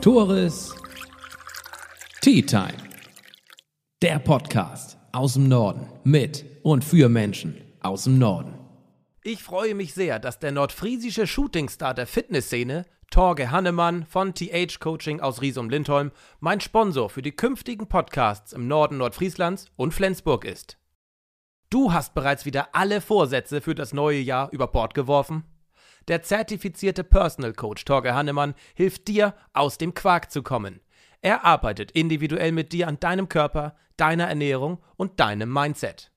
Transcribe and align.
Tores 0.00 0.76
Tea 2.20 2.40
Time. 2.42 2.78
Der 4.00 4.20
Podcast 4.20 4.96
aus 5.10 5.32
dem 5.32 5.48
Norden 5.48 5.88
mit 6.04 6.44
und 6.62 6.84
für 6.84 7.08
Menschen 7.08 7.60
aus 7.80 8.04
dem 8.04 8.16
Norden. 8.20 8.54
Ich 9.24 9.42
freue 9.42 9.74
mich 9.74 9.94
sehr, 9.94 10.20
dass 10.20 10.38
der 10.38 10.52
nordfriesische 10.52 11.26
Shootingstar 11.26 11.94
der 11.94 12.06
Fitnessszene, 12.06 12.86
Torge 13.10 13.50
Hannemann 13.50 14.06
von 14.06 14.34
TH 14.34 14.78
Coaching 14.78 15.18
aus 15.18 15.42
Riesum-Lindholm, 15.42 16.12
mein 16.38 16.60
Sponsor 16.60 17.10
für 17.10 17.22
die 17.22 17.32
künftigen 17.32 17.88
Podcasts 17.88 18.52
im 18.52 18.68
Norden 18.68 18.98
Nordfrieslands 18.98 19.66
und 19.74 19.92
Flensburg 19.92 20.44
ist. 20.44 20.78
Du 21.70 21.92
hast 21.92 22.14
bereits 22.14 22.46
wieder 22.46 22.68
alle 22.72 23.00
Vorsätze 23.00 23.60
für 23.60 23.74
das 23.74 23.92
neue 23.92 24.20
Jahr 24.20 24.48
über 24.52 24.68
Bord 24.68 24.94
geworfen? 24.94 25.42
Der 26.08 26.22
zertifizierte 26.22 27.04
Personal 27.04 27.52
Coach 27.52 27.84
Torge 27.84 28.14
Hannemann 28.14 28.54
hilft 28.74 29.08
dir, 29.08 29.34
aus 29.52 29.76
dem 29.76 29.92
Quark 29.92 30.30
zu 30.30 30.42
kommen. 30.42 30.80
Er 31.20 31.44
arbeitet 31.44 31.90
individuell 31.90 32.52
mit 32.52 32.72
dir 32.72 32.88
an 32.88 32.98
deinem 32.98 33.28
Körper, 33.28 33.76
deiner 33.98 34.26
Ernährung 34.26 34.78
und 34.96 35.20
deinem 35.20 35.52
Mindset. 35.52 36.10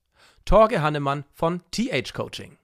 Torge 0.46 0.80
Hannemann 0.80 1.24
von 1.32 1.60
TH 1.72 2.14
Coaching. 2.14 2.56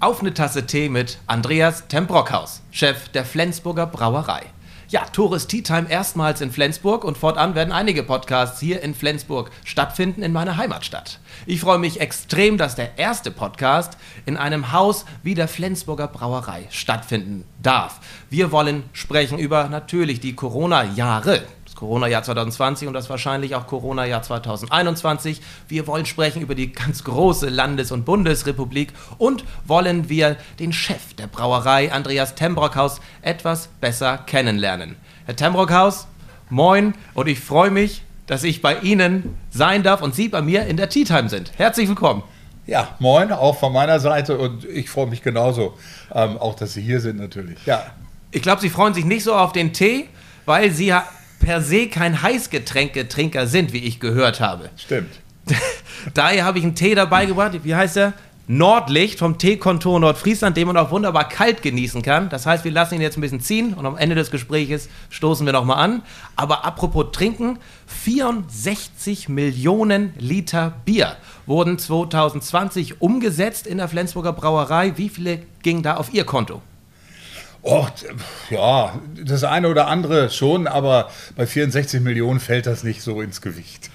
Auf 0.00 0.20
eine 0.20 0.34
Tasse 0.34 0.66
Tee 0.66 0.90
mit 0.90 1.18
Andreas 1.26 1.88
Tembrockhaus, 1.88 2.62
Chef 2.70 3.08
der 3.08 3.24
Flensburger 3.24 3.86
Brauerei. 3.86 4.44
Ja, 4.90 5.04
Tourist 5.04 5.50
Tea 5.50 5.60
Time 5.60 5.90
erstmals 5.90 6.40
in 6.40 6.50
Flensburg 6.50 7.04
und 7.04 7.18
fortan 7.18 7.54
werden 7.54 7.72
einige 7.72 8.02
Podcasts 8.02 8.58
hier 8.58 8.80
in 8.82 8.94
Flensburg 8.94 9.50
stattfinden, 9.62 10.22
in 10.22 10.32
meiner 10.32 10.56
Heimatstadt. 10.56 11.20
Ich 11.44 11.60
freue 11.60 11.76
mich 11.76 12.00
extrem, 12.00 12.56
dass 12.56 12.74
der 12.74 12.98
erste 12.98 13.30
Podcast 13.30 13.98
in 14.24 14.38
einem 14.38 14.72
Haus 14.72 15.04
wie 15.22 15.34
der 15.34 15.46
Flensburger 15.46 16.08
Brauerei 16.08 16.66
stattfinden 16.70 17.44
darf. 17.62 18.00
Wir 18.30 18.50
wollen 18.50 18.82
sprechen 18.94 19.38
über 19.38 19.68
natürlich 19.68 20.20
die 20.20 20.34
Corona-Jahre, 20.34 21.42
Corona-Jahr 21.78 22.24
2020 22.24 22.88
und 22.88 22.94
das 22.94 23.08
wahrscheinlich 23.08 23.54
auch 23.54 23.68
Corona-Jahr 23.68 24.20
2021. 24.20 25.40
Wir 25.68 25.86
wollen 25.86 26.06
sprechen 26.06 26.42
über 26.42 26.56
die 26.56 26.72
ganz 26.72 27.04
große 27.04 27.48
Landes- 27.48 27.92
und 27.92 28.04
Bundesrepublik 28.04 28.92
und 29.16 29.44
wollen 29.64 30.08
wir 30.08 30.36
den 30.58 30.72
Chef 30.72 31.14
der 31.14 31.28
Brauerei, 31.28 31.92
Andreas 31.92 32.34
Tembrockhaus, 32.34 33.00
etwas 33.22 33.68
besser 33.80 34.18
kennenlernen. 34.18 34.96
Herr 35.26 35.36
Tembrockhaus, 35.36 36.08
moin 36.50 36.94
und 37.14 37.28
ich 37.28 37.38
freue 37.38 37.70
mich, 37.70 38.02
dass 38.26 38.42
ich 38.42 38.60
bei 38.60 38.80
Ihnen 38.80 39.38
sein 39.50 39.84
darf 39.84 40.02
und 40.02 40.16
Sie 40.16 40.28
bei 40.28 40.42
mir 40.42 40.66
in 40.66 40.76
der 40.76 40.88
Tea 40.88 41.04
Time 41.04 41.28
sind. 41.28 41.52
Herzlich 41.58 41.88
willkommen. 41.88 42.24
Ja, 42.66 42.88
moin, 42.98 43.30
auch 43.30 43.56
von 43.56 43.72
meiner 43.72 44.00
Seite 44.00 44.36
und 44.36 44.64
ich 44.64 44.90
freue 44.90 45.06
mich 45.06 45.22
genauso, 45.22 45.74
ähm, 46.12 46.38
auch 46.38 46.56
dass 46.56 46.72
Sie 46.72 46.82
hier 46.82 46.98
sind 47.00 47.20
natürlich. 47.20 47.64
Ja. 47.66 47.84
Ich 48.32 48.42
glaube, 48.42 48.60
Sie 48.60 48.68
freuen 48.68 48.94
sich 48.94 49.04
nicht 49.04 49.22
so 49.22 49.36
auf 49.36 49.52
den 49.52 49.72
Tee, 49.72 50.08
weil 50.44 50.72
Sie 50.72 50.92
per 51.48 51.62
se 51.62 51.88
kein 51.88 52.20
Heißgetränketrinker 52.20 53.46
sind, 53.46 53.72
wie 53.72 53.78
ich 53.78 54.00
gehört 54.00 54.38
habe. 54.38 54.68
Stimmt. 54.76 55.08
Daher 56.12 56.44
habe 56.44 56.58
ich 56.58 56.64
einen 56.64 56.74
Tee 56.74 56.94
dabei 56.94 57.24
gebracht. 57.24 57.58
Wie 57.62 57.74
heißt 57.74 57.96
der? 57.96 58.12
Nordlicht 58.48 59.18
vom 59.18 59.38
Teekontor 59.38 59.98
Nordfriesland, 59.98 60.58
den 60.58 60.66
man 60.66 60.76
auch 60.76 60.90
wunderbar 60.90 61.26
kalt 61.26 61.62
genießen 61.62 62.02
kann. 62.02 62.28
Das 62.28 62.44
heißt, 62.44 62.66
wir 62.66 62.70
lassen 62.70 62.96
ihn 62.96 63.00
jetzt 63.00 63.16
ein 63.16 63.22
bisschen 63.22 63.40
ziehen 63.40 63.72
und 63.72 63.86
am 63.86 63.96
Ende 63.96 64.14
des 64.14 64.30
Gesprächs 64.30 64.90
stoßen 65.08 65.46
wir 65.46 65.54
nochmal 65.54 65.82
an. 65.82 66.02
Aber 66.36 66.66
apropos 66.66 67.06
Trinken, 67.12 67.58
64 67.86 69.30
Millionen 69.30 70.12
Liter 70.18 70.74
Bier 70.84 71.16
wurden 71.46 71.78
2020 71.78 73.00
umgesetzt 73.00 73.66
in 73.66 73.78
der 73.78 73.88
Flensburger 73.88 74.34
Brauerei. 74.34 74.98
Wie 74.98 75.08
viele 75.08 75.40
gingen 75.62 75.82
da 75.82 75.96
auf 75.96 76.12
Ihr 76.12 76.24
Konto? 76.24 76.60
Oh, 77.62 77.86
ja, 78.50 78.98
das 79.24 79.44
eine 79.44 79.68
oder 79.68 79.88
andere 79.88 80.30
schon, 80.30 80.66
aber 80.66 81.10
bei 81.36 81.46
64 81.46 82.00
Millionen 82.00 82.40
fällt 82.40 82.66
das 82.66 82.84
nicht 82.84 83.02
so 83.02 83.20
ins 83.20 83.40
Gewicht. 83.40 83.90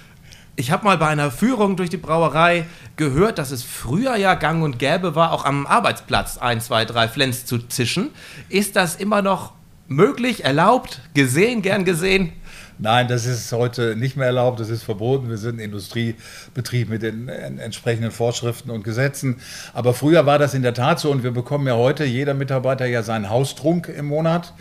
Ich 0.56 0.70
habe 0.70 0.84
mal 0.84 0.98
bei 0.98 1.08
einer 1.08 1.32
Führung 1.32 1.76
durch 1.76 1.90
die 1.90 1.96
Brauerei 1.96 2.66
gehört, 2.96 3.38
dass 3.38 3.50
es 3.50 3.64
früher 3.64 4.16
ja 4.16 4.34
gang 4.34 4.62
und 4.62 4.78
gäbe 4.78 5.16
war, 5.16 5.32
auch 5.32 5.44
am 5.44 5.66
Arbeitsplatz 5.66 6.38
1, 6.38 6.66
2, 6.66 6.84
3 6.84 7.08
Flens 7.08 7.46
zu 7.46 7.58
zischen. 7.58 8.10
Ist 8.48 8.76
das 8.76 8.94
immer 8.94 9.20
noch 9.20 9.52
möglich, 9.88 10.44
erlaubt, 10.44 11.00
gesehen, 11.14 11.62
gern 11.62 11.84
gesehen? 11.84 12.32
Nein, 12.78 13.08
das 13.08 13.24
ist 13.24 13.52
heute 13.52 13.94
nicht 13.96 14.16
mehr 14.16 14.26
erlaubt, 14.26 14.58
das 14.58 14.68
ist 14.68 14.82
verboten. 14.82 15.28
Wir 15.28 15.38
sind 15.38 15.56
ein 15.56 15.60
Industriebetrieb 15.60 16.88
mit 16.88 17.02
den 17.02 17.28
entsprechenden 17.28 18.10
Vorschriften 18.10 18.70
und 18.70 18.82
Gesetzen. 18.82 19.36
Aber 19.72 19.94
früher 19.94 20.26
war 20.26 20.38
das 20.38 20.54
in 20.54 20.62
der 20.62 20.74
Tat 20.74 20.98
so 20.98 21.10
und 21.10 21.22
wir 21.22 21.30
bekommen 21.30 21.66
ja 21.66 21.74
heute, 21.74 22.04
jeder 22.04 22.34
Mitarbeiter 22.34 22.86
ja 22.86 23.02
seinen 23.02 23.30
Haustrunk 23.30 23.88
im 23.88 24.06
Monat. 24.06 24.52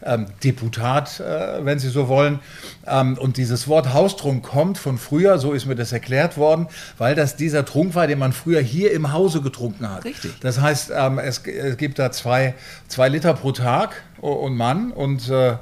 Ähm, 0.00 0.26
Deputat, 0.44 1.18
äh, 1.18 1.64
wenn 1.64 1.80
Sie 1.80 1.88
so 1.88 2.06
wollen. 2.06 2.38
Ähm, 2.86 3.18
und 3.18 3.36
dieses 3.36 3.66
Wort 3.66 3.92
Haustrunk 3.92 4.44
kommt 4.44 4.78
von 4.78 4.96
früher, 4.96 5.38
so 5.38 5.52
ist 5.52 5.66
mir 5.66 5.74
das 5.74 5.90
erklärt 5.90 6.36
worden, 6.36 6.68
weil 6.98 7.16
das 7.16 7.34
dieser 7.34 7.64
Trunk 7.64 7.96
war, 7.96 8.06
den 8.06 8.20
man 8.20 8.32
früher 8.32 8.60
hier 8.60 8.92
im 8.92 9.12
Hause 9.12 9.42
getrunken 9.42 9.90
hat. 9.90 10.04
Richtig. 10.04 10.38
Das 10.40 10.60
heißt, 10.60 10.92
ähm, 10.94 11.18
es, 11.18 11.38
es, 11.44 11.76
gibt 11.78 11.98
da 11.98 12.12
zwei, 12.12 12.54
zwei 12.86 13.08
Liter 13.08 13.34
pro 13.34 13.50
Tag 13.50 14.04
und 14.20 14.56
Mann 14.56 14.92
und 14.92 15.28
äh, 15.30 15.56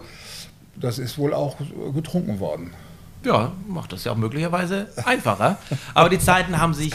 das 0.81 0.99
ist 0.99 1.19
wohl 1.19 1.35
auch 1.35 1.57
getrunken 1.95 2.41
worden. 2.41 2.73
Ja, 3.25 3.53
macht 3.67 3.93
das 3.93 4.05
ja 4.05 4.13
auch 4.13 4.17
möglicherweise 4.17 4.87
einfacher. 5.05 5.59
Aber 5.95 6.09
die 6.09 6.19
Zeiten 6.19 6.61
haben 6.61 6.75
sich 6.75 6.93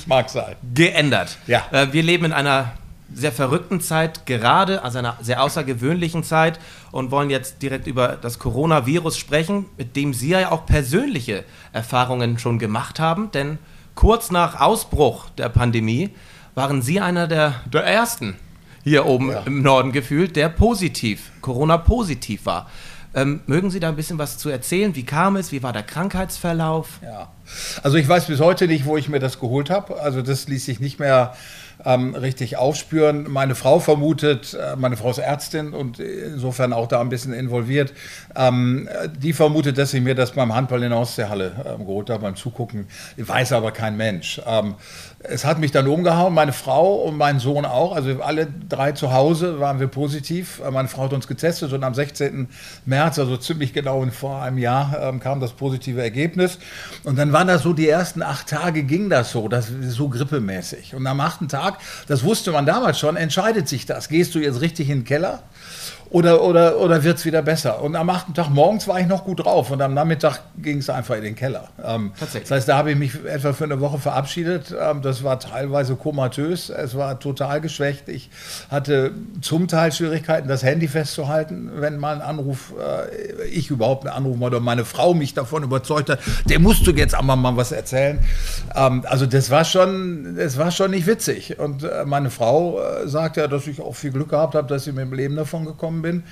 geändert. 0.73 1.37
Ja. 1.47 1.63
Äh, 1.71 1.91
wir 1.91 2.03
leben 2.03 2.25
in 2.25 2.33
einer 2.33 2.71
sehr 3.13 3.31
verrückten 3.31 3.81
Zeit, 3.81 4.25
gerade, 4.25 4.83
also 4.83 4.99
einer 4.99 5.17
sehr 5.21 5.43
außergewöhnlichen 5.43 6.23
Zeit 6.23 6.59
und 6.91 7.11
wollen 7.11 7.29
jetzt 7.29 7.61
direkt 7.61 7.87
über 7.87 8.17
das 8.21 8.39
Coronavirus 8.39 9.17
sprechen, 9.17 9.65
mit 9.77 9.95
dem 9.95 10.13
Sie 10.13 10.29
ja 10.29 10.51
auch 10.51 10.65
persönliche 10.65 11.43
Erfahrungen 11.73 12.39
schon 12.39 12.59
gemacht 12.59 12.99
haben. 12.99 13.29
Denn 13.31 13.57
kurz 13.95 14.31
nach 14.31 14.61
Ausbruch 14.61 15.29
der 15.31 15.49
Pandemie 15.49 16.11
waren 16.55 16.81
Sie 16.81 16.99
einer 17.01 17.27
der, 17.27 17.55
der 17.71 17.83
ersten 17.83 18.37
hier 18.83 19.05
oben 19.05 19.31
ja. 19.31 19.41
im 19.41 19.61
Norden 19.61 19.91
gefühlt, 19.91 20.35
der 20.35 20.49
positiv, 20.49 21.31
Corona-positiv 21.41 22.45
war. 22.45 22.69
Ähm, 23.13 23.41
mögen 23.45 23.69
Sie 23.71 23.79
da 23.79 23.89
ein 23.89 23.95
bisschen 23.95 24.17
was 24.17 24.37
zu 24.37 24.49
erzählen? 24.49 24.95
Wie 24.95 25.03
kam 25.03 25.35
es? 25.35 25.51
Wie 25.51 25.63
war 25.63 25.73
der 25.73 25.83
Krankheitsverlauf? 25.83 26.99
Ja, 27.03 27.29
also 27.83 27.97
ich 27.97 28.07
weiß 28.07 28.27
bis 28.27 28.39
heute 28.39 28.67
nicht, 28.67 28.85
wo 28.85 28.95
ich 28.95 29.09
mir 29.09 29.19
das 29.19 29.39
geholt 29.39 29.69
habe. 29.69 29.99
Also 29.99 30.21
das 30.21 30.47
ließ 30.47 30.65
sich 30.65 30.79
nicht 30.79 30.99
mehr 30.99 31.33
ähm, 31.85 32.15
richtig 32.15 32.57
aufspüren. 32.57 33.29
Meine 33.29 33.55
Frau 33.55 33.79
vermutet, 33.79 34.53
äh, 34.53 34.75
meine 34.75 34.97
Frau 34.97 35.09
ist 35.09 35.17
Ärztin 35.17 35.73
und 35.73 35.99
insofern 35.99 36.73
auch 36.73 36.87
da 36.87 37.01
ein 37.01 37.09
bisschen 37.09 37.33
involviert, 37.33 37.93
ähm, 38.35 38.87
die 39.17 39.33
vermutet, 39.33 39.77
dass 39.77 39.93
ich 39.93 40.01
mir 40.01 40.15
das 40.15 40.31
beim 40.31 40.53
Handball 40.53 40.83
in 40.83 40.91
der 40.91 40.99
Ostseehalle 40.99 41.51
ähm, 41.65 41.85
geholt 41.85 42.09
habe, 42.09 42.21
beim 42.21 42.35
Zugucken. 42.35 42.87
Weiß 43.17 43.51
aber 43.51 43.71
kein 43.71 43.97
Mensch. 43.97 44.41
Es 45.23 45.45
hat 45.45 45.59
mich 45.59 45.71
dann 45.71 45.87
umgehauen, 45.87 46.33
meine 46.33 46.53
Frau 46.53 46.95
und 46.95 47.15
mein 47.17 47.39
Sohn 47.39 47.65
auch. 47.65 47.95
Also 47.95 48.21
alle 48.21 48.47
drei 48.69 48.91
zu 48.93 49.13
Hause 49.13 49.59
waren 49.59 49.79
wir 49.79 49.87
positiv. 49.87 50.61
Meine 50.71 50.87
Frau 50.87 51.03
hat 51.03 51.13
uns 51.13 51.27
getestet 51.27 51.73
und 51.73 51.83
am 51.83 51.93
16. 51.93 52.47
März, 52.85 53.19
also 53.19 53.37
ziemlich 53.37 53.73
genau 53.73 54.05
vor 54.11 54.41
einem 54.41 54.57
Jahr, 54.57 54.97
ähm, 55.01 55.19
kam 55.19 55.39
das 55.39 55.51
positive 55.51 56.01
Ergebnis. 56.01 56.57
Und 57.03 57.17
dann 57.17 57.33
waren 57.33 57.47
das 57.47 57.63
so 57.63 57.73
die 57.73 57.87
ersten 57.87 58.23
acht 58.23 58.47
Tage 58.47 58.83
ging 58.83 59.09
das 59.09 59.31
so, 59.31 59.47
das 59.47 59.71
so 59.89 60.09
grippemäßig. 60.09 60.95
Und 60.95 61.05
am 61.05 61.19
achten 61.19 61.47
Tag, 61.47 61.77
das 62.07 62.23
wusste 62.23 62.51
man 62.51 62.65
damals 62.65 62.99
schon, 62.99 63.15
entscheidet 63.15 63.67
sich 63.67 63.85
das. 63.85 64.09
Gehst 64.09 64.33
du 64.33 64.39
jetzt 64.39 64.61
richtig 64.61 64.89
in 64.89 64.99
den 64.99 65.05
Keller? 65.05 65.43
Oder, 66.11 66.43
oder, 66.43 66.77
oder 66.77 67.03
wird 67.03 67.19
es 67.19 67.25
wieder 67.25 67.41
besser? 67.41 67.81
Und 67.81 67.95
am 67.95 68.09
achten 68.09 68.33
Tag 68.33 68.49
morgens 68.49 68.85
war 68.87 68.99
ich 68.99 69.07
noch 69.07 69.23
gut 69.23 69.45
drauf 69.45 69.71
und 69.71 69.81
am 69.81 69.93
Nachmittag 69.93 70.41
ging 70.57 70.79
es 70.79 70.89
einfach 70.89 71.15
in 71.15 71.23
den 71.23 71.35
Keller. 71.35 71.69
Ähm, 71.81 72.11
das 72.19 72.51
heißt, 72.51 72.67
da 72.67 72.77
habe 72.77 72.91
ich 72.91 72.97
mich 72.97 73.13
etwa 73.25 73.53
für 73.53 73.63
eine 73.63 73.79
Woche 73.79 73.97
verabschiedet. 73.97 74.75
Ähm, 74.77 75.01
das 75.01 75.23
war 75.23 75.39
teilweise 75.39 75.95
komatös, 75.95 76.69
es 76.69 76.97
war 76.97 77.17
total 77.19 77.61
geschwächt. 77.61 78.09
Ich 78.09 78.29
hatte 78.69 79.11
zum 79.39 79.69
Teil 79.69 79.93
Schwierigkeiten, 79.93 80.49
das 80.49 80.63
Handy 80.63 80.89
festzuhalten, 80.89 81.71
wenn 81.75 81.97
mal 81.97 82.15
ein 82.15 82.21
Anruf, 82.21 82.73
äh, 82.77 83.45
ich 83.45 83.69
überhaupt 83.69 84.05
einen 84.05 84.13
Anruf 84.13 84.41
oder 84.41 84.59
meine 84.59 84.83
Frau 84.83 85.13
mich 85.13 85.33
davon 85.33 85.63
überzeugt 85.63 86.09
hat, 86.09 86.19
der 86.45 86.59
musst 86.59 86.85
du 86.85 86.91
jetzt 86.91 87.15
einmal 87.15 87.37
mal 87.37 87.55
was 87.55 87.71
erzählen. 87.71 88.19
Ähm, 88.75 89.05
also 89.07 89.25
das 89.25 89.49
war 89.49 89.63
schon, 89.63 90.35
das 90.35 90.57
war 90.57 90.71
schon 90.71 90.91
nicht 90.91 91.07
witzig. 91.07 91.57
Und 91.57 91.85
äh, 91.85 92.03
meine 92.05 92.29
Frau 92.29 92.81
äh, 92.81 93.07
sagt 93.07 93.37
ja, 93.37 93.47
dass 93.47 93.65
ich 93.65 93.79
auch 93.79 93.95
viel 93.95 94.11
Glück 94.11 94.29
gehabt 94.29 94.55
habe, 94.55 94.67
dass 94.67 94.83
sie 94.83 94.91
mit 94.91 95.05
dem 95.05 95.13
Leben 95.13 95.37
davon 95.37 95.63
gekommen 95.63 96.00
bin. 96.01 96.23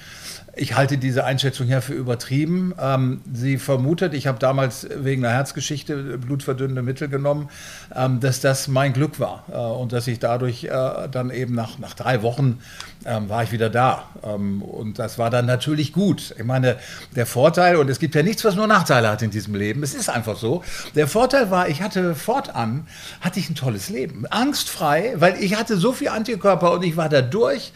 Ich 0.55 0.75
halte 0.75 0.97
diese 0.97 1.23
Einschätzung 1.23 1.67
ja 1.69 1.79
für 1.79 1.93
übertrieben. 1.93 2.73
Ähm, 2.79 3.21
sie 3.31 3.57
vermutet, 3.57 4.13
ich 4.13 4.27
habe 4.27 4.39
damals 4.39 4.87
wegen 4.93 5.23
einer 5.23 5.33
Herzgeschichte 5.33 6.17
blutverdünnende 6.17 6.81
Mittel 6.81 7.07
genommen, 7.07 7.49
ähm, 7.95 8.19
dass 8.19 8.41
das 8.41 8.67
mein 8.67 8.91
Glück 8.91 9.19
war 9.19 9.45
äh, 9.51 9.55
und 9.55 9.93
dass 9.93 10.07
ich 10.07 10.19
dadurch 10.19 10.65
äh, 10.65 10.69
dann 11.09 11.29
eben 11.29 11.55
nach, 11.55 11.79
nach 11.79 11.93
drei 11.93 12.23
Wochen 12.23 12.59
ähm, 13.05 13.29
war 13.29 13.43
ich 13.43 13.51
wieder 13.51 13.69
da. 13.69 14.09
Ähm, 14.23 14.61
und 14.61 14.99
das 14.99 15.17
war 15.17 15.29
dann 15.29 15.45
natürlich 15.45 15.93
gut. 15.93 16.35
Ich 16.37 16.43
meine, 16.43 16.77
der 17.15 17.25
Vorteil, 17.25 17.77
und 17.77 17.89
es 17.89 17.99
gibt 17.99 18.15
ja 18.15 18.23
nichts, 18.23 18.43
was 18.43 18.55
nur 18.55 18.67
Nachteile 18.67 19.09
hat 19.09 19.21
in 19.21 19.31
diesem 19.31 19.55
Leben, 19.55 19.83
es 19.83 19.93
ist 19.93 20.09
einfach 20.09 20.37
so. 20.37 20.63
Der 20.95 21.07
Vorteil 21.07 21.51
war, 21.51 21.69
ich 21.69 21.81
hatte 21.81 22.15
fortan, 22.15 22.87
hatte 23.21 23.39
ich 23.39 23.49
ein 23.49 23.55
tolles 23.55 23.89
Leben. 23.89 24.25
Angstfrei, 24.27 25.13
weil 25.15 25.41
ich 25.41 25.55
hatte 25.55 25.77
so 25.77 25.93
viel 25.93 26.09
Antikörper 26.09 26.71
und 26.73 26.83
ich 26.83 26.97
war 26.97 27.07
da 27.07 27.21
durch. 27.21 27.71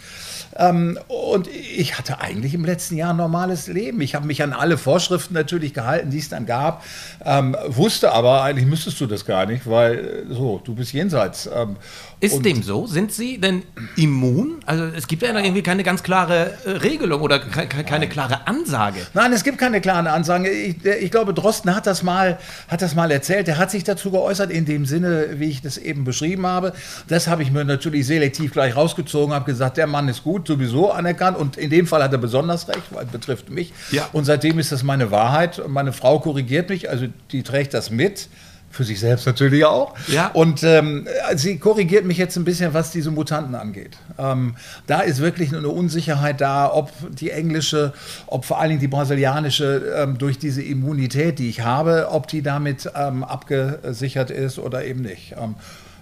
Ähm, 0.56 1.00
und 1.08 1.48
ich 1.48 1.83
hatte 1.92 2.20
eigentlich 2.20 2.54
im 2.54 2.66
letzten 2.66 2.96
Jahr 2.96 3.12
ein 3.12 3.18
normales 3.18 3.68
Leben. 3.68 4.02
Ich 4.02 4.16
habe 4.16 4.26
mich 4.26 4.42
an 4.42 4.54
alle 4.54 4.78
Vorschriften 4.78 5.34
natürlich 5.34 5.74
gehalten, 5.74 6.10
die 6.10 6.20
es 6.20 6.30
dann 6.30 6.46
gab, 6.46 6.84
ähm, 7.26 7.56
wusste 7.68 8.12
aber, 8.12 8.44
eigentlich 8.44 8.66
müsstest 8.66 9.00
du 9.02 9.06
das 9.06 9.26
gar 9.26 9.46
nicht, 9.46 9.70
weil 9.70 10.26
äh, 10.30 10.34
so, 10.34 10.62
du 10.64 10.74
bist 10.76 10.94
jenseits. 10.94 11.50
Ähm, 11.54 11.78
ist 12.24 12.46
dem 12.46 12.64
so? 12.64 12.88
Sind 12.88 13.12
Sie 13.12 13.38
denn 13.38 13.64
immun? 13.98 14.62
Also 14.66 14.86
es 14.86 15.08
gibt 15.08 15.24
ja 15.24 15.38
irgendwie 15.38 15.62
keine 15.62 15.84
ganz 15.84 16.04
klare 16.04 16.54
äh, 16.66 16.70
Regelung 16.70 17.22
oder 17.22 17.40
ke 17.40 17.68
keine 17.84 18.08
klare 18.08 18.48
Ansage. 18.48 19.00
Nein, 19.14 19.34
es 19.34 19.44
gibt 19.44 19.58
keine 19.58 19.82
klare 19.82 20.10
Ansage. 20.10 20.50
Ich, 20.50 20.86
ich, 20.86 21.12
glaube, 21.12 21.34
Drosten 21.34 21.76
hat 21.76 21.86
das, 21.86 22.02
mal, 22.02 22.40
hat 22.70 22.82
das 22.82 22.96
mal 22.96 23.12
erzählt. 23.12 23.50
Er 23.50 23.58
hat 23.58 23.72
sich 23.72 23.84
dazu 23.84 24.10
geäußert 24.10 24.52
in 24.52 24.66
dem 24.66 24.86
Sinne, 24.86 25.32
wie 25.34 25.50
ich 25.50 25.62
das 25.62 25.78
eben 25.78 26.06
beschrieben 26.06 26.46
habe. 26.48 26.74
Das 27.10 27.28
habe 27.28 27.44
ich 27.44 27.52
mir 27.52 27.66
natürlich 27.66 28.06
selektiv 28.08 28.54
gleich 28.54 28.76
rausgezogen, 28.76 29.34
habe 29.34 29.46
gesagt, 29.46 29.76
der 29.76 29.88
Mann 29.88 30.08
ist 30.08 30.24
gut, 30.24 30.48
sowieso 30.48 30.92
anerkannt. 30.92 31.38
Und 31.38 31.58
in 31.58 31.70
dem 31.74 31.88
Fall 31.88 32.02
hat 32.04 32.12
er 32.12 32.20
besonders 32.20 32.68
recht, 32.68 32.84
weil 32.92 33.06
es 33.06 33.12
betrifft 33.12 33.50
mich. 33.50 33.74
Ja. 33.92 34.08
Und 34.14 34.26
seitdem 34.26 34.60
ist 34.60 34.72
das 34.72 34.84
meine 34.84 35.12
Wahrheit. 35.12 35.62
Meine 35.68 35.92
Frau 35.92 36.20
korrigiert 36.20 36.70
mich, 36.70 36.90
also 36.90 37.08
die 37.32 37.44
trägt 37.44 37.74
das 37.74 37.90
mit 37.90 38.30
für 38.74 38.84
sich 38.84 39.00
selbst 39.00 39.28
natürlich 39.28 39.66
auch. 39.66 39.94
Ja. 40.08 40.30
Und 40.30 40.64
ähm, 40.64 41.08
sie 41.36 41.60
korrigiert 41.60 42.06
mich 42.06 42.18
jetzt 42.18 42.36
ein 42.38 42.44
bisschen, 42.44 42.74
was 42.74 42.90
diese 42.90 43.12
Mutanten 43.12 43.54
angeht. 43.54 43.98
Ähm, 44.18 44.56
da 44.88 45.02
ist 45.02 45.20
wirklich 45.20 45.56
eine 45.56 45.70
Unsicherheit 45.70 46.42
da, 46.42 46.74
ob 46.74 46.92
die 47.12 47.30
englische, 47.30 47.94
ob 48.26 48.46
vor 48.46 48.60
allen 48.60 48.70
Dingen 48.70 48.82
die 48.82 48.88
brasilianische 48.88 49.94
ähm, 49.96 50.18
durch 50.18 50.40
diese 50.40 50.64
Immunität, 50.64 51.38
die 51.38 51.50
ich 51.50 51.62
habe, 51.62 52.08
ob 52.10 52.28
die 52.28 52.42
damit 52.42 52.90
ähm, 52.96 53.24
abgesichert 53.24 54.32
ist 54.32 54.58
oder 54.58 54.84
eben 54.84 55.02
nicht. 55.02 55.36
Ähm, 55.40 55.54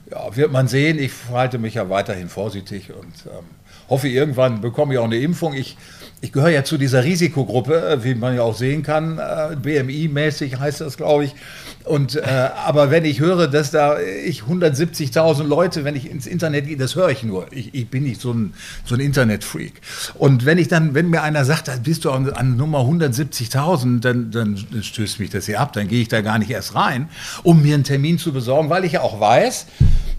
ja, 0.10 0.36
wird 0.36 0.52
man 0.52 0.68
sehen. 0.68 0.98
Ich 0.98 1.12
verhalte 1.12 1.58
mich 1.58 1.74
ja 1.76 1.90
weiterhin 1.90 2.30
vorsichtig 2.30 2.92
und 2.94 3.14
ähm, 3.26 3.46
hoffe, 3.92 4.08
irgendwann 4.08 4.62
bekomme 4.62 4.94
ich 4.94 5.00
auch 5.00 5.06
eine 5.06 5.18
Impfung. 5.18 5.54
Ich, 5.54 5.78
ich 6.22 6.32
gehöre 6.32 6.50
ja 6.50 6.64
zu 6.64 6.78
dieser 6.78 7.04
Risikogruppe, 7.04 8.00
wie 8.04 8.16
man 8.16 8.36
ja 8.36 8.42
auch 8.42 8.56
sehen 8.56 8.84
kann, 8.84 9.20
äh, 9.20 9.56
BMI-mäßig 9.62 10.58
heißt 10.58 10.80
das, 10.82 10.96
glaube 10.96 11.26
ich. 11.26 11.36
Und, 11.84 12.16
äh, 12.16 12.22
aber 12.66 12.90
wenn 12.90 13.04
ich 13.04 13.20
höre, 13.20 13.48
dass 13.48 13.72
da 13.72 14.00
ich 14.00 14.44
170.000 14.44 15.44
Leute, 15.44 15.84
wenn 15.84 15.96
ich 15.96 16.10
ins 16.10 16.26
Internet 16.26 16.68
gehe, 16.68 16.78
das 16.78 16.96
höre 16.96 17.10
ich 17.10 17.24
nur. 17.24 17.48
Ich, 17.52 17.74
ich 17.74 17.90
bin 17.90 18.04
nicht 18.04 18.22
so 18.22 18.32
ein, 18.32 18.54
so 18.86 18.96
ein 18.96 19.02
Internetfreak. 19.02 19.74
Und 20.14 20.46
wenn 20.46 20.58
ich 20.58 20.70
dann, 20.70 20.94
wenn 20.94 21.10
mir 21.10 21.22
einer 21.22 21.44
sagt, 21.44 21.68
da 21.68 21.76
bist 21.76 22.06
du 22.06 22.12
an, 22.12 22.30
an 22.30 22.56
Nummer 22.56 22.80
170.000, 22.80 24.00
dann, 24.00 24.32
dann 24.32 24.58
stößt 24.82 25.20
mich 25.20 25.32
das 25.32 25.48
hier 25.48 25.60
ab. 25.60 25.74
Dann 25.74 25.90
gehe 25.90 26.02
ich 26.02 26.08
da 26.08 26.22
gar 26.22 26.40
nicht 26.40 26.52
erst 26.52 26.76
rein, 26.76 27.10
um 27.44 27.62
mir 27.62 27.74
einen 27.74 27.84
Termin 27.84 28.18
zu 28.18 28.32
besorgen, 28.32 28.70
weil 28.70 28.86
ich 28.86 28.94
ja 28.94 29.02
auch 29.02 29.20
weiß, 29.20 29.66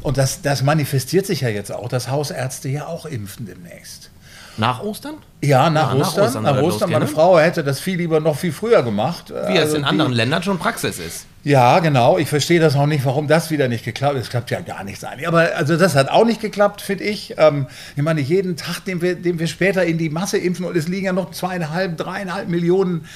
und 0.02 0.18
das, 0.18 0.42
das 0.42 0.62
manifestiert 0.62 1.26
sich 1.26 1.42
ja 1.42 1.48
jetzt 1.48 1.70
auch, 1.70 1.88
dass 1.88 2.08
Hausärzte 2.08 2.68
ja 2.68 2.86
auch 2.86 3.06
impfen 3.06 3.46
demnächst. 3.62 4.10
Nach 4.58 4.82
Ostern? 4.82 5.14
Ja, 5.40 5.70
nach, 5.70 5.94
ja, 5.94 6.00
Ostern. 6.00 6.24
Nach 6.24 6.26
Ostern. 6.26 6.42
Nach 6.42 6.62
Ostern. 6.62 6.90
Meine 6.90 7.06
Frau 7.06 7.38
hätte 7.38 7.64
das 7.64 7.80
viel 7.80 7.96
lieber 7.96 8.20
noch 8.20 8.36
viel 8.36 8.52
früher 8.52 8.82
gemacht. 8.82 9.30
Wie 9.30 9.58
also 9.58 9.72
es 9.72 9.74
in 9.74 9.84
anderen 9.84 10.12
Ländern 10.12 10.42
schon 10.42 10.58
Praxis 10.58 10.98
ist. 10.98 11.26
Ja, 11.42 11.78
genau. 11.80 12.18
Ich 12.18 12.28
verstehe 12.28 12.60
das 12.60 12.76
auch 12.76 12.86
nicht, 12.86 13.04
warum 13.04 13.26
das 13.28 13.50
wieder 13.50 13.66
nicht 13.66 13.84
geklappt 13.84 14.14
hat. 14.14 14.22
Es 14.22 14.28
klappt 14.28 14.50
ja 14.50 14.60
gar 14.60 14.84
nicht 14.84 15.00
sein. 15.00 15.24
Aber 15.26 15.56
also 15.56 15.76
das 15.76 15.96
hat 15.96 16.10
auch 16.10 16.24
nicht 16.24 16.40
geklappt, 16.40 16.82
finde 16.82 17.04
ich. 17.04 17.34
Ähm, 17.38 17.66
ich 17.96 18.02
meine, 18.02 18.20
jeden 18.20 18.56
Tag, 18.56 18.84
den 18.84 19.00
wir, 19.00 19.16
den 19.16 19.38
wir 19.38 19.46
später 19.46 19.84
in 19.84 19.96
die 19.96 20.10
Masse 20.10 20.36
impfen, 20.36 20.66
und 20.66 20.76
es 20.76 20.86
liegen 20.86 21.06
ja 21.06 21.12
noch 21.12 21.30
zweieinhalb, 21.32 21.96
dreieinhalb 21.96 22.48
Millionen 22.48 23.06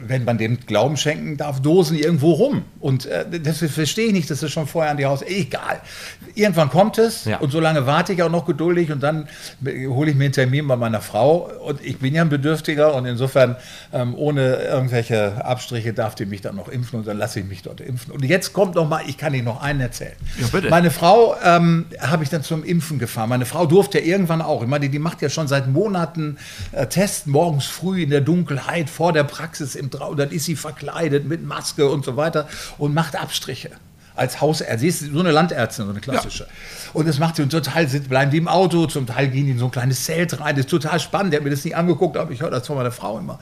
wenn 0.00 0.24
man 0.24 0.38
dem 0.38 0.58
Glauben 0.66 0.96
schenken 0.96 1.36
darf, 1.36 1.60
Dosen 1.60 1.96
irgendwo 1.96 2.32
rum. 2.32 2.62
Und 2.80 3.06
äh, 3.06 3.24
das 3.40 3.58
verstehe 3.58 4.06
ich 4.06 4.12
nicht, 4.12 4.30
dass 4.30 4.42
es 4.42 4.52
schon 4.52 4.66
vorher 4.66 4.90
an 4.90 4.96
die 4.96 5.06
Haus. 5.06 5.22
Egal. 5.22 5.80
Irgendwann 6.34 6.70
kommt 6.70 6.98
es 6.98 7.24
ja. 7.24 7.38
und 7.38 7.50
so 7.50 7.60
lange 7.60 7.86
warte 7.86 8.12
ich 8.12 8.22
auch 8.22 8.30
noch 8.30 8.46
geduldig 8.46 8.90
und 8.92 9.02
dann 9.02 9.28
hole 9.64 10.10
ich 10.10 10.16
mir 10.16 10.24
einen 10.24 10.32
Termin 10.32 10.66
bei 10.66 10.76
meiner 10.76 11.00
Frau. 11.00 11.50
Und 11.64 11.84
ich 11.84 11.98
bin 11.98 12.14
ja 12.14 12.22
ein 12.22 12.28
Bedürftiger 12.28 12.94
und 12.94 13.06
insofern 13.06 13.56
ähm, 13.92 14.14
ohne 14.16 14.56
irgendwelche 14.56 15.44
Abstriche 15.44 15.92
darf 15.92 16.14
die 16.14 16.26
mich 16.26 16.40
dann 16.40 16.56
noch 16.56 16.68
impfen 16.68 16.98
und 17.00 17.06
dann 17.06 17.18
lasse 17.18 17.40
ich 17.40 17.46
mich 17.46 17.62
dort 17.62 17.80
impfen. 17.80 18.12
Und 18.12 18.24
jetzt 18.24 18.52
kommt 18.52 18.74
noch 18.74 18.88
mal, 18.88 19.02
ich 19.06 19.18
kann 19.18 19.34
Ihnen 19.34 19.44
noch 19.44 19.62
einen 19.62 19.80
erzählen. 19.80 20.16
Ja, 20.40 20.46
bitte. 20.48 20.70
Meine 20.70 20.90
Frau 20.90 21.36
ähm, 21.42 21.86
habe 22.00 22.24
ich 22.24 22.30
dann 22.30 22.42
zum 22.42 22.64
Impfen 22.64 22.98
gefahren. 22.98 23.28
Meine 23.28 23.46
Frau 23.46 23.66
durfte 23.66 23.98
ja 23.98 24.04
irgendwann 24.04 24.42
auch. 24.42 24.62
Ich 24.62 24.68
meine, 24.68 24.88
die 24.88 24.98
macht 24.98 25.22
ja 25.22 25.28
schon 25.28 25.48
seit 25.48 25.68
Monaten 25.68 26.38
äh, 26.72 26.86
Tests 26.86 27.26
morgens 27.26 27.66
früh 27.66 28.02
in 28.02 28.10
der 28.10 28.20
Dunkelheit 28.20 28.90
vor 28.90 29.12
der 29.12 29.24
Praxis 29.24 29.43
im 29.76 29.90
Traum. 29.90 30.16
Dann 30.16 30.30
ist 30.30 30.44
sie 30.44 30.56
verkleidet 30.56 31.26
mit 31.26 31.44
Maske 31.44 31.88
und 31.88 32.04
so 32.04 32.16
weiter 32.16 32.48
und 32.78 32.94
macht 32.94 33.16
Abstriche 33.16 33.70
als 34.16 34.40
Hausärztin. 34.40 34.78
Sie 34.78 34.88
ist 34.88 35.12
so 35.12 35.20
eine 35.20 35.32
Landärztin, 35.32 35.86
so 35.86 35.90
eine 35.90 36.00
klassische. 36.00 36.44
Ja. 36.44 36.50
Und 36.92 37.08
das 37.08 37.18
macht 37.18 37.36
sie 37.36 37.42
und 37.42 37.50
total, 37.50 37.86
bleiben 37.86 38.30
die 38.30 38.38
im 38.38 38.48
Auto, 38.48 38.86
zum 38.86 39.06
Teil 39.06 39.28
gehen 39.28 39.46
die 39.46 39.52
in 39.52 39.58
so 39.58 39.66
ein 39.66 39.70
kleines 39.70 40.04
Zelt 40.04 40.40
rein. 40.40 40.54
Das 40.54 40.66
ist 40.66 40.70
total 40.70 41.00
spannend. 41.00 41.32
Der 41.32 41.40
hat 41.40 41.44
mir 41.44 41.50
das 41.50 41.64
nicht 41.64 41.76
angeguckt, 41.76 42.16
aber 42.16 42.30
ich 42.30 42.40
höre 42.40 42.50
das 42.50 42.66
von 42.66 42.76
meiner 42.76 42.92
Frau 42.92 43.18
immer. 43.18 43.38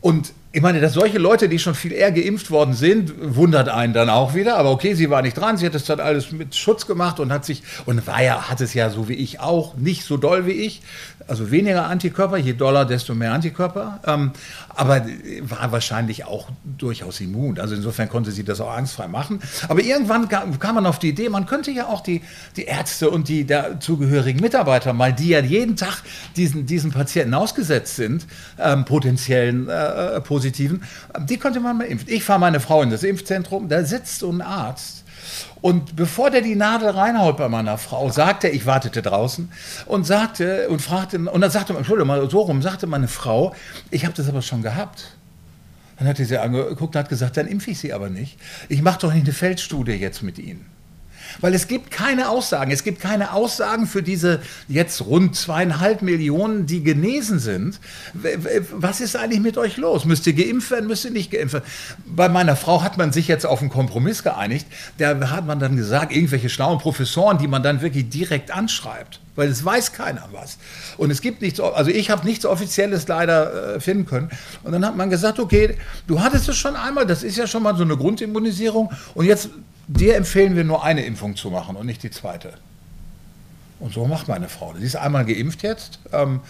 Und 0.00 0.32
ich 0.52 0.62
meine, 0.62 0.80
dass 0.80 0.94
solche 0.94 1.18
Leute, 1.18 1.48
die 1.48 1.60
schon 1.60 1.76
viel 1.76 1.92
eher 1.92 2.10
geimpft 2.10 2.50
worden 2.50 2.74
sind, 2.74 3.12
wundert 3.36 3.68
einen 3.68 3.92
dann 3.92 4.10
auch 4.10 4.34
wieder. 4.34 4.56
Aber 4.56 4.72
okay, 4.72 4.94
sie 4.94 5.08
war 5.08 5.22
nicht 5.22 5.36
dran. 5.36 5.56
Sie 5.56 5.64
hat 5.64 5.74
das 5.74 5.84
dann 5.84 6.00
alles 6.00 6.32
mit 6.32 6.56
Schutz 6.56 6.88
gemacht 6.88 7.20
und 7.20 7.30
hat 7.30 7.44
sich, 7.44 7.62
und 7.86 8.04
war 8.08 8.20
ja, 8.20 8.50
hat 8.50 8.60
es 8.60 8.74
ja 8.74 8.90
so 8.90 9.08
wie 9.08 9.14
ich 9.14 9.38
auch, 9.38 9.76
nicht 9.76 10.04
so 10.04 10.16
doll 10.16 10.46
wie 10.46 10.52
ich. 10.52 10.82
Also 11.28 11.52
weniger 11.52 11.86
Antikörper, 11.86 12.36
je 12.36 12.54
doller, 12.54 12.84
desto 12.84 13.14
mehr 13.14 13.32
Antikörper. 13.32 14.00
Ähm, 14.04 14.32
aber 14.74 15.06
war 15.42 15.70
wahrscheinlich 15.70 16.24
auch 16.24 16.48
durchaus 16.64 17.20
immun. 17.20 17.60
Also 17.60 17.76
insofern 17.76 18.08
konnte 18.08 18.32
sie 18.32 18.42
das 18.42 18.60
auch 18.60 18.72
angstfrei 18.72 19.06
machen. 19.06 19.40
Aber 19.68 19.82
irgendwann 19.82 20.28
kam, 20.28 20.58
kam 20.58 20.74
man 20.74 20.86
auf 20.86 20.98
die 20.98 21.10
Idee, 21.10 21.28
man 21.28 21.46
könnte 21.46 21.70
ja 21.70 21.86
auch 21.86 22.00
die, 22.00 22.22
die 22.56 22.64
Ärzte 22.64 23.10
und 23.10 23.28
die 23.28 23.46
dazugehörigen 23.46 24.40
Mitarbeiter 24.40 24.92
mal, 24.92 25.12
die 25.12 25.28
ja 25.28 25.40
jeden 25.40 25.76
Tag 25.76 26.02
diesen, 26.34 26.66
diesen 26.66 26.90
Patienten 26.90 27.34
ausgesetzt 27.34 27.94
sind, 27.94 28.26
ähm, 28.58 28.84
potenziellen 28.84 29.68
äh, 29.68 30.20
Positiven, 30.40 30.82
die 31.28 31.36
konnte 31.36 31.60
man 31.60 31.76
mal 31.76 31.84
impfen. 31.84 32.08
Ich 32.08 32.24
fahre 32.24 32.40
meine 32.40 32.60
Frau 32.60 32.80
in 32.80 32.88
das 32.88 33.02
Impfzentrum, 33.02 33.68
da 33.68 33.84
sitzt 33.84 34.20
so 34.20 34.30
ein 34.30 34.40
Arzt. 34.40 35.04
Und 35.60 35.96
bevor 35.96 36.30
der 36.30 36.40
die 36.40 36.54
Nadel 36.54 36.88
reinhaut 36.88 37.36
bei 37.36 37.50
meiner 37.50 37.76
Frau, 37.76 38.08
sagte 38.08 38.48
ich 38.48 38.64
wartete 38.64 39.02
draußen 39.02 39.52
und 39.84 40.06
sagte 40.06 40.70
und 40.70 40.80
fragte, 40.80 41.18
und 41.18 41.42
dann 41.42 41.50
sagte, 41.50 41.74
Entschuldigung 41.76 42.08
mal 42.08 42.30
so 42.30 42.40
rum, 42.40 42.62
sagte 42.62 42.86
meine 42.86 43.06
Frau, 43.06 43.54
ich 43.90 44.06
habe 44.06 44.14
das 44.14 44.30
aber 44.30 44.40
schon 44.40 44.62
gehabt. 44.62 45.16
Dann 45.98 46.08
hat 46.08 46.16
sie 46.16 46.24
sie 46.24 46.38
angeguckt 46.38 46.96
und 46.96 46.98
hat 46.98 47.10
gesagt, 47.10 47.36
dann 47.36 47.46
impfe 47.46 47.72
ich 47.72 47.78
sie 47.78 47.92
aber 47.92 48.08
nicht. 48.08 48.38
Ich 48.70 48.80
mache 48.80 49.00
doch 49.00 49.12
nicht 49.12 49.24
eine 49.26 49.34
Feldstudie 49.34 49.92
jetzt 49.92 50.22
mit 50.22 50.38
Ihnen. 50.38 50.64
Weil 51.40 51.54
es 51.54 51.68
gibt 51.68 51.90
keine 51.90 52.28
Aussagen. 52.28 52.70
Es 52.70 52.84
gibt 52.84 53.00
keine 53.00 53.32
Aussagen 53.32 53.86
für 53.86 54.02
diese 54.02 54.40
jetzt 54.68 55.04
rund 55.04 55.36
zweieinhalb 55.36 56.02
Millionen, 56.02 56.66
die 56.66 56.82
genesen 56.82 57.38
sind. 57.38 57.80
Was 58.72 59.00
ist 59.00 59.16
eigentlich 59.16 59.40
mit 59.40 59.58
euch 59.58 59.76
los? 59.76 60.04
Müsst 60.04 60.26
ihr 60.26 60.32
geimpft 60.32 60.70
werden? 60.70 60.86
Müsst 60.86 61.04
ihr 61.04 61.10
nicht 61.10 61.30
geimpft 61.30 61.54
werden? 61.54 61.66
Bei 62.06 62.28
meiner 62.28 62.56
Frau 62.56 62.82
hat 62.82 62.98
man 62.98 63.12
sich 63.12 63.28
jetzt 63.28 63.46
auf 63.46 63.60
einen 63.60 63.70
Kompromiss 63.70 64.22
geeinigt. 64.22 64.66
Da 64.98 65.30
hat 65.30 65.46
man 65.46 65.58
dann 65.58 65.76
gesagt, 65.76 66.12
irgendwelche 66.12 66.48
schlauen 66.48 66.78
Professoren, 66.78 67.38
die 67.38 67.48
man 67.48 67.62
dann 67.62 67.80
wirklich 67.80 68.08
direkt 68.08 68.50
anschreibt. 68.50 69.20
Weil 69.36 69.48
es 69.48 69.64
weiß 69.64 69.92
keiner 69.92 70.28
was. 70.32 70.58
Und 70.98 71.10
es 71.10 71.22
gibt 71.22 71.40
nichts, 71.40 71.60
also 71.60 71.90
ich 71.90 72.10
habe 72.10 72.26
nichts 72.26 72.44
Offizielles 72.44 73.06
leider 73.08 73.76
äh, 73.76 73.80
finden 73.80 74.04
können. 74.04 74.30
Und 74.64 74.72
dann 74.72 74.84
hat 74.84 74.96
man 74.96 75.08
gesagt, 75.08 75.38
okay, 75.38 75.76
du 76.06 76.20
hattest 76.20 76.48
es 76.48 76.56
schon 76.56 76.76
einmal, 76.76 77.06
das 77.06 77.22
ist 77.22 77.36
ja 77.38 77.46
schon 77.46 77.62
mal 77.62 77.76
so 77.76 77.84
eine 77.84 77.96
Grundimmunisierung. 77.96 78.92
Und 79.14 79.24
jetzt 79.24 79.50
dir 79.90 80.16
empfehlen 80.16 80.56
wir 80.56 80.64
nur 80.64 80.84
eine 80.84 81.04
Impfung 81.04 81.36
zu 81.36 81.50
machen 81.50 81.76
und 81.76 81.86
nicht 81.86 82.02
die 82.02 82.10
zweite. 82.10 82.52
Und 83.80 83.92
so 83.92 84.06
macht 84.06 84.28
meine 84.28 84.48
Frau. 84.48 84.74
Sie 84.78 84.84
ist 84.84 84.96
einmal 84.96 85.24
geimpft 85.24 85.62
jetzt. 85.62 85.98
Ähm, 86.12 86.40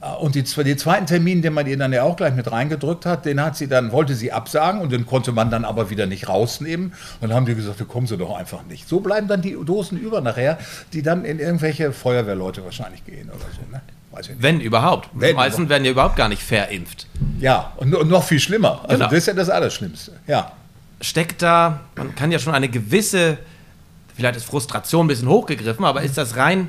äh, 0.00 0.14
und 0.20 0.36
die, 0.36 0.42
den 0.42 0.78
zweiten 0.78 1.06
Termin, 1.06 1.42
den 1.42 1.52
man 1.52 1.66
ihr 1.66 1.76
dann 1.76 1.92
ja 1.92 2.04
auch 2.04 2.16
gleich 2.16 2.34
mit 2.34 2.50
reingedrückt 2.50 3.04
hat, 3.04 3.26
den 3.26 3.42
hat 3.42 3.56
sie 3.56 3.68
dann, 3.68 3.92
wollte 3.92 4.14
sie 4.14 4.32
absagen 4.32 4.80
und 4.80 4.92
den 4.92 5.04
konnte 5.04 5.32
man 5.32 5.50
dann 5.50 5.64
aber 5.64 5.90
wieder 5.90 6.06
nicht 6.06 6.28
rausnehmen. 6.28 6.92
Und 7.20 7.28
dann 7.28 7.34
haben 7.34 7.46
die 7.46 7.54
gesagt, 7.54 7.80
da 7.80 7.84
kommen 7.84 8.06
sie 8.06 8.16
doch 8.16 8.36
einfach 8.36 8.64
nicht. 8.64 8.88
So 8.88 9.00
bleiben 9.00 9.28
dann 9.28 9.42
die 9.42 9.56
Dosen 9.64 9.98
über 9.98 10.20
nachher, 10.20 10.58
die 10.92 11.02
dann 11.02 11.24
in 11.24 11.40
irgendwelche 11.40 11.92
Feuerwehrleute 11.92 12.64
wahrscheinlich 12.64 13.04
gehen 13.04 13.28
oder 13.28 13.46
so. 13.54 13.70
Ne? 13.70 13.82
Wenn 14.38 14.60
überhaupt. 14.60 15.10
Wenn 15.12 15.36
Meistens 15.36 15.68
werden 15.68 15.84
ja 15.84 15.92
überhaupt 15.92 16.16
gar 16.16 16.28
nicht 16.28 16.42
verimpft. 16.42 17.06
Ja, 17.38 17.72
und, 17.76 17.94
und 17.94 18.08
noch 18.08 18.24
viel 18.24 18.40
schlimmer. 18.40 18.80
Also 18.82 18.94
genau. 18.94 19.04
das 19.04 19.18
ist 19.18 19.26
ja 19.26 19.34
das 19.34 19.50
Allerschlimmste. 19.50 20.12
Ja 20.26 20.52
steckt 21.00 21.42
da, 21.42 21.80
man 21.96 22.14
kann 22.14 22.32
ja 22.32 22.38
schon 22.38 22.54
eine 22.54 22.68
gewisse, 22.68 23.38
vielleicht 24.14 24.36
ist 24.36 24.44
Frustration 24.44 25.06
ein 25.06 25.08
bisschen 25.08 25.28
hochgegriffen, 25.28 25.84
aber 25.84 26.02
ist 26.02 26.18
das 26.18 26.36
rein 26.36 26.68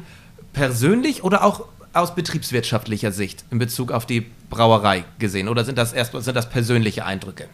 persönlich 0.53 1.23
oder 1.23 1.43
auch 1.43 1.65
aus 1.93 2.15
betriebswirtschaftlicher 2.15 3.11
Sicht 3.11 3.45
in 3.51 3.59
Bezug 3.59 3.91
auf 3.91 4.05
die 4.05 4.25
Brauerei 4.49 5.05
gesehen? 5.17 5.47
Oder 5.47 5.65
sind 5.65 5.77
das 5.77 5.93
erst 5.93 6.11
sind 6.11 6.35
das 6.35 6.49
persönliche 6.49 7.05
Eindrücke? 7.05 7.45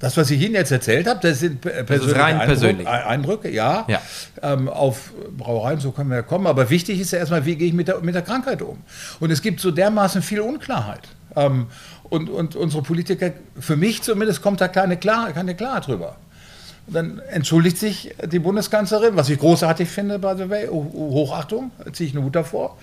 Das, 0.00 0.16
was 0.16 0.30
ich 0.30 0.40
Ihnen 0.40 0.54
jetzt 0.54 0.72
erzählt 0.72 1.06
habe, 1.06 1.20
das 1.20 1.40
sind 1.40 1.60
persönliche 1.60 2.06
das 2.06 2.14
rein 2.14 2.32
Eindruck, 2.32 2.46
persönlich. 2.46 2.88
Eindrücke, 2.88 3.50
ja. 3.50 3.84
ja. 3.86 4.00
Ähm, 4.42 4.68
auf 4.70 5.12
Brauereien, 5.36 5.78
so 5.78 5.92
können 5.92 6.08
wir 6.08 6.16
ja 6.16 6.22
kommen. 6.22 6.46
Aber 6.46 6.70
wichtig 6.70 6.98
ist 6.98 7.12
ja 7.12 7.18
erstmal, 7.18 7.44
wie 7.44 7.54
gehe 7.54 7.68
ich 7.68 7.74
mit 7.74 7.86
der, 7.86 8.00
mit 8.00 8.14
der 8.14 8.22
Krankheit 8.22 8.62
um? 8.62 8.78
Und 9.20 9.30
es 9.30 9.42
gibt 9.42 9.60
so 9.60 9.70
dermaßen 9.70 10.22
viel 10.22 10.40
Unklarheit. 10.40 11.02
Ähm, 11.36 11.66
und, 12.10 12.28
und 12.28 12.56
unsere 12.56 12.82
Politiker, 12.82 13.32
für 13.58 13.76
mich 13.76 14.02
zumindest, 14.02 14.42
kommt 14.42 14.60
da 14.60 14.68
keine, 14.68 14.96
Klar, 14.96 15.32
keine 15.32 15.54
Klarheit 15.54 15.86
drüber. 15.86 16.16
Dann 16.92 17.20
entschuldigt 17.30 17.78
sich 17.78 18.14
die 18.26 18.40
Bundeskanzlerin, 18.40 19.14
was 19.16 19.28
ich 19.28 19.38
großartig 19.38 19.88
finde, 19.88 20.18
by 20.18 20.32
the 20.36 20.50
way, 20.50 20.66
Hochachtung, 20.68 21.70
ziehe 21.92 22.08
ich 22.08 22.16
einen 22.16 22.24
Hut 22.24 22.34
davor. 22.34 22.76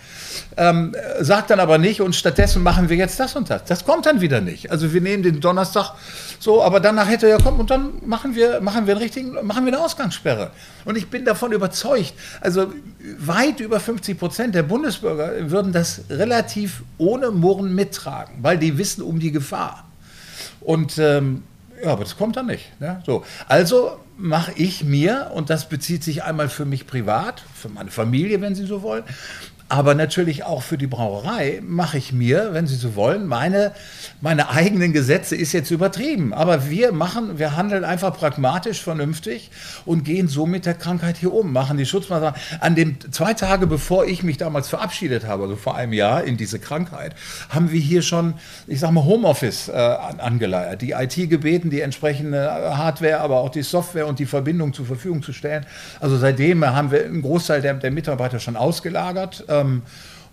Ähm, 0.55 0.95
sagt 1.19 1.49
dann 1.49 1.59
aber 1.59 1.77
nicht 1.77 2.01
und 2.01 2.15
stattdessen 2.15 2.63
machen 2.63 2.89
wir 2.89 2.95
jetzt 2.95 3.19
das 3.19 3.35
und 3.35 3.49
das. 3.49 3.65
Das 3.65 3.85
kommt 3.85 4.05
dann 4.05 4.21
wieder 4.21 4.39
nicht. 4.39 4.71
Also 4.71 4.93
wir 4.93 5.01
nehmen 5.01 5.23
den 5.23 5.41
Donnerstag 5.41 5.93
so, 6.39 6.63
aber 6.63 6.79
danach 6.79 7.09
hätte 7.09 7.27
er 7.27 7.37
ja 7.37 7.43
kommen 7.43 7.59
und 7.59 7.69
dann 7.69 7.93
machen 8.05 8.35
wir, 8.35 8.61
machen 8.61 8.87
wir 8.87 8.93
einen 8.93 9.03
richtigen, 9.03 9.33
machen 9.45 9.65
wir 9.65 9.73
eine 9.73 9.83
Ausgangssperre. 9.83 10.51
Und 10.85 10.97
ich 10.97 11.09
bin 11.09 11.25
davon 11.25 11.51
überzeugt, 11.51 12.13
also 12.41 12.71
weit 13.19 13.59
über 13.59 13.79
50 13.79 14.17
Prozent 14.17 14.55
der 14.55 14.63
Bundesbürger 14.63 15.49
würden 15.49 15.73
das 15.73 16.01
relativ 16.09 16.83
ohne 16.97 17.31
Murren 17.31 17.75
mittragen, 17.75 18.35
weil 18.41 18.57
die 18.57 18.77
wissen 18.77 19.01
um 19.01 19.19
die 19.19 19.31
Gefahr. 19.31 19.85
Und 20.61 20.97
ähm, 20.97 21.43
ja, 21.84 21.91
aber 21.91 22.03
das 22.03 22.17
kommt 22.17 22.36
dann 22.38 22.48
nicht. 22.48 22.79
Ne? 22.79 23.01
So. 23.05 23.24
Also 23.48 23.98
mache 24.17 24.51
ich 24.55 24.84
mir, 24.84 25.31
und 25.34 25.50
das 25.50 25.69
bezieht 25.69 26.03
sich 26.03 26.24
einmal 26.24 26.50
für 26.50 26.65
mich 26.65 26.88
privat, 26.88 27.43
für 27.53 27.69
meine 27.69 27.91
Familie, 27.91 28.41
wenn 28.41 28.55
Sie 28.55 28.65
so 28.65 28.81
wollen, 28.81 29.03
aber 29.69 29.95
natürlich 29.95 30.45
auch 30.45 30.63
für 30.63 30.77
die 30.77 30.88
Brauerei 30.88 31.62
mache 31.65 31.97
ich 31.97 32.13
mir, 32.13 32.50
wenn 32.53 32.67
Sie 32.67 32.75
so 32.75 32.95
wollen, 32.95 33.27
meine, 33.27 33.74
meine 34.21 34.50
eigenen 34.50 34.93
Gesetze 34.93 35.36
ist 35.36 35.51
jetzt 35.51 35.71
übertrieben. 35.71 36.33
Aber 36.33 36.69
wir 36.69 36.93
machen, 36.93 37.38
wir 37.38 37.57
handeln 37.57 37.83
einfach 37.83 38.15
pragmatisch, 38.15 38.81
vernünftig 38.81 39.51
und 39.86 40.05
gehen 40.05 40.29
so 40.29 40.45
mit 40.45 40.65
der 40.65 40.74
Krankheit 40.74 41.17
hier 41.17 41.33
um, 41.33 41.51
machen 41.51 41.77
die 41.77 41.86
Schutzmaßnahmen. 41.86 42.39
An 42.62 42.75
dem 42.75 42.97
zwei 43.12 43.33
Tage 43.33 43.67
bevor 43.67 44.05
ich 44.05 44.24
mich 44.24 44.38
damals 44.38 44.69
verabschiedet 44.69 45.27
habe, 45.27 45.43
also 45.43 45.57
vor 45.57 45.75
einem 45.75 45.91
Jahr 45.91 46.24
in 46.24 46.38
diese 46.38 46.59
Krankheit, 46.59 47.13
haben 47.50 47.71
wir 47.71 47.81
hier 47.81 48.01
schon, 48.01 48.36
ich 48.67 48.79
sag 48.79 48.91
mal, 48.91 49.03
Homeoffice 49.03 49.67
äh, 49.67 49.74
angeleiert, 49.74 50.81
die 50.81 50.91
IT 50.91 51.29
gebeten, 51.29 51.69
die 51.69 51.81
entsprechende 51.81 52.77
Hardware, 52.77 53.19
aber 53.19 53.39
auch 53.41 53.50
die 53.50 53.63
Software 53.63 54.07
und 54.07 54.19
die 54.19 54.25
Verbindung 54.25 54.74
zur 54.74 54.86
Verfügung 54.86 55.21
zu 55.21 55.33
stellen. 55.33 55.65
Also 56.00 56.17
seitdem 56.17 56.65
haben 56.65 56.91
wir 56.91 57.03
einen 57.03 57.21
Großteil 57.21 57.62
der, 57.62 57.74
der 57.74 57.91
Mitarbeiter 57.91 58.39
schon 58.39 58.55
ausgelagert. 58.55 59.43
Ähm, 59.61 59.83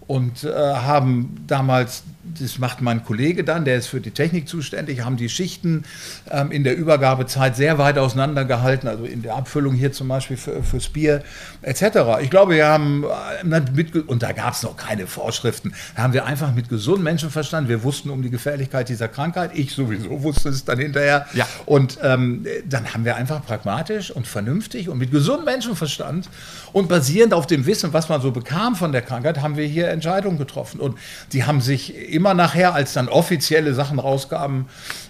und 0.07 0.45
äh, 0.45 0.53
haben 0.53 1.45
damals, 1.47 2.03
das 2.39 2.59
macht 2.59 2.83
mein 2.83 3.05
Kollege 3.05 3.43
dann, 3.43 3.65
der 3.65 3.77
ist 3.77 3.87
für 3.87 4.01
die 4.01 4.11
Technik 4.11 4.49
zuständig, 4.49 5.03
haben 5.05 5.17
die 5.17 5.29
Schichten 5.29 5.85
ähm, 6.31 6.51
in 6.51 6.63
der 6.63 6.77
Übergabezeit 6.77 7.57
sehr 7.57 7.79
weit 7.79 7.97
auseinandergehalten, 7.97 8.89
also 8.89 9.05
in 9.05 9.23
der 9.23 9.35
Abfüllung 9.35 9.75
hier 9.75 9.93
zum 9.93 10.09
Beispiel 10.09 10.37
für, 10.37 10.63
fürs 10.63 10.89
Bier 10.89 11.23
etc. 11.63 12.21
Ich 12.21 12.29
glaube, 12.29 12.55
wir 12.55 12.67
haben 12.67 13.05
äh, 13.43 13.61
mit, 13.73 13.95
und 14.09 14.23
da 14.23 14.33
gab 14.33 14.53
es 14.53 14.63
noch 14.63 14.77
keine 14.77 15.07
Vorschriften, 15.07 15.73
haben 15.97 16.13
wir 16.13 16.27
einfach 16.27 16.55
mit 16.55 16.69
gesundem 16.69 17.05
Menschenverstand, 17.05 17.69
wir 17.69 17.83
wussten 17.83 18.11
um 18.11 18.23
die 18.23 18.31
Gefährlichkeit 18.31 18.91
dieser 18.91 19.09
Krankheit, 19.09 19.53
ich 19.55 19.73
sowieso 19.73 20.23
wusste 20.23 20.51
es 20.51 20.65
dann 20.65 20.79
hinterher. 20.79 21.27
Ja. 21.33 21.47
Und 21.65 21.99
ähm, 22.03 22.47
dann 22.69 22.93
haben 22.93 23.07
wir 23.07 23.17
einfach 23.17 23.45
pragmatisch 23.45 24.11
und 24.11 24.27
vernünftig 24.27 24.91
und 24.91 24.99
mit 24.99 25.11
gesundem 25.11 25.47
Menschenverstand 25.47 26.29
und 26.73 26.89
basierend 26.89 27.33
auf 27.33 27.47
dem 27.47 27.65
Wissen, 27.65 27.93
was 27.95 28.11
man 28.11 28.21
so 28.21 28.33
bekam 28.33 28.77
von 28.77 28.93
der 28.93 29.01
Krankheit, 29.01 29.41
haben 29.41 29.57
wir 29.57 29.67
hier 29.67 29.94
Entscheidungen 29.95 30.37
getroffen. 30.37 30.81
Und 30.81 30.99
die 31.33 31.45
haben 31.45 31.61
sich 31.61 32.13
immer 32.13 32.35
nachher, 32.35 32.75
als 32.75 32.93
dann 32.93 33.09
offizielle 33.09 33.73
Sachen 33.73 33.99
rauskamen, 33.99 34.67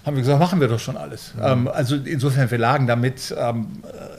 haben 0.06 0.16
wir 0.16 0.22
gesagt, 0.22 0.38
machen 0.38 0.60
wir 0.60 0.68
doch 0.68 0.78
schon 0.78 0.96
alles. 0.96 1.34
Mhm. 1.34 1.42
Ähm, 1.42 1.68
also 1.68 1.96
insofern, 1.96 2.50
wir 2.50 2.58
lagen 2.58 2.86
damit 2.86 3.34
ähm, 3.36 3.66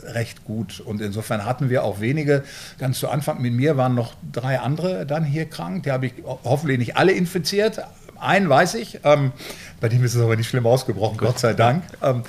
recht 0.03 0.43
gut. 0.43 0.79
Und 0.79 1.01
insofern 1.01 1.45
hatten 1.45 1.69
wir 1.69 1.83
auch 1.83 1.99
wenige, 2.01 2.43
ganz 2.77 2.99
zu 2.99 3.09
Anfang 3.09 3.41
mit 3.41 3.53
mir 3.53 3.77
waren 3.77 3.95
noch 3.95 4.13
drei 4.31 4.59
andere 4.59 5.05
dann 5.05 5.23
hier 5.23 5.45
krank. 5.45 5.83
Die 5.83 5.91
habe 5.91 6.07
ich 6.07 6.13
hoffentlich 6.43 6.79
nicht 6.79 6.97
alle 6.97 7.11
infiziert. 7.11 7.81
Einen 8.19 8.49
weiß 8.49 8.75
ich, 8.75 8.99
ähm, 9.03 9.33
bei 9.81 9.89
dem 9.89 10.03
ist 10.03 10.15
es 10.15 10.21
aber 10.21 10.35
nicht 10.35 10.47
schlimm 10.47 10.65
ausgebrochen, 10.65 11.17
Gott, 11.17 11.29
Gott 11.29 11.39
sei 11.39 11.53
Dank. 11.53 11.83
Ähm, 12.01 12.23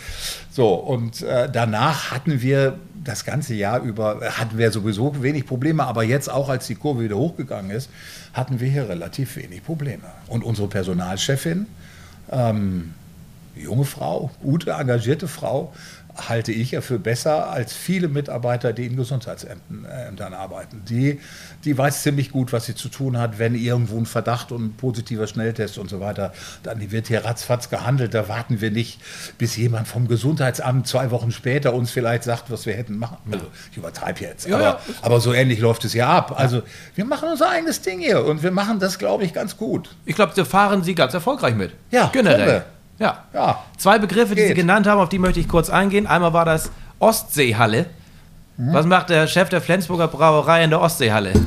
so, 0.51 0.75
und 0.75 1.23
äh, 1.23 1.49
danach 1.51 2.11
hatten 2.11 2.43
wir 2.43 2.79
das 3.07 3.25
ganze 3.25 3.55
Jahr 3.55 3.81
über 3.83 4.21
hatten 4.39 4.59
wir 4.59 4.71
sowieso 4.71 5.23
wenig 5.23 5.47
Probleme, 5.47 5.85
aber 5.85 6.03
jetzt 6.03 6.31
auch, 6.31 6.49
als 6.49 6.67
die 6.67 6.75
Kurve 6.75 7.05
wieder 7.05 7.17
hochgegangen 7.17 7.71
ist, 7.71 7.91
hatten 8.33 8.61
wir 8.61 8.69
hier 8.69 8.89
relativ 8.89 9.37
wenig 9.37 9.65
Probleme. 9.65 10.05
Und 10.27 10.45
unsere 10.45 10.69
Personalchefin, 10.69 11.67
ähm, 12.31 12.95
junge 13.57 13.85
Frau, 13.85 14.31
gute, 14.43 14.73
engagierte 14.73 15.29
Frau, 15.29 15.73
halte 16.29 16.53
ich 16.53 16.73
ja 16.73 16.81
für 16.81 16.99
besser 16.99 17.51
als 17.51 17.73
viele 17.73 18.09
Mitarbeiter, 18.09 18.73
die 18.73 18.87
in 18.87 18.97
Gesundheitsämtern 18.97 20.33
äh, 20.33 20.37
arbeiten. 20.37 20.83
Die, 20.89 21.21
die 21.65 21.77
weiß 21.77 22.03
ziemlich 22.03 22.31
gut, 22.31 22.53
was 22.53 22.67
sie 22.67 22.75
zu 22.75 22.89
tun 22.89 23.19
hat, 23.19 23.39
wenn 23.39 23.55
irgendwo 23.55 23.99
ein 23.99 24.07
Verdacht 24.07 24.53
und 24.53 24.65
ein 24.65 24.73
positiver 24.75 25.27
Schnelltest 25.27 25.79
und 25.79 25.91
so 25.91 26.01
weiter, 26.01 26.33
dann 26.63 26.91
wird 26.91 27.09
hier 27.09 27.25
ratzfatz 27.25 27.69
gehandelt. 27.69 28.15
Da 28.15 28.29
warten 28.29 28.61
wir 28.61 28.71
nicht, 28.71 29.01
bis 29.39 29.57
jemand 29.57 29.89
vom 29.89 30.09
Gesundheitsamt 30.09 30.87
zwei 30.87 31.11
Wochen 31.11 31.31
später 31.31 31.75
uns 31.75 31.91
vielleicht 31.91 32.25
sagt, 32.25 32.51
was 32.51 32.67
wir 32.67 32.75
hätten 32.75 32.99
machen. 32.99 33.19
Also 33.31 33.47
ich 33.71 33.77
übertreibe 33.77 34.21
jetzt, 34.21 34.47
ja, 34.47 34.57
aber, 34.57 34.65
ja. 34.65 34.81
aber 35.03 35.21
so 35.21 35.33
ähnlich 35.33 35.61
läuft 35.61 35.85
es 35.85 35.93
ja 35.93 36.09
ab. 36.09 36.39
Also 36.39 36.63
wir 36.95 37.05
machen 37.05 37.29
unser 37.31 37.51
eigenes 37.51 37.83
Ding 37.83 38.01
hier 38.01 38.25
und 38.25 38.43
wir 38.43 38.53
machen 38.53 38.79
das, 38.79 38.99
glaube 38.99 39.25
ich, 39.25 39.35
ganz 39.35 39.57
gut. 39.57 39.95
Ich 40.05 40.15
glaube, 40.15 40.33
da 40.35 40.45
fahren 40.45 40.83
Sie 40.83 40.95
ganz 40.95 41.15
erfolgreich 41.15 41.55
mit. 41.55 41.73
Ja, 41.91 42.11
generell. 42.13 42.65
Ja. 42.99 43.25
ja. 43.33 43.63
Zwei 43.77 43.99
Begriffe, 43.99 44.35
die 44.35 44.43
Geht. 44.43 44.49
Sie 44.49 44.55
genannt 44.55 44.87
haben, 44.87 45.01
auf 45.01 45.09
die 45.09 45.19
möchte 45.19 45.41
ich 45.41 45.49
kurz 45.49 45.71
eingehen. 45.71 46.07
Einmal 46.07 46.33
war 46.33 46.45
das 46.45 46.71
Ostseehalle. 46.99 47.87
Mhm. 48.57 48.73
Was 48.73 48.87
macht 48.87 49.11
der 49.11 49.27
Chef 49.27 49.49
der 49.49 49.61
Flensburger 49.61 50.09
Brauerei 50.09 50.65
in 50.65 50.71
der 50.71 50.81
Ostseehalle? 50.81 51.33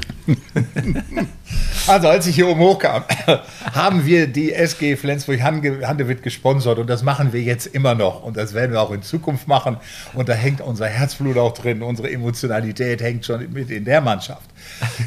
Also 1.87 2.07
als 2.07 2.27
ich 2.27 2.35
hier 2.35 2.47
oben 2.47 2.59
hochkam, 2.59 3.03
haben 3.73 4.05
wir 4.05 4.27
die 4.27 4.53
SG 4.53 4.95
Flensburg-Handewitt 4.95 6.21
gesponsert 6.21 6.77
und 6.77 6.87
das 6.87 7.01
machen 7.01 7.33
wir 7.33 7.41
jetzt 7.41 7.65
immer 7.65 7.95
noch 7.95 8.21
und 8.21 8.37
das 8.37 8.53
werden 8.53 8.73
wir 8.73 8.81
auch 8.81 8.91
in 8.91 9.01
Zukunft 9.01 9.47
machen 9.47 9.77
und 10.13 10.29
da 10.29 10.33
hängt 10.33 10.61
unser 10.61 10.85
Herzblut 10.85 11.37
auch 11.37 11.53
drin, 11.53 11.81
unsere 11.81 12.11
Emotionalität 12.11 13.01
hängt 13.01 13.25
schon 13.25 13.51
mit 13.51 13.71
in 13.71 13.85
der 13.85 14.01
Mannschaft. 14.01 14.47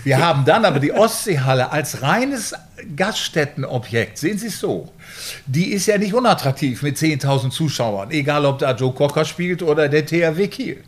Wir 0.03 0.19
haben 0.27 0.45
dann 0.45 0.65
aber 0.65 0.81
die 0.81 0.93
Ostseehalle 0.93 1.71
als 1.71 2.03
reines 2.03 2.53
Gaststättenobjekt, 2.97 4.19
sehen 4.19 4.39
Sie 4.39 4.49
es 4.49 4.59
so, 4.59 4.91
die 5.47 5.73
ist 5.73 5.87
ja 5.87 5.99
nicht 5.99 6.15
unattraktiv 6.15 6.83
mit 6.83 6.97
10.000 6.97 7.51
Zuschauern, 7.51 8.11
egal 8.11 8.45
ob 8.45 8.59
da 8.59 8.73
Joe 8.73 8.93
Cocker 8.93 9.25
spielt 9.25 9.63
oder 9.63 9.89
der 9.89 10.05
THW 10.05 10.49
Kiel. 10.49 10.83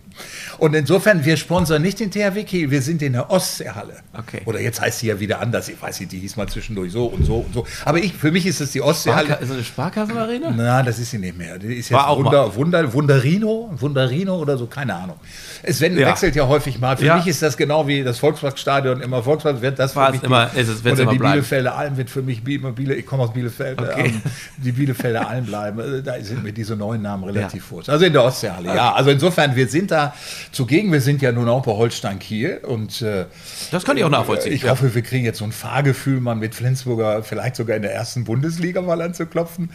Und 0.58 0.74
insofern, 0.74 1.24
wir 1.24 1.36
sponsern 1.36 1.82
nicht 1.82 2.00
den 2.00 2.10
THW 2.10 2.44
Kiel, 2.44 2.70
wir 2.70 2.82
sind 2.82 3.02
in 3.02 3.14
der 3.14 3.30
Ostseehalle. 3.30 3.94
Okay. 4.12 4.42
Oder 4.44 4.60
jetzt 4.60 4.80
heißt 4.80 5.00
sie 5.00 5.08
ja 5.08 5.20
wieder 5.20 5.40
anders. 5.40 5.68
Ich 5.68 5.80
weiß 5.80 6.00
nicht, 6.00 6.12
die 6.12 6.18
hieß 6.18 6.36
mal 6.36 6.48
zwischendurch 6.48 6.92
so 6.92 7.06
und 7.06 7.24
so 7.24 7.38
und 7.38 7.54
so. 7.54 7.66
Aber 7.84 7.98
ich, 7.98 8.12
für 8.12 8.30
mich 8.30 8.46
ist 8.46 8.60
es 8.60 8.72
die 8.72 8.80
Ostseehalle. 8.80 9.26
Sparka 9.26 9.42
ist 9.42 9.48
das 9.48 9.56
eine 9.56 9.64
Sparkassenarena? 9.64 10.52
Na, 10.56 10.82
das 10.82 10.98
ist 10.98 11.10
sie 11.10 11.18
nicht 11.18 11.36
mehr. 11.36 11.58
Die 11.58 11.74
ist 11.74 11.90
jetzt 11.90 11.92
War 11.92 12.08
auch 12.08 12.18
Wunder, 12.18 12.54
Wunder, 12.54 12.92
Wunderino, 12.92 13.70
Wunderino 13.76 14.36
oder 14.36 14.56
so, 14.56 14.66
keine 14.66 14.94
Ahnung. 14.94 15.16
Es 15.62 15.80
ja. 15.80 15.94
wechselt 15.94 16.36
ja 16.36 16.46
häufig 16.46 16.78
mal. 16.78 16.96
Für 16.96 17.06
ja. 17.06 17.16
mich 17.16 17.26
ist 17.26 17.42
das 17.42 17.56
genau 17.56 17.86
wie 17.86 18.02
das 18.02 18.18
Volksparkstadion 18.18 19.00
immer 19.00 19.22
Volkspark 19.22 19.60
wird 19.62 19.78
das 19.78 19.92
für 19.92 20.10
mich 20.10 20.22
immer, 20.22 20.50
ist 20.54 20.68
es, 20.68 20.80
oder 20.84 21.02
immer 21.02 21.12
die 21.12 21.18
bleiben. 21.18 21.34
Bielefelder 21.34 21.76
Alm 21.76 21.96
wird 21.96 22.10
für 22.10 22.22
mich 22.22 22.46
immer 22.46 22.72
Biele, 22.72 22.94
ich 22.94 23.06
komme 23.06 23.22
aus 23.22 23.32
Bielefeld, 23.32 23.80
okay. 23.80 24.06
ähm, 24.06 24.22
die 24.58 24.72
Bielefelder 24.72 25.28
Alm 25.28 25.46
bleiben. 25.46 25.80
Also 25.80 26.00
da 26.00 26.20
sind 26.20 26.42
mir 26.42 26.52
diese 26.52 26.76
neuen 26.76 27.02
Namen 27.02 27.24
relativ 27.24 27.70
ja. 27.70 27.92
Also 27.92 28.04
in 28.04 28.12
der 28.12 28.24
Ostseehalle, 28.24 28.68
okay. 28.68 28.76
ja. 28.76 28.92
Also 28.92 29.10
insofern, 29.10 29.54
wir 29.56 29.68
sind 29.68 29.90
da 29.90 30.14
zugegen. 30.54 30.92
Wir 30.92 31.00
sind 31.00 31.20
ja 31.22 31.32
nun 31.32 31.48
auch 31.48 31.62
bei 31.62 31.72
Holstein 31.72 32.18
Kiel 32.18 32.60
und 32.66 33.02
äh, 33.02 33.26
das 33.70 33.84
kann 33.84 33.96
ich 33.96 34.04
auch 34.04 34.10
nachvollziehen. 34.10 34.52
Ich 34.52 34.68
hoffe, 34.68 34.94
wir 34.94 35.02
kriegen 35.02 35.24
jetzt 35.24 35.38
so 35.38 35.44
ein 35.44 35.52
Fahrgefühl, 35.52 36.20
mal 36.20 36.34
mit 36.34 36.54
Flensburger 36.54 37.22
vielleicht 37.22 37.56
sogar 37.56 37.76
in 37.76 37.82
der 37.82 37.92
ersten 37.92 38.24
Bundesliga 38.24 38.80
mal 38.80 39.00
anzuklopfen. 39.02 39.70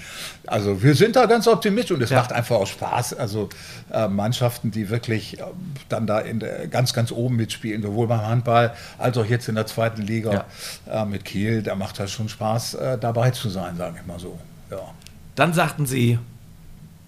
Also 0.48 0.82
wir 0.82 0.96
sind 0.96 1.16
da 1.16 1.26
ganz 1.26 1.48
optimistisch 1.48 1.96
und 1.96 2.02
es 2.02 2.12
macht 2.12 2.32
einfach 2.32 2.56
auch 2.56 2.68
Spaß. 2.68 3.14
Also 3.14 3.50
äh, 3.92 4.08
Mannschaften, 4.08 4.72
die 4.72 4.90
wirklich 4.90 5.40
äh, 5.40 5.44
dann 5.90 6.08
da 6.08 6.20
in 6.20 6.40
der, 6.40 6.68
ganz, 6.68 6.94
ganz 6.94 7.12
oben 7.12 7.36
mitspielen, 7.36 7.82
sowohl 7.82 8.08
beim 8.08 8.26
Handball 8.26 8.74
als 8.98 9.18
auch 9.18 9.26
jetzt 9.26 9.48
in 9.50 9.56
der 9.56 9.66
zweiten 9.66 10.02
Liga 10.02 10.46
ja. 10.88 11.04
äh, 11.04 11.06
mit 11.06 11.26
Kiel. 11.26 11.62
Da 11.62 11.76
macht 11.76 12.00
das 12.00 12.12
schon 12.12 12.30
Spaß, 12.30 12.74
äh, 12.76 12.98
dabei 12.98 13.32
zu 13.32 13.50
sein, 13.50 13.78
sage 13.78 13.98
ich 14.02 14.08
mal 14.08 14.20
so. 14.20 14.40
Ja. 14.72 14.94
Dann 15.36 15.54
sagten 15.54 15.86
Sie 15.86 16.20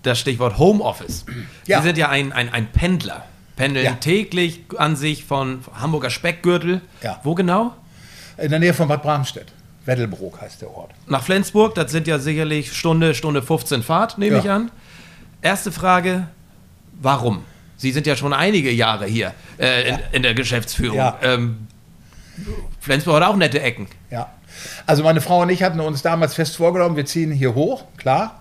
das 0.04 0.20
Stichwort 0.20 0.58
Homeoffice. 0.58 1.26
Ja. 1.68 1.80
Sie 1.80 1.88
sind 1.88 1.98
ja 1.98 2.10
ein, 2.10 2.32
ein, 2.32 2.50
ein 2.50 2.72
Pendler. 2.72 3.24
Pendeln 3.62 3.86
ja. 3.86 3.94
täglich 3.94 4.62
an 4.78 4.96
sich 4.96 5.24
von 5.24 5.64
Hamburger 5.80 6.10
Speckgürtel. 6.10 6.82
Ja. 7.04 7.20
Wo 7.24 7.36
genau? 7.36 7.76
In 8.38 8.50
der 8.50 8.60
Nähe 8.60 8.74
von 8.74 8.88
Bad 8.88 9.04
Bramstedt. 9.04 9.54
Weddelbrook 9.86 10.42
heißt 10.42 10.62
der 10.62 10.72
Ort. 10.72 10.92
Nach 11.08 11.24
Flensburg, 11.24 11.76
das 11.76 11.92
sind 11.92 12.08
ja 12.08 12.18
sicherlich 12.18 12.74
Stunde, 12.76 13.14
Stunde 13.14 13.44
15 13.44 13.84
Fahrt, 13.84 14.18
nehme 14.18 14.38
ja. 14.38 14.42
ich 14.42 14.50
an. 14.50 14.72
Erste 15.44 15.72
Frage, 15.72 16.28
warum? 17.02 17.44
Sie 17.78 17.92
sind 17.92 18.08
ja 18.08 18.16
schon 18.16 18.34
einige 18.34 18.72
Jahre 18.72 19.06
hier 19.06 19.34
äh, 19.60 19.90
in, 19.90 20.00
in, 20.12 20.24
der 20.24 20.34
Geschäftsführung. 20.34 21.14
Ähm, 21.22 21.68
Flensburg 22.80 23.18
hat 23.18 23.30
auch 23.30 23.36
nette 23.36 23.62
Ecken. 23.62 23.88
Ja. 24.10 24.32
Also 24.88 25.04
meine 25.04 25.22
Frau 25.22 25.42
und 25.42 25.50
ich 25.50 25.62
hatten 25.62 25.80
uns 25.80 26.02
damals 26.02 26.34
fest 26.34 26.58
vorgenommen, 26.58 26.96
wir 26.96 27.06
ziehen 27.06 27.32
hier 27.32 27.54
hoch, 27.54 27.84
klar. 27.98 28.41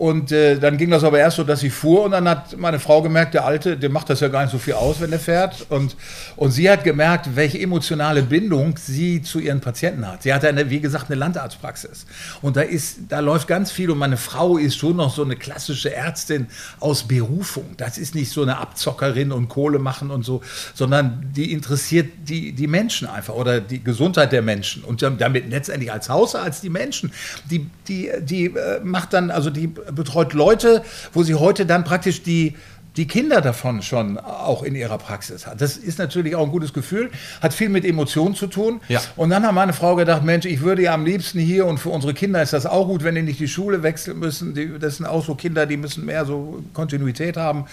Und 0.00 0.32
äh, 0.32 0.58
dann 0.58 0.78
ging 0.78 0.88
das 0.88 1.04
aber 1.04 1.18
erst 1.18 1.36
so, 1.36 1.44
dass 1.44 1.60
sie 1.60 1.68
fuhr 1.68 2.04
und 2.04 2.12
dann 2.12 2.26
hat 2.26 2.56
meine 2.56 2.80
Frau 2.80 3.02
gemerkt, 3.02 3.34
der 3.34 3.44
Alte, 3.44 3.76
dem 3.76 3.92
macht 3.92 4.08
das 4.08 4.20
ja 4.20 4.28
gar 4.28 4.44
nicht 4.44 4.50
so 4.50 4.56
viel 4.56 4.72
aus, 4.72 4.98
wenn 4.98 5.12
er 5.12 5.18
fährt. 5.18 5.66
Und, 5.68 5.94
und 6.36 6.52
sie 6.52 6.70
hat 6.70 6.84
gemerkt, 6.84 7.36
welche 7.36 7.58
emotionale 7.58 8.22
Bindung 8.22 8.78
sie 8.78 9.20
zu 9.20 9.40
ihren 9.40 9.60
Patienten 9.60 10.08
hat. 10.08 10.22
Sie 10.22 10.32
hat 10.32 10.42
eine, 10.46 10.70
wie 10.70 10.80
gesagt, 10.80 11.10
eine 11.10 11.16
Landarztpraxis. 11.16 12.06
Und 12.40 12.56
da 12.56 12.62
ist, 12.62 13.00
da 13.10 13.20
läuft 13.20 13.46
ganz 13.46 13.72
viel 13.72 13.90
und 13.90 13.98
meine 13.98 14.16
Frau 14.16 14.56
ist 14.56 14.76
schon 14.76 14.96
noch 14.96 15.14
so 15.14 15.22
eine 15.22 15.36
klassische 15.36 15.94
Ärztin 15.94 16.46
aus 16.78 17.02
Berufung. 17.02 17.74
Das 17.76 17.98
ist 17.98 18.14
nicht 18.14 18.32
so 18.32 18.40
eine 18.40 18.56
Abzockerin 18.56 19.32
und 19.32 19.50
Kohle 19.50 19.80
machen 19.80 20.10
und 20.10 20.24
so, 20.24 20.40
sondern 20.72 21.30
die 21.36 21.52
interessiert 21.52 22.08
die, 22.26 22.52
die 22.52 22.68
Menschen 22.68 23.06
einfach 23.06 23.34
oder 23.34 23.60
die 23.60 23.84
Gesundheit 23.84 24.32
der 24.32 24.40
Menschen 24.40 24.82
und 24.82 25.02
damit 25.02 25.50
letztendlich 25.50 25.92
als 25.92 26.08
Hausarzt 26.08 26.62
die 26.62 26.70
Menschen. 26.70 27.12
Die, 27.50 27.68
die, 27.86 28.10
die 28.22 28.46
äh, 28.46 28.80
macht 28.82 29.12
dann, 29.12 29.30
also 29.30 29.50
die 29.50 29.68
betreut 29.92 30.32
Leute, 30.32 30.82
wo 31.12 31.22
sie 31.22 31.34
heute 31.34 31.66
dann 31.66 31.84
praktisch 31.84 32.22
die 32.22 32.54
die 32.96 33.06
Kinder 33.06 33.40
davon 33.40 33.82
schon 33.82 34.18
auch 34.18 34.62
in 34.62 34.74
ihrer 34.74 34.98
Praxis 34.98 35.46
hat. 35.46 35.60
Das 35.60 35.76
ist 35.76 35.98
natürlich 35.98 36.34
auch 36.34 36.44
ein 36.44 36.50
gutes 36.50 36.72
Gefühl, 36.72 37.10
hat 37.40 37.54
viel 37.54 37.68
mit 37.68 37.84
Emotionen 37.84 38.34
zu 38.34 38.48
tun. 38.48 38.80
Ja. 38.88 39.00
Und 39.16 39.30
dann 39.30 39.46
hat 39.46 39.54
meine 39.54 39.72
Frau 39.72 39.94
gedacht, 39.94 40.24
Mensch, 40.24 40.44
ich 40.44 40.60
würde 40.60 40.82
ja 40.82 40.94
am 40.94 41.04
liebsten 41.04 41.38
hier 41.38 41.66
und 41.66 41.78
für 41.78 41.90
unsere 41.90 42.14
Kinder 42.14 42.42
ist 42.42 42.52
das 42.52 42.66
auch 42.66 42.88
gut, 42.88 43.04
wenn 43.04 43.14
die 43.14 43.22
nicht 43.22 43.38
die 43.38 43.48
Schule 43.48 43.82
wechseln 43.82 44.18
müssen. 44.18 44.54
Die, 44.54 44.78
das 44.78 44.96
sind 44.96 45.06
auch 45.06 45.24
so 45.24 45.34
Kinder, 45.34 45.66
die 45.66 45.76
müssen 45.76 46.04
mehr 46.04 46.24
so 46.24 46.64
Kontinuität 46.74 47.36
haben. 47.36 47.66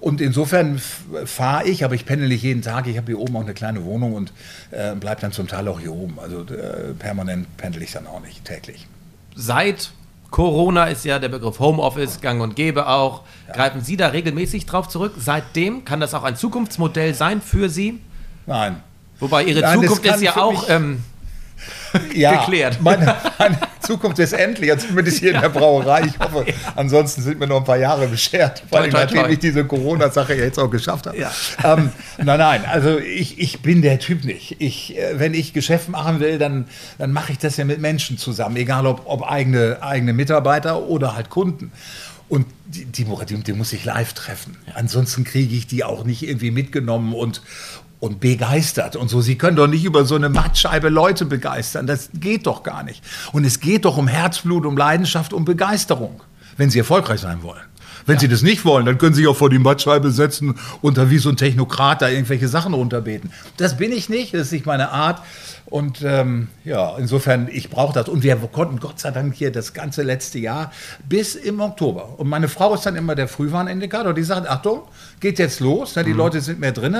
Und 0.00 0.20
insofern 0.20 0.80
fahre 1.26 1.66
ich, 1.68 1.84
aber 1.84 1.94
ich 1.94 2.06
pendel 2.06 2.28
nicht 2.28 2.42
jeden 2.42 2.62
Tag. 2.62 2.86
Ich 2.86 2.96
habe 2.96 3.08
hier 3.08 3.18
oben 3.18 3.36
auch 3.36 3.42
eine 3.42 3.54
kleine 3.54 3.84
Wohnung 3.84 4.14
und 4.14 4.32
äh, 4.70 4.94
bleibe 4.94 5.20
dann 5.20 5.32
zum 5.32 5.48
Teil 5.48 5.66
auch 5.68 5.80
hier 5.80 5.92
oben. 5.92 6.18
Also 6.20 6.42
äh, 6.42 6.94
permanent 6.98 7.54
pendel 7.56 7.82
ich 7.82 7.92
dann 7.92 8.06
auch 8.06 8.20
nicht 8.20 8.44
täglich. 8.44 8.86
Seit 9.34 9.90
Corona 10.30 10.84
ist 10.84 11.04
ja 11.04 11.18
der 11.18 11.28
Begriff 11.28 11.58
Homeoffice 11.58 12.20
gang 12.20 12.40
und 12.40 12.56
gäbe 12.56 12.86
auch. 12.86 13.22
Greifen 13.52 13.80
Sie 13.80 13.96
da 13.96 14.08
regelmäßig 14.08 14.66
drauf 14.66 14.88
zurück? 14.88 15.14
Seitdem 15.18 15.84
kann 15.84 16.00
das 16.00 16.14
auch 16.14 16.22
ein 16.22 16.36
Zukunftsmodell 16.36 17.14
sein 17.14 17.40
für 17.42 17.68
Sie? 17.68 18.00
Nein. 18.46 18.82
Wobei 19.18 19.44
Ihre 19.44 19.60
Nein, 19.60 19.80
Zukunft 19.80 20.06
ist 20.06 20.22
ja 20.22 20.36
auch 20.36 20.68
ähm, 20.68 21.02
ja, 22.14 22.40
geklärt. 22.40 22.78
Meine, 22.80 23.16
meine, 23.38 23.58
Zukunft 23.80 24.18
ist 24.18 24.32
endlich, 24.32 24.76
zumindest 24.78 25.18
hier 25.18 25.34
in 25.34 25.40
der 25.40 25.48
Brauerei. 25.48 26.02
Ich 26.06 26.18
hoffe, 26.18 26.44
ja. 26.46 26.54
ansonsten 26.76 27.22
sind 27.22 27.40
mir 27.40 27.46
noch 27.46 27.58
ein 27.58 27.64
paar 27.64 27.78
Jahre 27.78 28.06
beschert, 28.06 28.62
weil 28.70 28.88
ich 28.88 28.92
natürlich 28.92 29.38
diese 29.38 29.64
Corona-Sache 29.64 30.34
jetzt 30.34 30.58
auch 30.58 30.70
geschafft 30.70 31.06
habe. 31.06 31.18
Ja. 31.18 31.32
Ähm, 31.64 31.90
nein, 32.18 32.38
nein, 32.38 32.64
also 32.66 32.98
ich, 32.98 33.38
ich 33.38 33.60
bin 33.62 33.82
der 33.82 33.98
Typ 33.98 34.24
nicht. 34.24 34.56
Ich, 34.60 34.96
äh, 34.96 35.18
wenn 35.18 35.34
ich 35.34 35.52
Geschäft 35.52 35.88
machen 35.88 36.20
will, 36.20 36.38
dann, 36.38 36.66
dann 36.98 37.12
mache 37.12 37.32
ich 37.32 37.38
das 37.38 37.56
ja 37.56 37.64
mit 37.64 37.80
Menschen 37.80 38.18
zusammen, 38.18 38.56
egal 38.56 38.86
ob, 38.86 39.02
ob 39.06 39.28
eigene, 39.28 39.78
eigene 39.82 40.12
Mitarbeiter 40.12 40.82
oder 40.82 41.16
halt 41.16 41.30
Kunden. 41.30 41.72
Und 42.28 42.46
die, 42.66 42.84
die, 42.84 43.04
die, 43.04 43.52
muss 43.54 43.72
ich 43.72 43.84
live 43.84 44.12
treffen. 44.12 44.56
Ansonsten 44.74 45.24
kriege 45.24 45.52
ich 45.52 45.66
die 45.66 45.82
auch 45.82 46.04
nicht 46.04 46.22
irgendwie 46.22 46.52
mitgenommen 46.52 47.12
und, 47.12 47.42
und 48.00 48.18
begeistert 48.18 48.96
und 48.96 49.08
so. 49.08 49.20
Sie 49.20 49.36
können 49.36 49.56
doch 49.56 49.66
nicht 49.66 49.84
über 49.84 50.04
so 50.04 50.16
eine 50.16 50.30
Mattscheibe 50.30 50.88
Leute 50.88 51.26
begeistern. 51.26 51.86
Das 51.86 52.08
geht 52.14 52.46
doch 52.46 52.62
gar 52.62 52.82
nicht. 52.82 53.02
Und 53.32 53.44
es 53.44 53.60
geht 53.60 53.84
doch 53.84 53.98
um 53.98 54.08
Herzblut, 54.08 54.66
um 54.66 54.76
Leidenschaft, 54.76 55.32
um 55.32 55.44
Begeisterung, 55.44 56.22
wenn 56.56 56.70
Sie 56.70 56.78
erfolgreich 56.78 57.20
sein 57.20 57.42
wollen. 57.42 57.60
Wenn 58.06 58.14
ja. 58.14 58.20
Sie 58.20 58.28
das 58.28 58.42
nicht 58.42 58.64
wollen, 58.64 58.86
dann 58.86 58.96
können 58.96 59.14
Sie 59.14 59.20
sich 59.20 59.28
auch 59.28 59.36
vor 59.36 59.50
die 59.50 59.58
Mattscheibe 59.58 60.10
setzen 60.10 60.54
und 60.80 60.96
da 60.96 61.10
wie 61.10 61.18
so 61.18 61.28
ein 61.28 61.36
Technokrat 61.36 62.00
da 62.00 62.08
irgendwelche 62.08 62.48
Sachen 62.48 62.72
runterbeten. 62.72 63.30
Das 63.58 63.76
bin 63.76 63.92
ich 63.92 64.08
nicht, 64.08 64.32
das 64.32 64.42
ist 64.42 64.52
nicht 64.52 64.66
meine 64.66 64.90
Art. 64.90 65.22
Und 65.70 66.02
ähm, 66.02 66.48
ja, 66.64 66.96
insofern, 66.98 67.48
ich 67.50 67.70
brauche 67.70 67.94
das. 67.94 68.08
Und 68.08 68.24
wir 68.24 68.34
konnten 68.36 68.80
Gott 68.80 68.98
sei 68.98 69.12
Dank 69.12 69.34
hier 69.36 69.52
das 69.52 69.72
ganze 69.72 70.02
letzte 70.02 70.40
Jahr 70.40 70.72
bis 71.08 71.36
im 71.36 71.60
Oktober. 71.60 72.18
Und 72.18 72.28
meine 72.28 72.48
Frau 72.48 72.74
ist 72.74 72.84
dann 72.86 72.96
immer 72.96 73.14
der 73.14 73.28
Frühwarnindikator. 73.28 74.12
Die 74.12 74.24
sagt, 74.24 74.48
Achtung, 74.48 74.82
geht 75.20 75.38
jetzt 75.38 75.60
los. 75.60 75.94
Ne, 75.94 76.02
die 76.02 76.10
mhm. 76.10 76.16
Leute 76.16 76.40
sind 76.40 76.58
mehr 76.58 76.72
drin. 76.72 76.96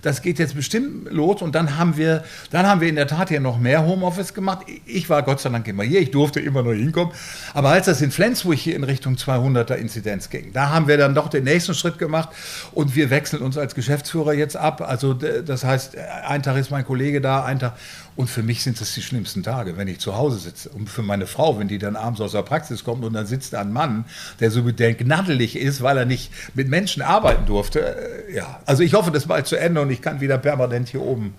Das 0.00 0.22
geht 0.22 0.38
jetzt 0.38 0.54
bestimmt 0.54 1.12
los. 1.12 1.42
Und 1.42 1.54
dann 1.54 1.76
haben 1.76 1.98
wir, 1.98 2.24
dann 2.50 2.66
haben 2.66 2.80
wir 2.80 2.88
in 2.88 2.94
der 2.94 3.06
Tat 3.06 3.28
hier 3.28 3.40
noch 3.40 3.58
mehr 3.58 3.84
Homeoffice 3.84 4.32
gemacht. 4.32 4.60
Ich 4.86 5.10
war 5.10 5.22
Gott 5.22 5.40
sei 5.40 5.50
Dank 5.50 5.68
immer 5.68 5.82
hier. 5.82 6.00
Ich 6.00 6.10
durfte 6.10 6.40
immer 6.40 6.62
noch 6.62 6.72
hinkommen. 6.72 7.12
Aber 7.52 7.68
als 7.68 7.84
das 7.84 8.00
in 8.00 8.10
Flensburg 8.10 8.56
hier 8.56 8.74
in 8.74 8.84
Richtung 8.84 9.16
200er 9.16 9.74
Inzidenz 9.74 10.30
ging, 10.30 10.54
da 10.54 10.70
haben 10.70 10.88
wir 10.88 10.96
dann 10.96 11.14
doch 11.14 11.28
den 11.28 11.44
nächsten 11.44 11.74
Schritt 11.74 11.98
gemacht. 11.98 12.30
Und 12.72 12.96
wir 12.96 13.10
wechseln 13.10 13.42
uns 13.42 13.58
als 13.58 13.74
Geschäftsführer 13.74 14.32
jetzt 14.32 14.56
ab. 14.56 14.80
Also 14.80 15.12
das 15.12 15.62
heißt, 15.62 15.98
ein 16.26 16.42
Tag 16.42 16.56
ist 16.56 16.70
mein 16.70 16.86
Kollege 16.86 17.20
da, 17.20 17.44
ein 17.44 17.58
Tag 17.58 17.74
und 18.16 18.30
für 18.30 18.44
mich 18.44 18.62
sind 18.62 18.80
das 18.80 18.94
die 18.94 19.02
schlimmsten 19.02 19.42
Tage, 19.42 19.76
wenn 19.76 19.88
ich 19.88 19.98
zu 19.98 20.16
Hause 20.16 20.38
sitze. 20.38 20.68
Und 20.68 20.88
für 20.88 21.02
meine 21.02 21.26
Frau, 21.26 21.58
wenn 21.58 21.66
die 21.66 21.78
dann 21.78 21.96
abends 21.96 22.20
aus 22.20 22.32
der 22.32 22.42
Praxis 22.42 22.84
kommt 22.84 23.04
und 23.04 23.12
dann 23.12 23.26
sitzt 23.26 23.52
da 23.54 23.60
ein 23.60 23.72
Mann, 23.72 24.04
der 24.38 24.52
so 24.52 24.62
gnaddelig 24.62 25.56
ist, 25.56 25.82
weil 25.82 25.98
er 25.98 26.04
nicht 26.04 26.30
mit 26.54 26.68
Menschen 26.68 27.02
arbeiten 27.02 27.46
durfte. 27.46 27.80
Äh, 28.28 28.36
ja, 28.36 28.60
also 28.66 28.84
ich 28.84 28.94
hoffe, 28.94 29.10
das 29.10 29.26
bald 29.26 29.46
zu 29.46 29.56
Ende 29.56 29.80
und 29.80 29.90
ich 29.90 30.00
kann 30.00 30.20
wieder 30.20 30.38
permanent 30.38 30.88
hier 30.88 31.02
oben 31.02 31.34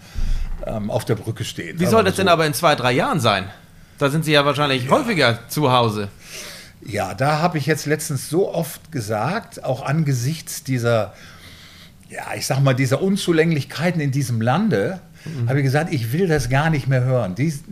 ähm, 0.66 0.92
auf 0.92 1.06
der 1.06 1.16
Brücke 1.16 1.46
stehen. 1.46 1.80
Wie 1.80 1.86
soll 1.86 2.04
das 2.04 2.18
so. 2.18 2.24
denn 2.24 2.28
aber 2.28 2.46
in 2.46 2.54
zwei, 2.54 2.76
drei 2.76 2.92
Jahren 2.92 3.22
sein? 3.22 3.46
Da 3.98 4.10
sind 4.10 4.26
Sie 4.26 4.34
ja 4.34 4.46
wahrscheinlich 4.46 4.86
ja. 4.86 4.92
häufiger 4.92 5.48
zu 5.48 5.72
Hause. 5.72 6.10
Ja, 6.86 7.14
da 7.14 7.40
habe 7.40 7.58
ich 7.58 7.66
jetzt 7.66 7.86
letztens 7.86 8.30
so 8.30 8.54
oft 8.54 8.92
gesagt, 8.92 9.64
auch 9.64 9.86
angesichts 9.86 10.64
dieser, 10.64 11.14
ja, 12.10 12.34
ich 12.36 12.46
sag 12.46 12.60
mal, 12.60 12.74
dieser 12.74 13.02
Unzulänglichkeiten 13.02 14.02
in 14.02 14.12
diesem 14.12 14.42
Lande, 14.42 15.00
mhm. 15.26 15.50
habe 15.50 15.60
ich 15.60 15.66
gesagt, 15.66 15.94
ich 15.94 16.14
will 16.14 16.28
das 16.28 16.50
gar 16.50 16.70
nicht 16.70 16.88
mehr 16.88 17.04
hören. 17.04 17.36
Dies, 17.36 17.64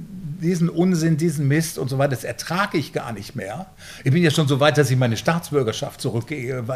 diesen 0.41 0.69
Unsinn, 0.69 1.17
diesen 1.17 1.47
Mist 1.47 1.77
und 1.77 1.89
so 1.89 1.97
weiter, 1.97 2.11
das 2.11 2.23
ertrage 2.23 2.77
ich 2.77 2.93
gar 2.93 3.13
nicht 3.13 3.35
mehr. 3.35 3.67
Ich 4.03 4.11
bin 4.11 4.21
ja 4.21 4.29
schon 4.29 4.47
so 4.47 4.59
weit, 4.59 4.77
dass 4.77 4.91
ich 4.91 4.97
meine 4.97 5.17
Staatsbürgerschaft 5.17 6.01
zurückgeben 6.01 6.67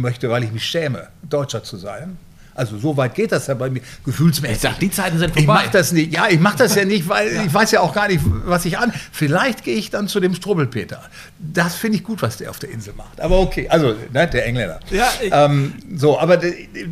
möchte, 0.00 0.30
weil 0.30 0.44
ich 0.44 0.52
mich 0.52 0.64
schäme, 0.64 1.08
Deutscher 1.28 1.62
zu 1.62 1.76
sein. 1.76 2.16
Also 2.58 2.76
so 2.76 2.96
weit 2.96 3.14
geht 3.14 3.30
das 3.30 3.46
ja 3.46 3.54
bei 3.54 3.70
mir 3.70 3.80
gefühlsmäßig. 4.04 4.56
Ich 4.56 4.62
sag, 4.62 4.78
die 4.80 4.90
Zeiten 4.90 5.18
sind 5.18 5.32
vorbei. 5.32 5.40
Ich 5.40 5.46
mache 5.46 5.70
das 5.70 5.92
nicht. 5.92 6.12
Ja, 6.12 6.26
ich 6.28 6.40
mache 6.40 6.58
das 6.58 6.74
ja 6.74 6.84
nicht, 6.84 7.08
weil 7.08 7.32
ja. 7.32 7.44
ich 7.44 7.54
weiß 7.54 7.70
ja 7.70 7.80
auch 7.80 7.94
gar 7.94 8.08
nicht, 8.08 8.20
was 8.24 8.64
ich 8.64 8.78
an. 8.78 8.92
Vielleicht 9.12 9.62
gehe 9.62 9.76
ich 9.76 9.90
dann 9.90 10.08
zu 10.08 10.18
dem 10.18 10.34
Strubbelpeter. 10.34 11.02
Das 11.38 11.76
finde 11.76 11.98
ich 11.98 12.04
gut, 12.04 12.20
was 12.20 12.36
der 12.36 12.50
auf 12.50 12.58
der 12.58 12.70
Insel 12.70 12.94
macht. 12.96 13.20
Aber 13.20 13.38
okay, 13.38 13.68
also 13.68 13.94
ne, 14.12 14.26
der 14.26 14.44
Engländer. 14.44 14.80
Ja. 14.90 15.08
Ähm, 15.20 15.74
so, 15.94 16.18
aber 16.18 16.40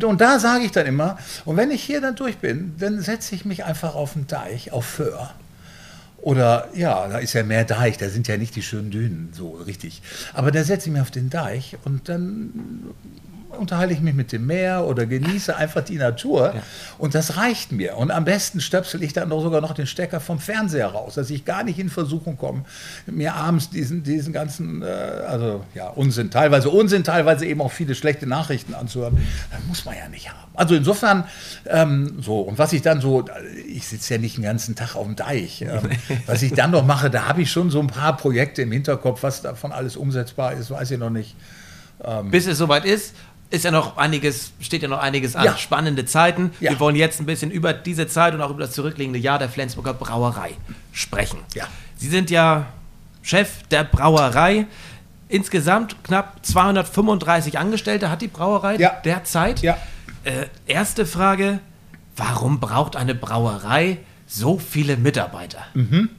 und 0.03 0.21
da 0.21 0.39
sage 0.39 0.63
ich 0.63 0.71
dann 0.71 0.85
immer. 0.85 1.17
Und 1.43 1.57
wenn 1.57 1.69
ich 1.71 1.83
hier 1.83 1.99
dann 1.99 2.15
durch 2.15 2.37
bin, 2.37 2.73
dann 2.79 3.01
setze 3.01 3.35
ich 3.35 3.43
mich 3.43 3.65
einfach 3.65 3.93
auf 3.93 4.13
den 4.13 4.25
Deich, 4.27 4.71
auf 4.71 4.85
Föhr. 4.85 5.31
Oder 6.21 6.69
ja, 6.73 7.07
da 7.07 7.19
ist 7.19 7.33
ja 7.33 7.43
mehr 7.43 7.63
Deich, 7.63 7.97
da 7.97 8.09
sind 8.09 8.27
ja 8.27 8.37
nicht 8.37 8.55
die 8.55 8.61
schönen 8.61 8.89
Dünen, 8.89 9.29
so 9.33 9.51
richtig. 9.65 10.01
Aber 10.33 10.51
da 10.51 10.63
setze 10.63 10.87
ich 10.87 10.93
mich 10.93 11.01
auf 11.01 11.11
den 11.11 11.29
Deich 11.29 11.77
und 11.85 12.09
dann 12.09 12.51
unterhalte 13.57 13.93
ich 13.93 14.01
mich 14.01 14.13
mit 14.13 14.31
dem 14.31 14.45
Meer 14.45 14.85
oder 14.85 15.05
genieße 15.05 15.55
einfach 15.55 15.81
die 15.83 15.97
Natur. 15.97 16.53
Ja. 16.55 16.61
Und 16.97 17.15
das 17.15 17.37
reicht 17.37 17.71
mir. 17.71 17.97
Und 17.97 18.11
am 18.11 18.25
besten 18.25 18.61
stöpsel 18.61 19.03
ich 19.03 19.13
dann 19.13 19.29
sogar 19.29 19.61
noch 19.61 19.73
den 19.73 19.87
Stecker 19.87 20.19
vom 20.19 20.39
Fernseher 20.39 20.87
raus, 20.87 21.15
dass 21.15 21.29
ich 21.29 21.45
gar 21.45 21.63
nicht 21.63 21.79
in 21.79 21.89
Versuchung 21.89 22.37
komme, 22.37 22.63
mir 23.05 23.35
abends 23.35 23.69
diesen, 23.69 24.03
diesen 24.03 24.33
ganzen, 24.33 24.81
äh, 24.81 24.85
also 24.85 25.63
ja, 25.73 25.89
Unsinn, 25.89 26.31
teilweise 26.31 26.69
Unsinn, 26.69 27.03
teilweise 27.03 27.45
eben 27.45 27.61
auch 27.61 27.71
viele 27.71 27.95
schlechte 27.95 28.27
Nachrichten 28.27 28.73
anzuhören. 28.73 29.17
Das 29.51 29.59
muss 29.67 29.85
man 29.85 29.95
ja 29.95 30.07
nicht 30.09 30.29
haben. 30.29 30.51
Also 30.53 30.75
insofern, 30.75 31.25
ähm, 31.65 32.17
so, 32.21 32.41
und 32.41 32.57
was 32.57 32.73
ich 32.73 32.81
dann 32.81 33.01
so, 33.01 33.25
ich 33.67 33.87
sitze 33.87 34.15
ja 34.15 34.19
nicht 34.19 34.37
den 34.37 34.43
ganzen 34.43 34.75
Tag 34.75 34.95
auf 34.95 35.05
dem 35.05 35.15
Deich. 35.15 35.61
Ähm, 35.61 35.89
was 36.25 36.41
ich 36.41 36.53
dann 36.53 36.71
noch 36.71 36.85
mache, 36.85 37.09
da 37.09 37.27
habe 37.27 37.41
ich 37.41 37.51
schon 37.51 37.69
so 37.69 37.79
ein 37.79 37.87
paar 37.87 38.17
Projekte 38.17 38.63
im 38.63 38.71
Hinterkopf, 38.71 39.23
was 39.23 39.41
davon 39.41 39.71
alles 39.71 39.95
umsetzbar 39.95 40.53
ist, 40.53 40.71
weiß 40.71 40.91
ich 40.91 40.99
noch 40.99 41.09
nicht. 41.09 41.35
Ähm, 42.03 42.29
Bis 42.29 42.45
es 42.45 42.57
soweit 42.57 42.85
ist 42.85 43.15
ist 43.49 43.63
ja 43.63 43.71
noch 43.71 43.97
einiges, 43.97 44.51
steht 44.59 44.81
ja 44.81 44.87
noch 44.87 44.99
einiges 44.99 45.35
an. 45.35 45.45
Ja. 45.45 45.57
Spannende 45.57 46.05
Zeiten. 46.05 46.51
Ja. 46.59 46.71
Wir 46.71 46.79
wollen 46.79 46.95
jetzt 46.95 47.19
ein 47.19 47.25
bisschen 47.25 47.51
über 47.51 47.73
diese 47.73 48.07
Zeit 48.07 48.33
und 48.33 48.41
auch 48.41 48.49
über 48.49 48.61
das 48.61 48.71
zurückliegende 48.71 49.19
Jahr 49.19 49.39
der 49.39 49.49
Flensburger 49.49 49.93
Brauerei 49.93 50.51
sprechen. 50.91 51.39
Ja. 51.53 51.67
Sie 51.95 52.09
sind 52.09 52.29
ja 52.29 52.67
Chef 53.21 53.63
der 53.71 53.83
Brauerei. 53.83 54.67
Insgesamt 55.29 56.03
knapp 56.03 56.45
235 56.45 57.57
Angestellte 57.57 58.09
hat 58.09 58.21
die 58.21 58.27
Brauerei 58.27 58.75
ja. 58.77 58.91
derzeit. 59.03 59.61
Ja. 59.61 59.77
Äh, 60.23 60.47
erste 60.65 61.05
Frage: 61.05 61.59
Warum 62.15 62.59
braucht 62.59 62.95
eine 62.95 63.15
Brauerei 63.15 63.99
so 64.25 64.59
viele 64.59 64.97
Mitarbeiter? 64.97 65.65
Mhm. 65.73 66.09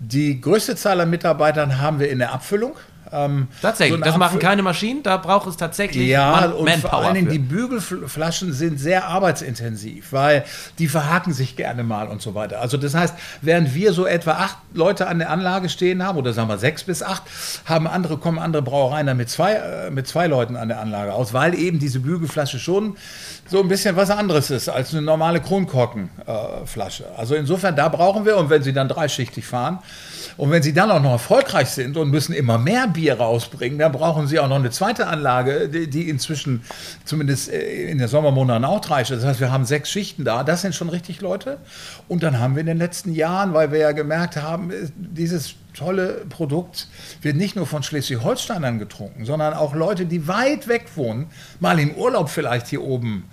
Die 0.00 0.40
größte 0.40 0.76
Zahl 0.76 1.00
an 1.00 1.10
Mitarbeitern 1.10 1.80
haben 1.80 1.98
wir 2.00 2.10
in 2.10 2.18
der 2.18 2.32
Abfüllung. 2.32 2.74
Ähm, 3.14 3.48
tatsächlich, 3.62 3.98
so 3.98 4.04
das 4.04 4.16
machen 4.16 4.38
keine 4.40 4.62
Maschinen, 4.62 5.02
da 5.02 5.16
braucht 5.16 5.46
es 5.46 5.56
tatsächlich 5.56 6.08
ja, 6.08 6.30
Man 6.32 6.52
und 6.52 6.64
Manpower 6.64 6.90
vor 6.90 6.98
allen 7.02 7.14
Dingen 7.14 7.28
die 7.28 7.38
Bügelflaschen 7.38 8.52
sind 8.52 8.80
sehr 8.80 9.06
arbeitsintensiv, 9.06 10.12
weil 10.12 10.44
die 10.78 10.88
verhaken 10.88 11.32
sich 11.32 11.56
gerne 11.56 11.84
mal 11.84 12.08
und 12.08 12.20
so 12.20 12.34
weiter. 12.34 12.60
Also 12.60 12.76
das 12.76 12.94
heißt, 12.94 13.14
während 13.40 13.74
wir 13.74 13.92
so 13.92 14.06
etwa 14.06 14.32
acht 14.32 14.56
Leute 14.72 15.06
an 15.06 15.20
der 15.20 15.30
Anlage 15.30 15.68
stehen 15.68 16.02
haben, 16.02 16.18
oder 16.18 16.32
sagen 16.32 16.48
wir 16.48 16.58
sechs 16.58 16.82
bis 16.82 17.02
acht, 17.02 17.22
haben 17.66 17.86
andere, 17.86 18.18
kommen 18.18 18.38
andere 18.38 18.62
Brauereien 18.62 19.06
dann 19.06 19.16
mit 19.16 19.30
zwei, 19.30 19.52
äh, 19.52 19.90
mit 19.90 20.08
zwei 20.08 20.26
Leuten 20.26 20.56
an 20.56 20.68
der 20.68 20.80
Anlage 20.80 21.12
aus, 21.14 21.32
weil 21.32 21.54
eben 21.54 21.78
diese 21.78 22.00
Bügelflasche 22.00 22.58
schon 22.58 22.96
so 23.46 23.60
ein 23.60 23.68
bisschen 23.68 23.94
was 23.96 24.10
anderes 24.10 24.50
ist 24.50 24.68
als 24.68 24.92
eine 24.92 25.02
normale 25.02 25.40
Kronkorkenflasche. 25.40 27.04
Äh, 27.04 27.18
also 27.18 27.34
insofern, 27.34 27.76
da 27.76 27.88
brauchen 27.88 28.24
wir, 28.24 28.36
und 28.36 28.50
wenn 28.50 28.62
sie 28.62 28.72
dann 28.72 28.88
dreischichtig 28.88 29.46
fahren, 29.46 29.78
und 30.36 30.50
wenn 30.50 30.62
sie 30.62 30.72
dann 30.72 30.90
auch 30.90 31.00
noch 31.00 31.12
erfolgreich 31.12 31.68
sind 31.68 31.96
und 31.96 32.10
müssen 32.10 32.32
immer 32.32 32.58
mehr 32.58 32.88
Bier 32.88 33.03
Bier 33.04 33.20
rausbringen, 33.20 33.78
dann 33.78 33.92
brauchen 33.92 34.26
sie 34.26 34.38
auch 34.38 34.48
noch 34.48 34.56
eine 34.56 34.70
zweite 34.70 35.08
Anlage, 35.08 35.68
die, 35.68 36.08
inzwischen 36.08 36.62
zumindest 37.04 37.52
äh, 37.52 37.90
in 37.90 37.98
den 37.98 38.08
Sommermonaten 38.08 38.64
auch 38.64 38.80
drei 38.80 39.02
Das 39.02 39.22
heißt, 39.22 39.40
wir 39.40 39.52
haben 39.52 39.66
sechs 39.66 39.90
Schichten 39.90 40.24
da. 40.24 40.42
Das 40.42 40.62
sind 40.62 40.74
schon 40.74 40.88
richtig 40.88 41.20
Leute. 41.20 41.58
Und 42.08 42.22
dann 42.22 42.38
haben 42.38 42.54
wir 42.54 42.60
in 42.60 42.66
den 42.66 42.78
letzten 42.78 43.12
Jahren, 43.12 43.52
weil 43.52 43.72
wir 43.72 43.78
ja 43.78 43.92
gemerkt 43.92 44.38
haben, 44.38 44.70
äh, 44.70 44.88
dieses 44.96 45.56
tolle 45.74 46.24
Produkt 46.30 46.88
wird 47.20 47.36
nicht 47.36 47.56
nur 47.56 47.66
von 47.66 47.82
Schleswig-Holsteinern 47.82 48.78
getrunken, 48.78 49.26
sondern 49.26 49.52
auch 49.52 49.74
Leute, 49.74 50.06
die 50.06 50.26
weit 50.26 50.66
weg 50.66 50.86
wohnen, 50.94 51.26
mal 51.60 51.78
im 51.78 51.94
Urlaub 51.96 52.30
vielleicht 52.30 52.68
hier 52.68 52.82
oben 52.82 53.24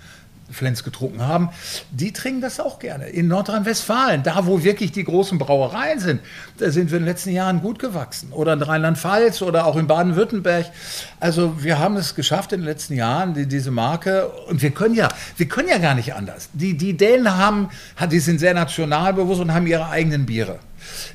Flens 0.52 0.84
getrunken 0.84 1.22
haben, 1.26 1.50
die 1.90 2.12
trinken 2.12 2.40
das 2.40 2.60
auch 2.60 2.78
gerne. 2.78 3.08
In 3.08 3.28
Nordrhein-Westfalen, 3.28 4.22
da 4.22 4.46
wo 4.46 4.62
wirklich 4.62 4.92
die 4.92 5.04
großen 5.04 5.38
Brauereien 5.38 5.98
sind, 5.98 6.20
da 6.58 6.70
sind 6.70 6.90
wir 6.90 6.98
in 6.98 7.04
den 7.04 7.08
letzten 7.08 7.30
Jahren 7.30 7.60
gut 7.60 7.78
gewachsen. 7.78 8.32
Oder 8.32 8.54
in 8.54 8.62
Rheinland-Pfalz 8.62 9.42
oder 9.42 9.66
auch 9.66 9.76
in 9.76 9.86
Baden-Württemberg. 9.86 10.66
Also 11.20 11.62
wir 11.62 11.78
haben 11.78 11.96
es 11.96 12.14
geschafft 12.14 12.52
in 12.52 12.60
den 12.60 12.66
letzten 12.66 12.94
Jahren, 12.94 13.34
die, 13.34 13.46
diese 13.46 13.70
Marke, 13.70 14.28
und 14.48 14.62
wir 14.62 14.70
können 14.70 14.94
ja, 14.94 15.08
wir 15.36 15.46
können 15.46 15.68
ja 15.68 15.78
gar 15.78 15.94
nicht 15.94 16.14
anders. 16.14 16.48
Die, 16.52 16.76
die 16.76 16.96
Dänen 16.96 17.36
haben, 17.36 17.68
die 18.10 18.20
sind 18.20 18.38
sehr 18.38 18.54
nationalbewusst 18.54 19.40
und 19.40 19.54
haben 19.54 19.66
ihre 19.66 19.88
eigenen 19.88 20.26
Biere. 20.26 20.58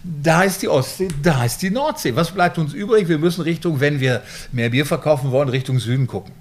Da 0.04 0.43
ist 0.43 0.62
die 0.62 0.69
Ostsee, 0.69 1.10
da 1.21 1.43
ist 1.43 1.62
die 1.62 1.69
Nordsee. 1.69 2.15
Was 2.15 2.32
bleibt 2.32 2.58
uns 2.58 2.73
übrig? 2.73 3.10
Wir 3.10 3.17
müssen 3.17 3.41
Richtung, 3.41 3.80
wenn 3.80 4.00
wir 4.00 4.21
mehr 4.52 4.69
Bier 4.69 4.86
verkaufen 4.86 5.32
wollen, 5.32 5.50
Richtung 5.50 5.80
Süden 5.80 6.08
gucken 6.08 6.34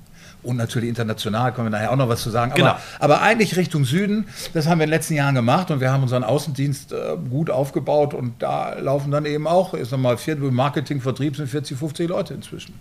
und 0.46 0.56
natürlich 0.56 0.88
international, 0.88 1.52
können 1.52 1.66
wir 1.66 1.70
nachher 1.70 1.90
auch 1.90 1.96
noch 1.96 2.08
was 2.08 2.22
zu 2.22 2.30
sagen. 2.30 2.52
Aber, 2.52 2.60
genau. 2.60 2.76
aber 3.00 3.22
eigentlich 3.22 3.56
Richtung 3.56 3.84
Süden, 3.84 4.26
das 4.54 4.66
haben 4.66 4.78
wir 4.78 4.84
in 4.84 4.90
den 4.90 4.96
letzten 4.96 5.14
Jahren 5.14 5.34
gemacht 5.34 5.70
und 5.70 5.80
wir 5.80 5.90
haben 5.90 6.02
unseren 6.02 6.24
Außendienst 6.24 6.92
äh, 6.92 7.16
gut 7.28 7.50
aufgebaut 7.50 8.14
und 8.14 8.34
da 8.40 8.74
laufen 8.78 9.10
dann 9.10 9.26
eben 9.26 9.46
auch, 9.46 9.74
ist 9.74 9.92
nochmal 9.92 10.16
Marketing, 10.50 11.00
Vertrieb 11.00 11.36
sind 11.36 11.48
40, 11.48 11.76
50 11.76 12.08
Leute 12.08 12.34
inzwischen. 12.34 12.74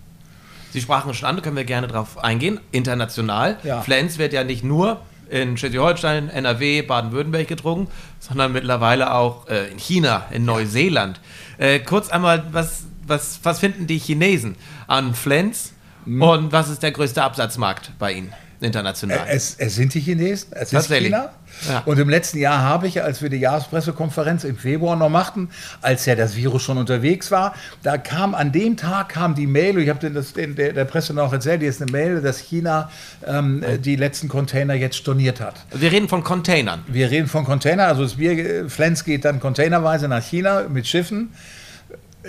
Sie 0.72 0.80
sprachen 0.80 1.14
schon 1.14 1.28
an, 1.28 1.36
da 1.36 1.42
können 1.42 1.56
wir 1.56 1.64
gerne 1.64 1.88
drauf 1.88 2.22
eingehen. 2.22 2.60
International. 2.70 3.56
Ja. 3.62 3.80
Flens 3.80 4.18
wird 4.18 4.32
ja 4.32 4.44
nicht 4.44 4.62
nur 4.62 5.00
in 5.28 5.56
Schleswig-Holstein, 5.56 6.28
NRW, 6.28 6.82
Baden-Württemberg 6.82 7.48
getrunken, 7.48 7.90
sondern 8.20 8.52
mittlerweile 8.52 9.12
auch 9.14 9.48
äh, 9.48 9.70
in 9.70 9.78
China, 9.78 10.26
in 10.30 10.44
Neuseeland. 10.44 11.20
Äh, 11.58 11.80
kurz 11.80 12.10
einmal, 12.10 12.44
was, 12.52 12.84
was, 13.06 13.40
was 13.42 13.60
finden 13.60 13.86
die 13.86 13.98
Chinesen 13.98 14.56
an 14.86 15.14
Flens 15.14 15.72
Mhm. 16.06 16.22
Und 16.22 16.52
was 16.52 16.68
ist 16.68 16.82
der 16.82 16.92
größte 16.92 17.22
Absatzmarkt 17.22 17.92
bei 17.98 18.12
Ihnen 18.12 18.32
international? 18.60 19.26
Es, 19.28 19.56
es 19.58 19.74
sind 19.74 19.92
die 19.92 20.00
Chinesen, 20.00 20.48
es 20.52 20.72
ist 20.72 20.88
China. 20.88 21.30
Ja. 21.68 21.82
Und 21.86 21.98
im 21.98 22.08
letzten 22.08 22.38
Jahr 22.38 22.60
habe 22.60 22.86
ich, 22.86 23.02
als 23.02 23.22
wir 23.22 23.30
die 23.30 23.38
Jahrespressekonferenz 23.38 24.44
im 24.44 24.56
Februar 24.56 24.94
noch 24.94 25.08
machten, 25.08 25.48
als 25.80 26.04
ja 26.06 26.14
das 26.14 26.36
Virus 26.36 26.62
schon 26.62 26.76
unterwegs 26.76 27.30
war, 27.30 27.54
da 27.82 27.98
kam 27.98 28.34
an 28.34 28.52
dem 28.52 28.76
Tag 28.76 29.10
kam 29.10 29.34
die 29.34 29.46
Mail, 29.46 29.78
ich 29.78 29.88
habe 29.88 30.10
das 30.10 30.32
den, 30.32 30.54
der, 30.54 30.72
der, 30.72 30.84
Presse 30.84 31.14
noch 31.14 31.32
erzählt, 31.32 31.62
die 31.62 31.66
ist 31.66 31.80
eine 31.80 31.90
Mail, 31.90 32.20
dass 32.20 32.38
China 32.38 32.90
ähm, 33.26 33.64
die 33.80 33.96
letzten 33.96 34.28
Container 34.28 34.74
jetzt 34.74 34.96
storniert 34.96 35.40
hat. 35.40 35.54
Wir 35.72 35.92
reden 35.92 36.08
von 36.08 36.22
Containern. 36.22 36.82
Wir 36.86 37.10
reden 37.10 37.26
von 37.26 37.44
Containern, 37.44 37.88
also 37.88 38.02
das 38.02 38.14
Bier 38.14 38.68
Flens 38.68 39.04
geht 39.04 39.24
dann 39.24 39.40
containerweise 39.40 40.08
nach 40.08 40.22
China 40.22 40.64
mit 40.68 40.86
Schiffen. 40.86 41.30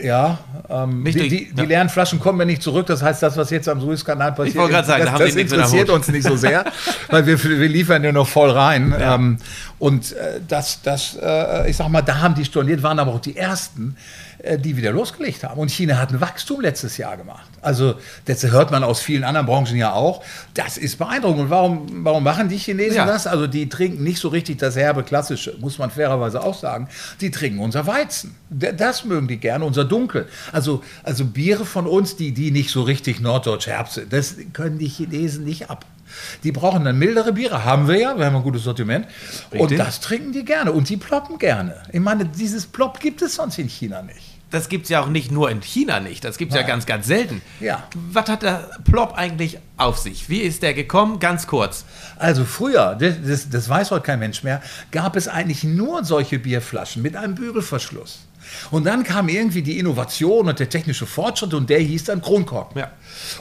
Ja, 0.04 0.40
ähm, 0.70 1.04
die, 1.06 1.12
die, 1.12 1.30
die 1.54 1.62
ja. 1.62 1.64
leeren 1.64 1.90
Flaschen 1.90 2.20
kommen 2.20 2.40
ja 2.40 2.46
nicht 2.46 2.62
zurück. 2.62 2.88
Das 2.88 3.02
heißt, 3.02 3.24
das, 3.24 3.38
was 3.38 3.50
jetzt 3.50 3.68
am 3.70 3.82
Suezkanal 3.82 4.32
passiert, 4.34 4.56
ich 4.56 4.86
sagen, 4.86 5.06
das, 5.06 5.14
da 5.14 5.18
das 5.18 5.36
interessiert 5.36 5.90
uns 5.90 6.08
nicht 6.08 6.28
so 6.28 6.36
sehr, 6.36 6.66
weil 7.10 7.26
wir, 7.26 7.42
wir 7.44 7.70
liefern 7.70 8.04
ja 8.04 8.12
noch 8.12 8.28
voll 8.28 8.52
rein. 8.52 8.96
Ja. 8.98 9.16
Ähm, 9.16 9.38
und 9.80 10.14
äh, 10.14 10.40
das, 10.48 10.82
das 10.82 11.18
äh, 11.22 11.70
ich 11.70 11.78
sag 11.78 11.90
mal, 11.90 12.02
da 12.02 12.20
haben 12.20 12.36
die 12.36 12.46
storniert, 12.46 12.84
waren 12.84 13.00
aber 13.00 13.14
auch 13.14 13.22
die 13.22 13.38
ersten, 13.38 13.96
die 14.56 14.78
wieder 14.78 14.92
losgelegt 14.92 15.44
haben. 15.44 15.60
Und 15.60 15.70
China 15.70 15.98
hat 15.98 16.12
ein 16.12 16.22
Wachstum 16.22 16.62
letztes 16.62 16.98
Jahr 16.98 17.18
gemacht. 17.18 17.50
Also 17.62 17.96
das 18.26 18.44
hört 18.44 18.72
man 18.72 18.84
aus 18.84 19.02
vielen 19.02 19.24
anderen 19.24 19.46
Branchen 19.46 19.76
ja 19.76 19.94
auch. 19.94 20.24
Das 20.54 20.78
ist 20.78 20.98
beeindruckend. 20.98 21.42
Und 21.42 21.50
warum, 21.50 21.88
warum 22.06 22.24
machen 22.24 22.48
die 22.48 22.58
Chinesen 22.58 22.98
ja. 22.98 23.06
das? 23.06 23.28
Also 23.28 23.48
die 23.48 23.68
trinken 23.68 24.04
nicht 24.04 24.20
so 24.20 24.30
richtig 24.30 24.60
das 24.60 24.76
herbe 24.76 25.04
Klassische, 25.04 25.56
muss 25.60 25.78
man 25.78 25.92
fairerweise 25.92 26.42
auch 26.42 26.58
sagen. 26.58 26.88
Die 27.20 27.32
trinken 27.32 27.60
unser 27.60 27.86
Weizen. 27.88 28.36
Das 28.50 29.04
mögen 29.04 29.28
die 29.28 29.38
gerne, 29.38 29.66
unser 29.66 29.84
Dunkel. 29.84 30.28
Also, 30.54 30.82
also 31.04 31.26
Biere 31.26 31.66
von 31.66 31.86
uns, 31.88 32.16
die, 32.16 32.32
die 32.32 32.52
nicht 32.52 32.72
so 32.72 32.84
richtig 32.84 33.20
norddeutsch 33.20 33.68
herb 33.68 33.90
sind, 33.90 34.14
das 34.14 34.36
können 34.54 34.78
die 34.78 34.88
Chinesen 34.88 35.44
nicht 35.44 35.70
ab. 35.70 35.86
Die 36.44 36.54
brauchen 36.54 36.86
dann 36.86 36.98
mildere 36.98 37.34
Biere, 37.34 37.66
haben 37.66 37.88
wir 37.88 38.00
ja, 38.00 38.18
wir 38.18 38.26
haben 38.26 38.38
ein 38.38 38.44
gutes 38.44 38.64
Sortiment. 38.64 39.08
Richtig. 39.52 39.60
Und 39.60 39.78
das 39.78 40.00
trinken 40.00 40.32
die 40.32 40.46
gerne 40.46 40.72
und 40.72 40.88
die 40.88 40.98
ploppen 40.98 41.38
gerne. 41.38 41.84
Ich 41.92 42.00
meine, 42.00 42.26
dieses 42.26 42.66
Plopp 42.66 43.00
gibt 43.02 43.22
es 43.22 43.36
sonst 43.36 43.58
in 43.60 43.68
China 43.68 44.02
nicht 44.02 44.27
das 44.50 44.70
gibt 44.70 44.84
es 44.84 44.90
ja 44.90 45.02
auch 45.02 45.10
nicht 45.10 45.32
nur 45.32 45.50
in 45.50 45.62
China 45.62 46.00
nicht, 46.00 46.24
das 46.24 46.38
gibt 46.38 46.52
es 46.52 46.58
ja 46.58 46.66
ganz, 46.66 46.86
ganz 46.86 47.08
selten. 47.08 47.42
Ja. 47.60 47.88
Was 48.12 48.30
hat 48.30 48.44
der 48.44 48.70
Plop 48.86 49.14
eigentlich 49.16 49.60
auf 49.76 49.98
sich? 49.98 50.30
Wie 50.30 50.40
ist 50.40 50.64
der 50.64 50.74
gekommen? 50.74 51.20
Ganz 51.20 51.48
kurz. 51.48 51.86
Also 52.18 52.46
früher, 52.46 52.96
das, 52.96 53.16
das, 53.26 53.50
das 53.50 53.70
weiß 53.70 53.92
heute 53.92 54.04
kein 54.04 54.20
Mensch 54.20 54.44
mehr, 54.44 54.62
gab 54.92 55.16
es 55.16 55.28
eigentlich 55.28 55.64
nur 55.64 56.04
solche 56.04 56.40
Bierflaschen 56.40 57.02
mit 57.02 57.16
einem 57.16 57.36
Bügelverschluss. 57.36 58.20
Und 58.72 58.86
dann 58.86 59.04
kam 59.04 59.30
irgendwie 59.30 59.62
die 59.62 59.78
Innovation 59.80 60.48
und 60.48 60.60
der 60.60 60.70
technische 60.70 61.06
Fortschritt 61.06 61.54
und 61.54 61.70
der 61.70 61.80
hieß 61.80 62.06
dann 62.06 62.22
Kronkorken. 62.22 62.80
Ja. 62.80 62.92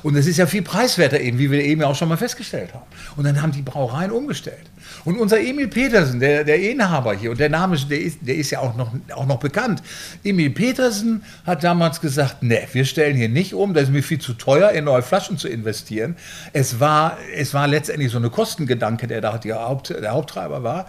Und 0.03 0.16
das 0.16 0.27
ist 0.27 0.37
ja 0.37 0.47
viel 0.47 0.62
preiswerter 0.62 1.21
eben, 1.21 1.38
wie 1.38 1.51
wir 1.51 1.62
eben 1.62 1.83
ja 1.83 1.87
auch 1.87 1.95
schon 1.95 2.09
mal 2.09 2.16
festgestellt 2.16 2.75
haben. 2.75 2.85
Und 3.16 3.25
dann 3.25 3.40
haben 3.40 3.53
die 3.53 3.62
Brauereien 3.62 4.11
umgestellt. 4.11 4.66
Und 5.07 5.19
unser 5.19 5.38
Emil 5.38 5.69
Petersen, 5.69 6.19
der, 6.19 6.42
der 6.42 6.61
Inhaber 6.61 7.14
hier, 7.14 7.31
und 7.31 7.38
der 7.38 7.49
Name, 7.49 7.77
der 7.88 8.01
ist, 8.01 8.19
der 8.23 8.35
ist 8.35 8.51
ja 8.51 8.59
auch 8.59 8.75
noch, 8.75 8.90
auch 9.14 9.27
noch 9.27 9.38
bekannt. 9.38 9.81
Emil 10.25 10.51
Petersen 10.51 11.23
hat 11.47 11.62
damals 11.62 12.01
gesagt, 12.01 12.42
ne, 12.42 12.66
wir 12.73 12.85
stellen 12.85 13.16
hier 13.16 13.29
nicht 13.29 13.55
um, 13.55 13.73
das 13.73 13.85
ist 13.85 13.90
mir 13.90 14.03
viel 14.03 14.19
zu 14.19 14.33
teuer, 14.33 14.71
in 14.73 14.85
neue 14.85 15.03
Flaschen 15.03 15.38
zu 15.38 15.47
investieren. 15.47 16.16
Es 16.53 16.81
war, 16.81 17.19
es 17.37 17.55
war 17.55 17.69
letztendlich 17.69 18.11
so 18.11 18.19
eine 18.19 18.31
Kostengedanke, 18.31 19.07
der 19.07 19.21
da 19.21 19.38
der, 19.38 19.61
Haupt, 19.61 19.90
der 19.90 20.11
Haupttreiber 20.11 20.64
war. 20.64 20.88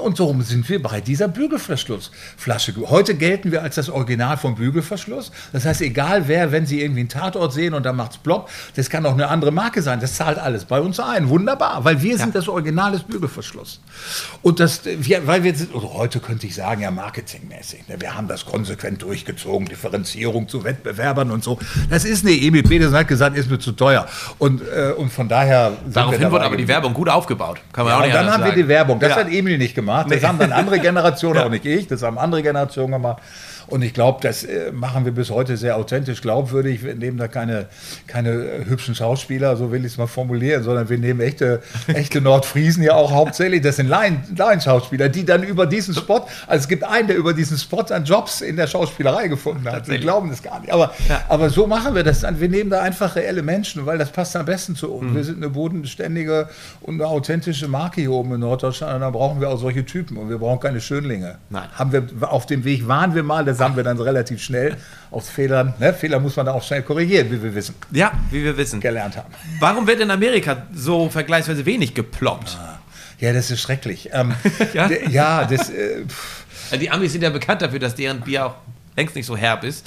Und 0.00 0.16
so 0.16 0.34
sind 0.40 0.68
wir 0.68 0.82
bei 0.82 1.00
dieser 1.00 1.28
Bügelverschlussflasche. 1.28 2.74
Heute 2.88 3.14
gelten 3.14 3.52
wir 3.52 3.62
als 3.62 3.76
das 3.76 3.88
Original 3.88 4.36
vom 4.36 4.56
Bügelverschluss. 4.56 5.30
Das 5.52 5.64
heißt, 5.64 5.82
egal 5.82 6.26
wer, 6.26 6.50
wenn 6.50 6.66
Sie 6.66 6.80
irgendwie 6.80 7.00
einen 7.00 7.08
Tatort 7.08 7.52
sehen 7.52 7.74
und 7.74 7.84
da 7.86 7.92
macht 7.92 8.12
es 8.12 8.18
plopp, 8.18 8.50
das 8.74 8.90
kann 8.90 9.06
auch 9.06 9.12
eine 9.12 9.28
andere 9.28 9.52
Marke 9.52 9.82
sein. 9.82 10.00
Das 10.00 10.16
zahlt 10.16 10.38
alles 10.38 10.64
bei 10.64 10.80
uns 10.80 10.98
ein. 10.98 11.28
Wunderbar, 11.28 11.84
weil 11.84 12.02
wir 12.02 12.18
sind 12.18 12.34
das 12.34 12.48
Original 12.48 12.90
des 12.92 13.04
Bügelverschlusses. 13.04 13.80
Und 14.42 14.58
das, 14.58 14.80
wir, 14.84 15.26
weil 15.28 15.44
wir 15.44 15.54
sind, 15.54 15.72
oder 15.72 15.94
heute 15.94 16.18
könnte 16.18 16.48
ich 16.48 16.56
sagen, 16.56 16.82
ja, 16.82 16.90
marketingmäßig. 16.90 17.86
Ne, 17.88 18.00
wir 18.00 18.16
haben 18.16 18.26
das 18.26 18.44
konsequent 18.44 19.00
durchgezogen, 19.02 19.68
Differenzierung 19.68 20.48
zu 20.48 20.64
Wettbewerbern 20.64 21.30
und 21.30 21.44
so. 21.44 21.58
Das 21.88 22.04
ist, 22.04 22.24
nee, 22.24 22.36
Emil 22.46 22.64
Petersen 22.64 22.96
hat 22.96 23.06
gesagt, 23.06 23.36
ist 23.36 23.48
mir 23.48 23.60
zu 23.60 23.72
teuer. 23.72 24.08
Und, 24.38 24.60
äh, 24.60 24.92
und 24.96 25.12
von 25.12 25.28
daher. 25.28 25.72
Daraufhin 25.86 26.32
wurde 26.32 26.44
aber 26.44 26.56
die 26.56 26.66
Werbung 26.66 26.94
gut 26.94 27.08
aufgebaut. 27.08 27.60
Kann 27.72 27.84
man 27.84 27.92
ja, 27.92 27.98
auch 27.98 28.02
nicht 28.02 28.10
und 28.10 28.16
dann 28.16 28.32
haben 28.32 28.42
sagen. 28.42 28.56
wir 28.56 28.62
die 28.62 28.68
Werbung. 28.68 28.98
Das 28.98 29.10
ja. 29.10 29.16
hat 29.16 29.28
Emil 29.28 29.56
nicht 29.56 29.74
gemacht 29.74 29.83
gemacht. 29.84 30.10
Das 30.10 30.22
haben 30.24 30.38
dann 30.38 30.52
andere 30.52 30.80
Generationen, 30.80 31.38
auch 31.44 31.50
nicht 31.50 31.64
ich, 31.64 31.86
das 31.86 32.02
haben 32.02 32.18
andere 32.18 32.42
Generationen 32.42 32.92
gemacht. 32.92 33.22
Und 33.66 33.82
ich 33.82 33.94
glaube, 33.94 34.20
das 34.22 34.44
äh, 34.44 34.72
machen 34.72 35.04
wir 35.04 35.12
bis 35.12 35.30
heute 35.30 35.56
sehr 35.56 35.76
authentisch, 35.76 36.20
glaubwürdig. 36.20 36.82
Wir 36.82 36.94
nehmen 36.94 37.18
da 37.18 37.28
keine, 37.28 37.66
keine 38.06 38.30
äh, 38.30 38.64
hübschen 38.66 38.94
Schauspieler, 38.94 39.56
so 39.56 39.72
will 39.72 39.84
ich 39.84 39.92
es 39.92 39.98
mal 39.98 40.06
formulieren, 40.06 40.62
sondern 40.62 40.88
wir 40.88 40.98
nehmen 40.98 41.20
echte, 41.20 41.62
echte 41.86 42.20
Nordfriesen 42.20 42.82
ja 42.82 42.94
auch 42.94 43.12
hauptsächlich. 43.12 43.62
Das 43.62 43.76
sind 43.76 43.88
Laien-Schauspieler, 43.88 45.08
die 45.08 45.24
dann 45.24 45.42
über 45.42 45.66
diesen 45.66 45.94
Spot, 45.94 46.26
also 46.46 46.62
es 46.62 46.68
gibt 46.68 46.84
einen, 46.84 47.08
der 47.08 47.16
über 47.16 47.32
diesen 47.32 47.58
Spot 47.58 47.84
an 47.90 48.04
Jobs 48.04 48.40
in 48.40 48.56
der 48.56 48.66
Schauspielerei 48.66 49.28
gefunden 49.28 49.70
hat. 49.70 49.88
Wir 49.88 49.98
glauben 49.98 50.30
das 50.30 50.42
gar 50.42 50.60
nicht. 50.60 50.72
Aber, 50.72 50.92
ja. 51.08 51.22
aber 51.28 51.50
so 51.50 51.66
machen 51.66 51.94
wir 51.94 52.02
das 52.02 52.20
dann. 52.20 52.40
Wir 52.40 52.48
nehmen 52.48 52.70
da 52.70 52.82
einfach 52.82 53.16
reelle 53.16 53.42
Menschen, 53.42 53.86
weil 53.86 53.98
das 53.98 54.10
passt 54.10 54.36
am 54.36 54.46
besten 54.46 54.76
zu 54.76 54.92
uns. 54.92 55.10
Mhm. 55.10 55.16
Wir 55.16 55.24
sind 55.24 55.36
eine 55.38 55.50
bodenständige 55.50 56.48
und 56.80 56.94
eine 56.94 57.06
authentische 57.06 57.68
Marke 57.68 58.00
hier 58.00 58.12
oben 58.12 58.34
in 58.34 58.40
Norddeutschland 58.40 58.94
und 58.96 59.00
da 59.00 59.10
brauchen 59.10 59.40
wir 59.40 59.48
auch 59.48 59.58
solche 59.58 59.84
Typen 59.84 60.16
und 60.16 60.28
wir 60.28 60.38
brauchen 60.38 60.60
keine 60.60 60.80
Schönlinge. 60.80 61.36
Nein. 61.50 61.68
Haben 61.74 61.92
wir, 61.92 62.32
auf 62.32 62.46
dem 62.46 62.64
Weg 62.64 62.86
waren 62.88 63.14
wir 63.14 63.22
mal, 63.22 63.44
das 63.44 63.58
haben 63.64 63.76
wir 63.76 63.82
dann 63.82 63.98
relativ 63.98 64.42
schnell 64.42 64.76
aus 65.10 65.28
Fehlern. 65.28 65.74
Ne? 65.78 65.92
Fehler 65.94 66.20
muss 66.20 66.36
man 66.36 66.46
da 66.46 66.52
auch 66.52 66.62
schnell 66.62 66.82
korrigieren, 66.82 67.30
wie 67.30 67.42
wir 67.42 67.54
wissen. 67.54 67.74
Ja, 67.90 68.12
wie 68.30 68.44
wir 68.44 68.56
wissen. 68.56 68.80
Gelernt 68.80 69.16
haben. 69.16 69.32
Warum 69.58 69.86
wird 69.86 70.00
in 70.00 70.10
Amerika 70.10 70.66
so 70.72 71.08
vergleichsweise 71.08 71.64
wenig 71.66 71.94
geploppt? 71.94 72.56
Ah, 72.60 72.78
ja, 73.18 73.32
das 73.32 73.50
ist 73.50 73.60
schrecklich. 73.60 74.10
Ähm, 74.12 74.34
ja? 74.74 74.88
ja, 75.08 75.44
das. 75.44 75.70
Äh, 75.70 76.04
die 76.78 76.90
Amis 76.90 77.12
sind 77.12 77.22
ja 77.22 77.30
bekannt 77.30 77.62
dafür, 77.62 77.78
dass 77.78 77.94
deren 77.94 78.20
Bier 78.20 78.46
auch 78.46 78.54
längst 78.96 79.14
nicht 79.16 79.26
so 79.26 79.36
herb 79.36 79.64
ist. 79.64 79.86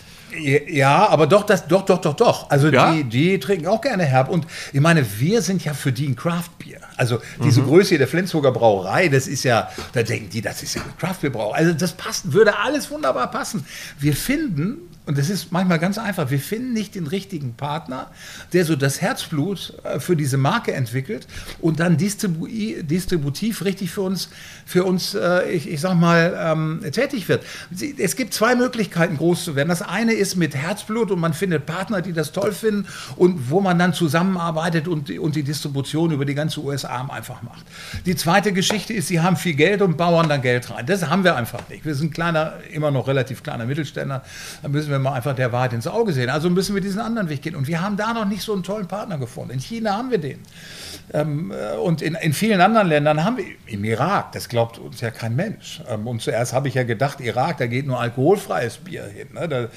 Ja, 0.68 1.08
aber 1.08 1.28
doch, 1.28 1.44
das, 1.44 1.68
doch, 1.68 1.84
doch, 1.84 2.00
doch, 2.00 2.13
doch. 2.13 2.50
Also 2.50 2.70
ja? 2.70 2.92
die, 2.92 3.04
die 3.04 3.40
trinken 3.40 3.68
auch 3.68 3.82
gerne 3.82 4.04
herb. 4.04 4.30
Und 4.30 4.46
ich 4.74 4.82
meine, 4.82 5.06
wir 5.20 5.42
sind 5.42 5.63
ja 5.63 5.74
für 5.74 5.92
die 5.92 6.08
ein 6.08 6.16
Craft-Bier. 6.16 6.80
Also 6.98 7.20
diese 7.44 7.62
mhm. 7.62 7.68
Größe 7.68 7.98
der 7.98 8.08
Flensburger 8.08 8.52
Brauerei, 8.52 9.08
das 9.08 9.28
ist 9.28 9.44
ja, 9.44 9.70
da 9.94 10.04
denken 10.04 10.30
die, 10.30 10.42
das 10.42 10.63
ist 10.63 10.76
ja 10.76 10.82
eine 10.82 10.92
Craft-Bier-Brauerei. 11.00 11.58
Also 11.58 11.74
das 11.74 11.94
passt, 11.94 12.34
würde 12.34 12.58
alles 12.58 12.92
wunderbar 12.92 13.32
passen. 13.32 13.66
Wir 14.00 14.16
finden, 14.16 14.80
Und 15.08 15.17
das 15.17 15.30
ist 15.30 15.54
manchmal 15.54 15.80
ganz 15.80 15.98
einfach. 15.98 16.30
Wir 16.32 16.39
finden 16.39 16.74
nicht 16.74 16.93
den 16.93 17.08
richtigen 17.08 17.54
Partner, 17.54 18.12
der 18.52 18.65
so 18.65 18.76
das 18.76 19.02
Herzblut 19.02 19.74
äh, 19.84 20.02
für 20.02 20.17
diese 20.17 20.36
Marke 20.36 20.74
entwickelt 20.74 21.28
und 21.60 21.80
dann 21.80 21.96
distribu 21.96 22.46
distributiv 22.48 23.63
richtig 23.63 23.89
für 23.89 24.02
uns, 24.02 24.30
für 24.65 24.84
uns 24.84 25.15
äh, 25.15 25.50
ich, 25.50 25.70
ich 25.70 25.80
sag 25.80 25.96
mal, 25.96 26.38
ähm, 26.38 26.82
tätig 26.91 27.30
wird. 27.30 27.43
Es 27.98 28.17
gibt 28.17 28.34
zwei 28.34 28.56
Möglichkeiten, 28.56 29.15
groß 29.15 29.46
zu 29.46 29.56
werden. 29.56 29.70
Das 29.70 29.82
eine 29.82 30.12
ist 30.12 30.36
mit 30.36 30.56
Herzblut 30.56 31.10
und 31.12 31.22
man 31.22 31.34
findet 31.34 31.65
Partner, 31.65 32.02
die 32.02 32.12
das 32.12 32.34
toll 32.34 32.52
finden 32.52 32.86
und 33.15 33.50
wo 33.50 33.62
man 33.62 33.80
dann 33.80 33.93
zusammenarbeitet 33.93 34.89
und, 34.89 35.10
und 35.10 35.36
die 35.38 35.43
Distribution 35.43 36.12
über 36.12 36.26
die 36.26 36.36
ganze 36.36 36.60
USA 36.60 37.08
einfach 37.10 37.41
macht. 37.43 37.65
Die 38.06 38.15
zweite 38.17 38.52
Geschichte 38.52 38.93
ist, 38.93 39.08
sie 39.08 39.22
haben 39.22 39.38
viel 39.38 39.54
Geld 39.54 39.82
und 39.82 39.96
bauen 39.96 40.28
dann 40.28 40.41
Geld 40.41 40.70
rein. 40.70 40.86
Das 40.86 41.08
haben 41.08 41.24
wir 41.24 41.38
einfach 41.38 41.70
nicht. 41.70 41.86
Wir 41.86 41.96
sind 41.96 42.13
kleiner, 42.13 42.56
immer 42.74 42.91
noch 42.91 43.08
relativ 43.08 43.41
kleiner 43.41 43.65
Mittelständler. 43.65 44.22
Da 44.62 44.67
müssen 44.67 44.89
wir 44.89 44.97
wir 44.98 45.10
mal 45.10 45.16
einfach 45.16 45.36
der 45.36 45.52
Wahrheit 45.52 45.74
ins 45.74 45.88
Auge 45.88 46.14
sehen. 46.14 46.30
Also 46.30 46.50
müssen 46.50 46.76
wir 46.76 46.82
diesen 46.82 47.00
anderen 47.00 47.30
Weg 47.30 47.42
gehen. 47.42 47.56
Und 47.56 47.68
wir 47.68 47.82
haben 47.82 47.98
da 47.98 48.14
noch 48.14 48.26
nicht 48.26 48.42
so 48.42 48.54
einen 48.54 48.64
tollen 48.64 48.88
Partner 48.88 49.18
gefunden. 49.18 49.52
In 49.52 49.60
China 49.60 49.98
haben 49.98 50.12
wir 50.12 50.18
den. 50.18 50.40
Ähm, 51.14 51.52
äh, 51.52 51.78
und 51.78 52.02
in, 52.02 52.16
in, 52.16 52.34
vielen 52.34 52.60
anderen 52.60 52.88
Ländern 52.88 53.24
haben 53.24 53.38
wir, 53.38 53.46
im 53.68 53.84
Irak, 53.86 54.34
das 54.34 54.50
glaubt 54.50 54.78
uns 54.78 55.00
ja 55.00 55.10
kein 55.10 55.36
Mensch. 55.36 55.82
Ähm, 55.90 56.06
und 56.06 56.22
zuerst 56.22 56.52
habe 56.52 56.68
ich 56.68 56.74
ja 56.74 56.84
gedacht, 56.84 57.22
Irak, 57.22 57.58
da 57.60 57.68
geht 57.68 57.88
nur 57.88 58.00
alkoholfreies 58.00 58.78
Bier 58.80 59.06
hin. 59.06 59.30
Ne? 59.34 59.48
Da, 59.48 59.68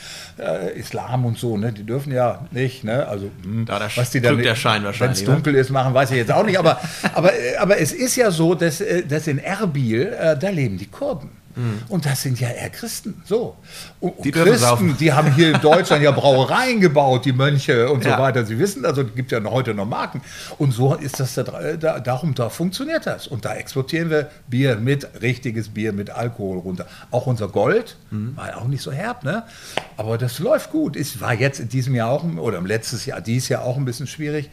äh, 0.43 0.79
Islam 0.79 1.25
und 1.25 1.39
so, 1.39 1.57
ne? 1.57 1.73
die 1.73 1.85
dürfen 1.85 2.13
ja 2.13 2.47
nicht. 2.51 2.83
Ne? 2.83 3.07
Also, 3.07 3.31
hm, 3.43 3.65
da 3.65 3.81
was 3.95 4.11
die 4.11 4.21
dann, 4.21 4.39
der 4.39 4.57
Schein 4.57 4.83
wahrscheinlich. 4.83 5.19
Wenn 5.19 5.29
es 5.29 5.35
dunkel 5.35 5.55
ist, 5.55 5.71
machen, 5.71 5.95
weiß 5.95 6.11
ich 6.11 6.17
jetzt 6.17 6.33
auch 6.33 6.45
nicht. 6.45 6.59
Aber, 6.59 6.81
aber, 7.15 7.31
aber 7.61 7.79
es 7.79 7.93
ist 7.93 8.17
ja 8.17 8.33
so, 8.33 8.55
dass, 8.55 8.81
äh, 8.81 9.05
dass 9.07 9.29
in 9.29 9.39
Erbil, 9.39 10.13
äh, 10.13 10.37
da 10.37 10.49
leben 10.49 10.79
die 10.79 10.87
Kurden. 10.87 11.40
Mhm. 11.61 11.83
Und 11.89 12.07
das 12.07 12.23
sind 12.23 12.41
ja 12.41 12.49
eher 12.49 12.71
Christen. 12.71 13.23
So. 13.25 13.57
Und 14.01 14.25
die 14.25 14.31
Christen, 14.31 14.97
die 14.99 15.13
haben 15.13 15.35
hier 15.35 15.55
in 15.55 15.61
Deutschland 15.63 16.03
ja 16.03 16.11
Brauereien 16.11 16.81
gebaut, 16.81 17.25
die 17.25 17.33
Mönche 17.33 17.91
und 17.91 18.05
ja. 18.05 18.17
so 18.17 18.23
weiter. 18.23 18.47
Sie 18.47 18.59
wissen, 18.59 18.85
also 18.85 19.03
es 19.03 19.15
gibt 19.15 19.31
ja 19.33 19.43
heute 19.45 19.75
noch 19.75 19.87
Marken. 19.87 20.23
Und 20.59 20.73
so 20.73 20.95
ist 20.95 21.21
das 21.21 21.35
da, 21.35 21.43
da, 21.43 22.01
darum, 22.01 22.35
da 22.35 22.49
funktioniert 22.49 23.07
das. 23.07 23.27
Und 23.27 23.45
da 23.45 23.55
exportieren 23.55 24.11
wir 24.11 24.31
Bier 24.49 24.77
mit, 24.77 25.07
richtiges 25.21 25.69
Bier 25.69 25.93
mit 25.93 26.11
Alkohol 26.11 26.59
runter. 26.59 26.87
Auch 27.11 27.27
unser 27.27 27.49
Gold 27.49 27.97
mhm. 28.11 28.37
war 28.37 28.57
auch 28.57 28.69
nicht 28.69 28.83
so 28.83 28.93
herb, 28.93 29.25
ne? 29.25 29.45
Aber 29.97 30.17
das 30.17 30.39
läuft 30.39 30.71
gut. 30.71 30.97
Es 30.97 31.21
war 31.21 31.35
jetzt 31.35 31.61
in 31.61 31.69
diesem 31.69 31.95
Jahr 31.95 32.11
auch, 32.11 32.25
oder 32.25 32.59
im 32.59 32.67
letzten 32.67 32.99
Jahr, 33.09 33.21
dieses 33.21 33.49
Jahr 33.51 33.65
auch 33.65 33.77
ein 33.77 33.85
bisschen 33.85 34.07
schwierig. 34.07 34.51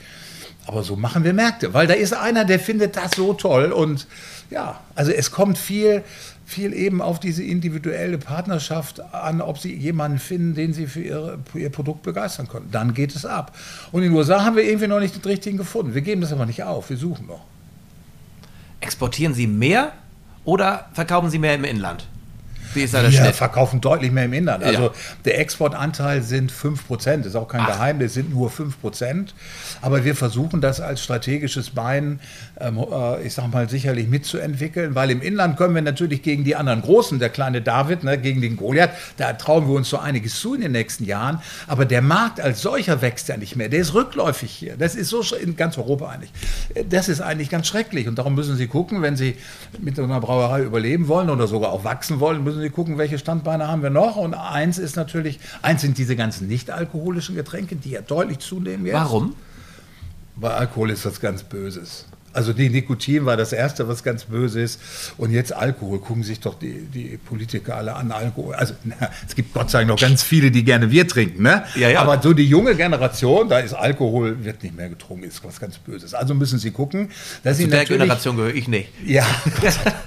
Aber 0.67 0.83
so 0.83 0.95
machen 0.95 1.23
wir 1.23 1.33
Märkte, 1.33 1.73
weil 1.73 1.87
da 1.87 1.93
ist 1.93 2.13
einer, 2.13 2.45
der 2.45 2.59
findet 2.59 2.97
das 2.97 3.13
so 3.13 3.33
toll 3.33 3.71
und 3.71 4.05
ja, 4.49 4.79
also 4.95 5.11
es 5.11 5.31
kommt 5.31 5.57
viel 5.57 6.03
viel 6.47 6.73
eben 6.73 7.01
auf 7.01 7.19
diese 7.19 7.43
individuelle 7.43 8.17
Partnerschaft 8.17 9.01
an, 9.13 9.41
ob 9.41 9.57
sie 9.57 9.75
jemanden 9.75 10.17
finden, 10.17 10.55
den 10.55 10.73
sie 10.73 10.87
für, 10.87 11.01
ihre, 11.01 11.39
für, 11.51 11.59
ihr 11.59 11.69
Produkt 11.69 12.03
begeistern 12.03 12.47
können. 12.47 12.69
Dann 12.71 12.93
geht 12.93 13.13
es 13.13 13.25
ab. 13.25 13.53
Und 13.91 14.01
in 14.01 14.11
den 14.11 14.17
USA 14.17 14.45
haben 14.45 14.55
wir 14.55 14.63
irgendwie 14.63 14.87
noch 14.87 15.01
nicht 15.01 15.13
den 15.13 15.29
richtigen 15.29 15.57
gefunden. 15.57 15.93
Wir 15.93 16.01
geben 16.01 16.21
das 16.21 16.31
aber 16.31 16.45
nicht 16.45 16.63
auf, 16.63 16.89
wir 16.89 16.95
suchen 16.95 17.27
noch. 17.27 17.41
Exportieren 18.79 19.33
Sie 19.33 19.45
mehr 19.45 19.91
oder 20.45 20.87
verkaufen 20.93 21.29
Sie 21.29 21.37
mehr 21.37 21.53
im 21.53 21.65
Inland? 21.65 22.07
Wie 22.77 22.83
ist 22.83 22.93
da 22.93 23.01
der 23.01 23.11
Wir 23.11 23.33
verkaufen 23.33 23.81
deutlich 23.81 24.11
mehr 24.11 24.25
im 24.25 24.33
Inland. 24.33 24.63
Also 24.63 24.83
ja. 24.83 24.91
der 25.25 25.39
Exportanteil 25.39 26.21
sind 26.21 26.51
5%, 26.51 27.25
ist 27.25 27.35
auch 27.35 27.47
kein 27.47 27.61
Ach. 27.61 27.67
Geheimnis, 27.67 28.13
sind 28.13 28.33
nur 28.33 28.49
5%. 28.49 29.29
Aber 29.81 30.05
wir 30.05 30.15
versuchen 30.15 30.61
das 30.61 30.79
als 30.79 31.03
strategisches 31.03 31.71
Bein, 31.71 32.19
ähm, 32.59 32.77
äh, 32.77 33.23
ich 33.23 33.33
sag 33.33 33.51
mal, 33.51 33.69
sicherlich 33.69 34.07
mitzuentwickeln, 34.07 34.95
weil 34.95 35.11
im 35.11 35.21
Inland 35.21 35.57
können 35.57 35.75
wir 35.75 35.81
natürlich 35.81 36.21
gegen 36.21 36.43
die 36.43 36.55
anderen 36.55 36.81
Großen, 36.81 37.19
der 37.19 37.29
kleine 37.29 37.61
David, 37.61 38.03
ne, 38.03 38.17
gegen 38.17 38.41
den 38.41 38.57
Goliath, 38.57 38.91
da 39.17 39.33
trauen 39.33 39.67
wir 39.67 39.75
uns 39.75 39.89
so 39.89 39.97
einiges 39.97 40.39
zu 40.39 40.53
in 40.53 40.61
den 40.61 40.71
nächsten 40.71 41.05
Jahren. 41.05 41.41
Aber 41.67 41.85
der 41.85 42.01
Markt 42.01 42.39
als 42.39 42.61
solcher 42.61 43.01
wächst 43.01 43.27
ja 43.27 43.37
nicht 43.37 43.55
mehr. 43.55 43.69
Der 43.69 43.79
ist 43.79 43.93
rückläufig 43.93 44.51
hier. 44.51 44.77
Das 44.77 44.95
ist 44.95 45.09
so 45.09 45.23
in 45.35 45.55
ganz 45.55 45.77
Europa 45.77 46.09
eigentlich. 46.09 46.31
Das 46.89 47.09
ist 47.09 47.21
eigentlich 47.21 47.49
ganz 47.49 47.67
schrecklich. 47.67 48.07
Und 48.07 48.17
darum 48.17 48.35
müssen 48.35 48.55
Sie 48.55 48.67
gucken, 48.67 49.01
wenn 49.01 49.15
Sie 49.15 49.35
mit 49.79 49.95
so 49.95 50.03
einer 50.03 50.19
Brauerei 50.19 50.61
überleben 50.63 51.07
wollen 51.07 51.29
oder 51.29 51.47
sogar 51.47 51.71
auch 51.71 51.83
wachsen 51.83 52.19
wollen, 52.19 52.43
müssen 52.43 52.61
Sie 52.61 52.66
gucken, 52.69 52.97
welche 52.97 53.17
Standbeine 53.17 53.67
haben 53.67 53.83
wir 53.83 53.89
noch. 53.89 54.15
Und 54.15 54.33
eins 54.33 54.77
ist 54.77 54.95
natürlich, 54.95 55.39
eins 55.61 55.81
sind 55.81 55.97
diese 55.97 56.15
ganzen 56.15 56.47
nicht-alkoholischen 56.47 57.35
Getränke, 57.35 57.75
die 57.75 57.91
ja 57.91 58.01
deutlich 58.01 58.39
zunehmen 58.39 58.85
jetzt. 58.85 58.95
Warum? 58.95 59.35
Weil 60.35 60.51
Alkohol 60.51 60.91
ist 60.91 61.05
was 61.05 61.19
ganz 61.19 61.43
Böses. 61.43 62.05
Also 62.37 62.53
die 62.53 62.69
Nikotin 62.69 63.25
war 63.25 63.35
das 63.35 63.51
Erste, 63.51 63.87
was 63.87 64.03
ganz 64.03 64.25
böse 64.25 64.61
ist. 64.61 64.79
Und 65.17 65.31
jetzt 65.31 65.53
Alkohol. 65.53 65.97
Gucken 65.97 66.21
sich 66.21 66.39
doch 66.39 66.53
die, 66.53 66.81
die 66.81 67.17
Politiker 67.17 67.77
alle 67.77 67.95
an. 67.95 68.11
Alkohol. 68.11 68.53
Also 68.53 68.75
na, 68.83 68.95
es 69.27 69.33
gibt 69.33 69.55
Gott 69.55 69.71
sei 69.71 69.79
Dank 69.79 69.89
noch 69.89 69.99
ganz 69.99 70.21
viele, 70.21 70.51
die 70.51 70.63
gerne 70.63 70.87
Bier 70.87 71.07
trinken. 71.07 71.41
Ne? 71.41 71.63
Ja, 71.73 71.89
ja. 71.89 71.99
Aber 71.99 72.21
so 72.21 72.33
die 72.33 72.45
junge 72.45 72.75
Generation, 72.75 73.49
da 73.49 73.57
ist 73.57 73.73
Alkohol, 73.73 74.45
wird 74.45 74.61
nicht 74.61 74.77
mehr 74.77 74.87
getrunken, 74.87 75.23
ist 75.23 75.43
was 75.43 75.59
ganz 75.59 75.79
Böses. 75.79 76.13
Also 76.13 76.35
müssen 76.35 76.59
sie 76.59 76.69
gucken. 76.69 77.09
Dass 77.43 77.57
Zu 77.57 77.63
sie 77.63 77.69
der 77.69 77.85
Generation 77.85 78.37
gehöre 78.37 78.53
ich 78.53 78.67
nicht. 78.67 78.89
Ja, 79.03 79.25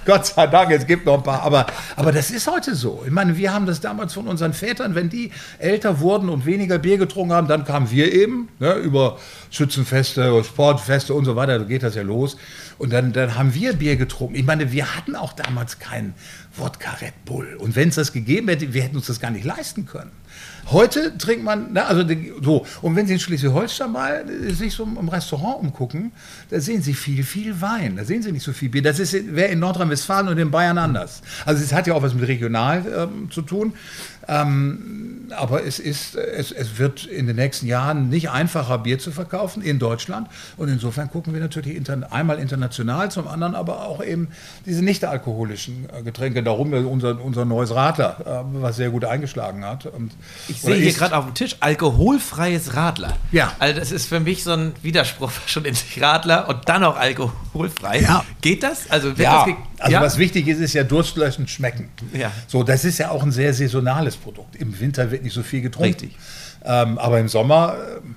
Gott 0.05 0.25
sei 0.25 0.47
Dank, 0.47 0.71
es 0.71 0.87
gibt 0.87 1.05
noch 1.05 1.17
ein 1.17 1.23
paar. 1.23 1.43
Aber, 1.43 1.65
aber 1.97 2.13
das 2.13 2.31
ist 2.31 2.49
heute 2.49 2.75
so. 2.75 3.03
Ich 3.05 3.11
meine, 3.11 3.35
wir 3.35 3.53
haben 3.53 3.65
das 3.65 3.81
damals 3.81 4.13
von 4.13 4.29
unseren 4.29 4.53
Vätern, 4.53 4.95
wenn 4.95 5.09
die 5.09 5.31
älter 5.59 5.99
wurden 5.99 6.29
und 6.29 6.45
weniger 6.45 6.79
Bier 6.79 6.97
getrunken 6.97 7.33
haben, 7.33 7.49
dann 7.49 7.65
kamen 7.65 7.91
wir 7.91 8.13
eben 8.13 8.47
ne, 8.59 8.75
über 8.75 9.17
Schützenfeste, 9.49 10.41
Sportfeste 10.45 11.13
und 11.13 11.25
so 11.25 11.35
weiter. 11.35 11.59
Da 11.59 11.65
geht 11.65 11.83
das 11.83 11.95
ja 11.95 12.03
los 12.03 12.20
los. 12.21 12.37
Und 12.77 12.93
dann, 12.93 13.13
dann 13.13 13.35
haben 13.35 13.53
wir 13.53 13.73
Bier 13.73 13.95
getrunken. 13.95 14.35
Ich 14.35 14.45
meine, 14.45 14.71
wir 14.71 14.95
hatten 14.95 15.15
auch 15.15 15.33
damals 15.33 15.79
keinen 15.79 16.13
Wodka 16.55 16.91
Red 17.01 17.25
Bull. 17.25 17.55
Und 17.55 17.75
wenn 17.75 17.89
es 17.89 17.95
das 17.95 18.13
gegeben 18.13 18.47
hätte, 18.47 18.73
wir 18.73 18.83
hätten 18.83 18.95
uns 18.95 19.07
das 19.07 19.19
gar 19.19 19.31
nicht 19.31 19.45
leisten 19.45 19.85
können. 19.85 20.11
Heute 20.69 21.17
trinkt 21.17 21.43
man, 21.43 21.69
na, 21.73 21.85
also 21.85 22.03
so, 22.41 22.65
und 22.81 22.95
wenn 22.95 23.07
Sie 23.07 23.13
in 23.13 23.19
Schleswig-Holstein 23.19 23.91
mal 23.91 24.25
äh, 24.29 24.53
sich 24.53 24.73
so 24.73 24.83
im 24.83 25.09
Restaurant 25.09 25.59
umgucken, 25.59 26.11
da 26.49 26.59
sehen 26.59 26.81
Sie 26.81 26.93
viel, 26.93 27.23
viel 27.23 27.59
Wein. 27.61 27.97
Da 27.97 28.05
sehen 28.05 28.21
Sie 28.21 28.31
nicht 28.31 28.43
so 28.43 28.53
viel 28.53 28.69
Bier. 28.69 28.81
Das 28.81 28.99
wäre 29.13 29.51
in 29.51 29.59
Nordrhein-Westfalen 29.59 30.27
und 30.29 30.37
in 30.37 30.51
Bayern 30.51 30.77
anders. 30.77 31.21
Also 31.45 31.63
es 31.63 31.73
hat 31.73 31.87
ja 31.87 31.93
auch 31.93 32.03
was 32.03 32.13
mit 32.13 32.27
regional 32.27 32.85
ähm, 32.95 33.31
zu 33.31 33.41
tun. 33.41 33.73
Ähm, 34.27 35.27
aber 35.35 35.65
es, 35.65 35.79
ist, 35.79 36.15
es, 36.15 36.51
es 36.51 36.77
wird 36.77 37.05
in 37.05 37.27
den 37.27 37.35
nächsten 37.35 37.65
Jahren 37.65 38.09
nicht 38.09 38.29
einfacher, 38.29 38.77
Bier 38.77 38.99
zu 38.99 39.11
verkaufen 39.11 39.61
in 39.61 39.79
Deutschland. 39.79 40.27
Und 40.57 40.69
insofern 40.69 41.09
gucken 41.09 41.33
wir 41.33 41.41
natürlich 41.41 41.75
inter, 41.75 42.11
einmal 42.11 42.39
international, 42.39 43.11
zum 43.11 43.27
anderen 43.27 43.55
aber 43.55 43.85
auch 43.85 44.03
eben 44.03 44.29
diese 44.65 44.83
nicht 44.83 45.03
alkoholischen 45.03 45.87
äh, 45.91 46.03
Getränke. 46.03 46.43
Darum 46.43 46.71
unser, 46.71 47.21
unser 47.21 47.45
neues 47.45 47.73
Radler, 47.73 48.45
äh, 48.55 48.61
was 48.61 48.75
sehr 48.75 48.89
gut 48.89 49.05
eingeschlagen 49.05 49.65
hat. 49.65 49.85
Und, 49.85 50.11
ich 50.47 50.61
sehe 50.61 50.75
hier 50.75 50.93
gerade 50.93 51.15
auf 51.15 51.25
dem 51.25 51.33
Tisch 51.33 51.55
alkoholfreies 51.59 52.75
Radler. 52.75 53.17
Ja. 53.31 53.53
Also 53.59 53.79
das 53.79 53.91
ist 53.91 54.07
für 54.07 54.19
mich 54.19 54.43
so 54.43 54.51
ein 54.51 54.73
Widerspruch 54.81 55.31
schon 55.45 55.65
in 55.65 55.73
sich 55.73 56.01
Radler 56.01 56.47
und 56.49 56.67
dann 56.67 56.83
auch 56.83 56.97
alkoholfrei. 56.97 58.01
Ja. 58.01 58.25
Geht 58.41 58.63
das? 58.63 58.89
Also, 58.89 59.09
ja. 59.09 59.45
Das 59.45 59.55
also 59.79 59.93
ja? 59.93 60.01
was 60.01 60.17
wichtig 60.17 60.47
ist, 60.47 60.59
ist 60.59 60.73
ja 60.73 60.83
durstlöschend 60.83 61.49
schmecken. 61.49 61.89
Ja. 62.13 62.31
So, 62.47 62.63
das 62.63 62.85
ist 62.85 62.97
ja 62.97 63.11
auch 63.11 63.23
ein 63.23 63.31
sehr 63.31 63.53
saisonales 63.53 64.15
Produkt. 64.17 64.55
Im 64.55 64.79
Winter 64.79 65.11
wird 65.11 65.23
nicht 65.23 65.33
so 65.33 65.43
viel 65.43 65.61
getrunken. 65.61 65.93
Richtig. 65.93 66.17
Ähm, 66.63 66.97
aber 66.99 67.19
im 67.19 67.27
Sommer 67.27 67.75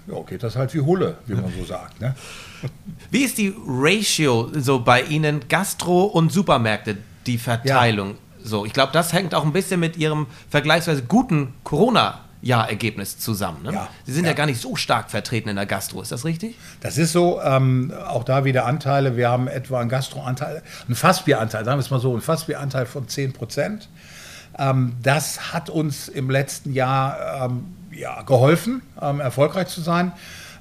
äh, 0.09 0.13
ja, 0.13 0.23
geht 0.23 0.43
das 0.43 0.57
halt 0.57 0.75
wie 0.75 0.81
Hulle, 0.81 1.17
wie 1.27 1.35
man 1.35 1.53
so 1.59 1.65
sagt. 1.65 2.01
Ne? 2.01 2.15
Wie 3.11 3.25
ist 3.25 3.37
die 3.37 3.55
Ratio 3.67 4.51
so 4.55 4.81
bei 4.81 5.03
Ihnen, 5.03 5.49
Gastro 5.49 6.05
und 6.05 6.33
Supermärkte, 6.33 6.97
die 7.27 7.37
Verteilung? 7.37 8.13
Ja. 8.13 8.17
So, 8.45 8.67
ich 8.67 8.75
glaube, 8.75 8.93
das 8.93 9.13
hängt 9.13 9.35
auch 9.35 9.45
ein 9.45 9.53
bisschen 9.53 9.81
mit 9.81 9.97
Ihrem 9.97 10.27
vergleichsweise 10.51 11.03
guten 11.03 11.55
Corona 11.65 12.21
Jahrergebnis 12.43 13.19
zusammen. 13.19 13.63
Ne? 13.63 13.73
Ja, 13.73 13.89
Sie 14.05 14.13
sind 14.13 14.25
ja. 14.25 14.33
ja. 14.33 14.37
gar 14.37 14.45
nicht 14.45 14.61
so 14.61 14.77
stark 14.77 15.11
vertreten 15.11 15.49
in 15.49 15.57
der 15.57 15.65
Gastro, 15.65 16.03
ist 16.03 16.13
das 16.13 16.27
richtig? 16.27 16.57
Das 16.81 16.99
ist 16.99 17.13
so. 17.13 17.41
Ähm, 17.41 17.93
auch 18.07 18.23
da 18.23 18.45
wieder 18.45 18.67
Anteile. 18.67 19.17
Wir 19.17 19.31
haben 19.31 19.49
etwa 19.49 19.81
einen 19.81 19.89
Gastroanteil, 19.89 20.63
einen 20.87 20.95
Fassbieranteil, 20.95 21.65
sagen 21.65 21.79
wir 21.79 21.83
es 21.83 21.91
mal 21.91 22.01
so, 22.01 22.13
einen 22.13 22.21
Fassbieranteil 22.21 22.85
von 22.85 23.09
10 23.09 23.33
Prozent. 23.33 23.89
Ähm, 24.59 24.95
das 25.03 25.55
hat 25.55 25.71
uns 25.71 26.09
im 26.09 26.29
letzten 26.29 26.75
Jahr 26.75 27.47
ähm, 27.47 27.65
ja, 27.91 28.23
geholfen, 28.23 28.83
ähm, 29.01 29.21
erfolgreich 29.21 29.69
zu 29.69 29.81
sein. 29.81 30.13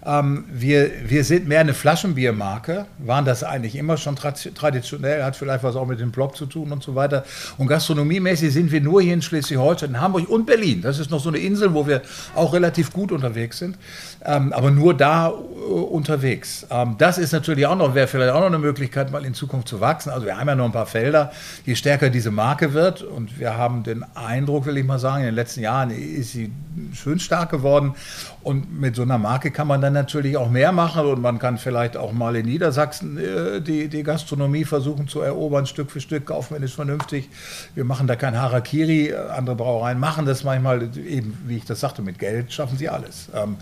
Ähm, 0.05 0.45
wir, 0.51 0.91
wir 1.05 1.23
sind 1.23 1.47
mehr 1.47 1.61
eine 1.61 1.73
Flaschenbiermarke, 1.73 2.85
waren 2.97 3.25
das 3.25 3.43
eigentlich 3.43 3.75
immer 3.75 3.97
schon 3.97 4.15
traditionell, 4.15 5.23
hat 5.23 5.35
vielleicht 5.35 5.63
was 5.63 5.75
auch 5.75 5.85
mit 5.85 5.99
dem 5.99 6.11
Block 6.11 6.35
zu 6.35 6.45
tun 6.45 6.71
und 6.71 6.83
so 6.83 6.95
weiter. 6.95 7.23
Und 7.57 7.67
gastronomiemäßig 7.67 8.51
sind 8.51 8.71
wir 8.71 8.81
nur 8.81 9.01
hier 9.01 9.13
in 9.13 9.21
Schleswig-Holstein, 9.21 9.99
Hamburg 10.01 10.29
und 10.29 10.45
Berlin. 10.45 10.81
Das 10.81 10.99
ist 10.99 11.09
noch 11.09 11.21
so 11.21 11.29
eine 11.29 11.37
Insel, 11.37 11.73
wo 11.73 11.87
wir 11.87 12.01
auch 12.35 12.53
relativ 12.53 12.91
gut 12.91 13.11
unterwegs 13.11 13.59
sind, 13.59 13.77
ähm, 14.25 14.51
aber 14.51 14.71
nur 14.71 14.93
da 14.93 15.29
äh, 15.29 15.31
unterwegs. 15.31 16.67
Ähm, 16.69 16.95
das 16.97 17.17
ist 17.17 17.31
natürlich 17.31 17.65
auch 17.65 17.77
noch, 17.77 17.95
wäre 17.95 18.07
vielleicht 18.07 18.33
auch 18.33 18.41
noch 18.41 18.47
eine 18.47 18.59
Möglichkeit, 18.59 19.11
mal 19.11 19.23
in 19.23 19.33
Zukunft 19.33 19.69
zu 19.69 19.79
wachsen. 19.79 20.09
Also 20.09 20.25
wir 20.25 20.37
haben 20.37 20.47
ja 20.47 20.55
noch 20.55 20.65
ein 20.65 20.71
paar 20.73 20.85
Felder, 20.85 21.31
je 21.65 21.75
stärker 21.75 22.09
diese 22.09 22.31
Marke 22.31 22.73
wird 22.73 23.03
und 23.03 23.39
wir 23.39 23.55
haben 23.55 23.83
den 23.83 24.03
Eindruck, 24.15 24.65
will 24.65 24.77
ich 24.77 24.85
mal 24.85 24.99
sagen, 24.99 25.19
in 25.19 25.27
den 25.27 25.35
letzten 25.35 25.61
Jahren 25.61 25.91
ist 25.91 26.33
sie 26.33 26.51
schön 26.93 27.19
stark 27.19 27.49
geworden 27.51 27.95
und 28.43 28.79
mit 28.79 28.95
so 28.95 29.03
einer 29.03 29.17
Marke 29.17 29.51
kann 29.51 29.67
man 29.67 29.81
dann 29.81 29.93
natürlich 29.93 30.35
auch 30.37 30.49
mehr 30.49 30.71
machen 30.71 31.05
und 31.05 31.21
man 31.21 31.39
kann 31.39 31.57
vielleicht 31.57 31.95
auch 31.95 32.11
mal 32.11 32.35
in 32.35 32.45
Niedersachsen 32.45 33.17
äh, 33.17 33.61
die, 33.61 33.87
die 33.87 34.03
Gastronomie 34.03 34.65
versuchen 34.65 35.07
zu 35.07 35.21
erobern, 35.21 35.65
Stück 35.65 35.89
für 35.89 36.01
Stück, 36.01 36.25
kaufmännisch 36.25 36.75
vernünftig. 36.75 37.29
Wir 37.73 37.85
machen 37.85 38.05
da 38.07 38.15
kein 38.15 38.37
Harakiri, 38.37 39.13
andere 39.13 39.55
Brauereien 39.55 39.99
machen 39.99 40.25
das 40.25 40.43
manchmal, 40.43 40.89
eben 40.97 41.37
wie 41.47 41.57
ich 41.57 41.65
das 41.65 41.79
sagte, 41.79 42.01
mit 42.01 42.19
Geld 42.19 42.51
schaffen 42.51 42.77
sie 42.77 42.89
alles. 42.89 43.29
Ähm, 43.33 43.55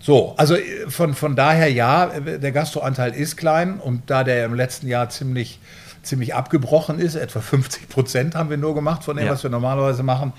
so, 0.00 0.34
also 0.36 0.54
äh, 0.54 0.88
von, 0.88 1.14
von 1.14 1.34
daher 1.34 1.70
ja, 1.70 2.06
der 2.06 2.52
Gastroanteil 2.52 3.14
ist 3.14 3.36
klein 3.36 3.80
und 3.80 4.02
da 4.10 4.22
der 4.22 4.44
im 4.44 4.54
letzten 4.54 4.86
Jahr 4.86 5.10
ziemlich, 5.10 5.58
ziemlich 6.02 6.34
abgebrochen 6.34 6.98
ist, 6.98 7.14
etwa 7.14 7.40
50 7.40 7.88
Prozent 7.88 8.34
haben 8.34 8.50
wir 8.50 8.56
nur 8.56 8.74
gemacht 8.74 9.04
von 9.04 9.16
dem, 9.16 9.26
ja. 9.26 9.32
was 9.32 9.42
wir 9.42 9.50
normalerweise 9.50 10.02
machen, 10.02 10.32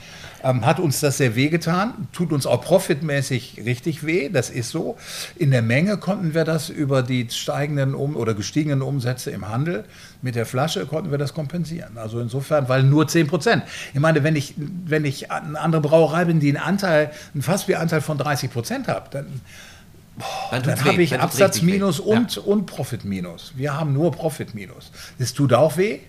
ähm, 0.43 0.65
hat 0.65 0.79
uns 0.79 0.99
das 0.99 1.17
sehr 1.17 1.35
weh 1.35 1.49
getan, 1.49 2.07
tut 2.13 2.31
uns 2.31 2.45
auch 2.45 2.61
profitmäßig 2.61 3.61
richtig 3.65 4.05
weh, 4.05 4.29
das 4.29 4.49
ist 4.49 4.69
so. 4.69 4.97
In 5.35 5.51
der 5.51 5.61
Menge 5.61 5.97
konnten 5.97 6.33
wir 6.33 6.45
das 6.45 6.69
über 6.69 7.03
die 7.03 7.27
steigenden 7.29 7.95
um 7.95 8.15
oder 8.15 8.33
gestiegenen 8.33 8.81
Umsätze 8.81 9.31
im 9.31 9.47
Handel 9.47 9.85
mit 10.21 10.35
der 10.35 10.45
Flasche 10.45 10.85
konnten 10.85 11.11
wir 11.11 11.17
das 11.17 11.33
kompensieren. 11.33 11.97
Also 11.97 12.19
insofern, 12.19 12.67
weil 12.67 12.83
nur 12.83 13.07
10 13.07 13.27
Prozent. 13.27 13.63
Ich 13.93 13.99
meine, 13.99 14.23
wenn 14.23 14.35
ich, 14.35 14.53
wenn 14.57 15.05
ich 15.05 15.31
eine 15.31 15.59
andere 15.59 15.81
Brauerei 15.81 16.25
bin, 16.25 16.39
die 16.39 16.49
einen 16.49 16.57
Anteil, 16.57 17.11
einen 17.33 17.41
Fassbieranteil 17.41 18.01
von 18.01 18.17
30 18.17 18.51
Prozent 18.51 18.87
hat, 18.87 19.13
dann 19.13 19.27
dann, 20.51 20.63
dann 20.63 20.85
habe 20.85 21.01
ich 21.01 21.19
Absatzminus 21.19 21.99
und, 21.99 22.35
ja. 22.35 22.41
und 22.43 22.65
Profitminus. 22.65 23.53
Wir 23.55 23.77
haben 23.77 23.93
nur 23.93 24.11
Profitminus. 24.11 24.91
Das 25.17 25.33
tut 25.33 25.53
auch 25.53 25.77
weh. 25.77 25.99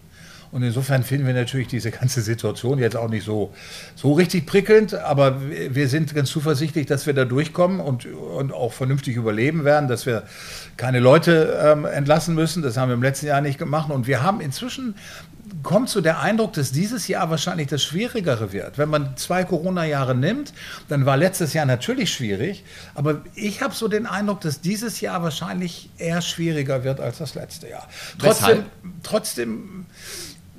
Und 0.53 0.65
insofern 0.65 1.05
finden 1.05 1.29
wir 1.29 1.35
natürlich 1.35 1.69
diese 1.69 1.93
ganze 1.93 2.23
Situation 2.23 2.81
jetzt 2.81 2.97
auch 2.97 3.09
nicht 3.09 3.25
so, 3.25 3.55
so 3.95 4.15
richtig 4.15 4.47
prickelnd, 4.47 4.95
aber 4.95 5.41
wir 5.41 5.89
sind 5.89 6.13
ganz 6.13 6.29
zuversichtlich, 6.29 6.87
dass 6.87 7.07
wir 7.07 7.15
da 7.15 7.25
durchkommen 7.25 7.79
und, 7.79 8.07
und 8.07 8.53
auch 8.53 8.73
vernünftig 8.73 9.15
überleben 9.15 9.65
werden, 9.65 9.89
dass 9.89 10.07
wir 10.07 10.25
keine 10.77 10.99
Leute 10.99 11.57
ähm, 11.63 11.85
entlassen 11.85 12.35
müssen. 12.35 12.63
Das 12.65 12.77
haben 12.77 12.89
wir 12.89 12.95
im 12.95 13.03
letzten 13.03 13.27
Jahr 13.27 13.41
nicht 13.41 13.59
gemacht. 13.59 13.91
Und 13.91 14.09
wir 14.09 14.25
haben 14.25 14.41
inzwischen 14.41 14.97
kommt 15.63 15.89
so 15.89 16.01
der 16.01 16.21
Eindruck, 16.21 16.53
dass 16.53 16.73
dieses 16.73 17.09
Jahr 17.09 17.31
wahrscheinlich 17.31 17.69
das 17.69 17.83
Schwierigere 17.83 18.53
wird. 18.53 18.79
Wenn 18.79 18.89
man 18.89 19.17
zwei 19.17 19.45
Corona-Jahre 19.45 20.15
nimmt, 20.15 20.53
dann 20.89 21.07
war 21.07 21.17
letztes 21.17 21.53
Jahr 21.53 21.67
natürlich 21.67 22.13
schwierig, 22.13 22.65
aber 22.95 23.23
ich 23.35 23.63
habe 23.63 23.75
so 23.75 23.89
den 23.89 24.07
Eindruck, 24.07 24.41
dass 24.41 24.61
dieses 24.61 25.01
Jahr 25.01 25.23
wahrscheinlich 25.23 25.91
eher 25.99 26.23
schwieriger 26.23 26.85
wird 26.85 27.01
als 27.01 27.19
das 27.19 27.35
letzte 27.35 27.69
Jahr. 27.69 27.89
Trotzdem, 28.19 28.65
trotzdem 29.03 29.87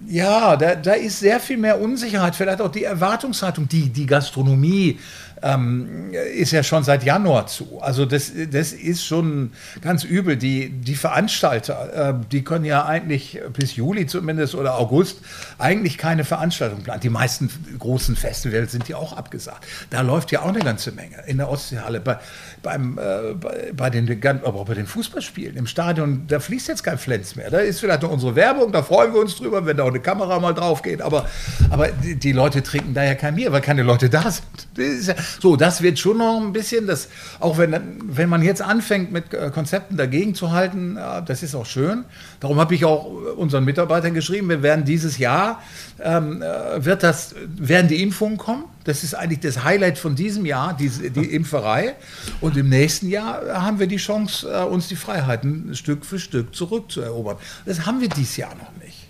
ja, 0.07 0.57
da, 0.57 0.75
da 0.75 0.93
ist 0.93 1.19
sehr 1.19 1.39
viel 1.39 1.57
mehr 1.57 1.79
Unsicherheit, 1.79 2.35
vielleicht 2.35 2.61
auch 2.61 2.71
die 2.71 2.83
Erwartungshaltung, 2.83 3.67
die 3.67 3.89
die 3.89 4.05
Gastronomie 4.05 4.99
ähm, 5.41 6.11
ist 6.35 6.51
ja 6.51 6.63
schon 6.63 6.83
seit 6.83 7.03
Januar 7.03 7.47
zu. 7.47 7.79
Also 7.81 8.05
das, 8.05 8.31
das 8.51 8.73
ist 8.73 9.05
schon 9.05 9.51
ganz 9.81 10.03
übel. 10.03 10.37
Die, 10.37 10.69
die 10.69 10.95
Veranstalter, 10.95 12.09
äh, 12.09 12.13
die 12.31 12.43
können 12.43 12.65
ja 12.65 12.85
eigentlich 12.85 13.39
bis 13.53 13.75
Juli 13.75 14.05
zumindest 14.05 14.55
oder 14.55 14.77
August 14.77 15.19
eigentlich 15.57 15.97
keine 15.97 16.23
Veranstaltung 16.23 16.83
planen. 16.83 17.01
Die 17.01 17.09
meisten 17.09 17.49
großen 17.79 18.15
Festivals 18.15 18.71
sind 18.71 18.87
ja 18.87 18.97
auch 18.97 19.13
abgesagt. 19.13 19.65
Da 19.89 20.01
läuft 20.01 20.31
ja 20.31 20.41
auch 20.41 20.49
eine 20.49 20.59
ganze 20.59 20.91
Menge 20.91 21.23
in 21.27 21.37
der 21.37 21.49
Ostseehalle. 21.49 21.99
Bei, 21.99 22.19
beim, 22.61 22.97
äh, 22.97 23.33
bei, 23.33 23.71
bei, 23.75 23.89
den, 23.89 24.21
aber 24.25 24.59
auch 24.59 24.65
bei 24.65 24.75
den 24.75 24.87
Fußballspielen 24.87 25.57
im 25.57 25.67
Stadion, 25.67 26.25
da 26.27 26.39
fließt 26.39 26.67
jetzt 26.67 26.83
kein 26.83 26.97
Flens 26.97 27.35
mehr. 27.35 27.49
Da 27.49 27.59
ist 27.59 27.79
vielleicht 27.79 28.03
noch 28.03 28.11
unsere 28.11 28.35
Werbung, 28.35 28.71
da 28.71 28.83
freuen 28.83 29.13
wir 29.13 29.21
uns 29.21 29.35
drüber, 29.35 29.65
wenn 29.65 29.77
da 29.77 29.83
auch 29.83 29.89
eine 29.89 29.99
Kamera 29.99 30.39
mal 30.39 30.53
drauf 30.53 30.81
geht. 30.81 31.01
Aber, 31.01 31.27
aber 31.69 31.87
die, 31.89 32.15
die 32.15 32.31
Leute 32.31 32.61
trinken 32.61 32.93
da 32.93 33.03
ja 33.03 33.15
kein 33.15 33.35
Bier, 33.35 33.51
weil 33.51 33.61
keine 33.61 33.83
Leute 33.83 34.09
da 34.09 34.29
sind. 34.29 34.45
Das 34.75 35.07
ja, 35.07 35.15
so, 35.39 35.55
das 35.55 35.81
wird 35.81 35.99
schon 35.99 36.17
noch 36.17 36.41
ein 36.41 36.53
bisschen, 36.53 36.87
das, 36.87 37.07
auch 37.39 37.57
wenn, 37.57 37.79
wenn 38.03 38.29
man 38.29 38.41
jetzt 38.41 38.61
anfängt 38.61 39.11
mit 39.11 39.33
äh, 39.33 39.51
Konzepten 39.53 39.97
dagegen 39.97 40.35
zu 40.35 40.51
halten, 40.51 40.97
das 41.25 41.43
ist 41.43 41.55
auch 41.55 41.65
schön. 41.65 42.05
Darum 42.39 42.59
habe 42.59 42.75
ich 42.75 42.85
auch 42.85 43.05
unseren 43.37 43.65
Mitarbeitern 43.65 44.13
geschrieben, 44.13 44.49
wir 44.49 44.63
werden 44.63 44.85
dieses 44.85 45.17
Jahr, 45.17 45.61
ähm, 45.99 46.41
äh, 46.41 46.83
wird 46.83 47.03
das, 47.03 47.35
werden 47.55 47.87
die 47.87 48.01
Impfungen 48.01 48.37
kommen. 48.37 48.65
Das 48.83 49.03
ist 49.03 49.13
eigentlich 49.13 49.41
das 49.41 49.63
Highlight 49.63 49.97
von 49.97 50.15
diesem 50.15 50.45
Jahr, 50.45 50.75
die, 50.75 50.89
die 50.89 51.25
Impferei. 51.35 51.95
Und 52.39 52.57
im 52.57 52.69
nächsten 52.69 53.09
Jahr 53.09 53.41
haben 53.61 53.79
wir 53.79 53.87
die 53.87 53.97
Chance, 53.97 54.49
äh, 54.51 54.63
uns 54.63 54.87
die 54.87 54.95
Freiheiten 54.95 55.75
Stück 55.75 56.05
für 56.05 56.19
Stück 56.19 56.55
zurückzuerobern. 56.55 57.37
Das 57.65 57.85
haben 57.85 58.01
wir 58.01 58.09
dieses 58.09 58.37
Jahr 58.37 58.55
noch 58.55 58.71
nicht. 58.83 59.07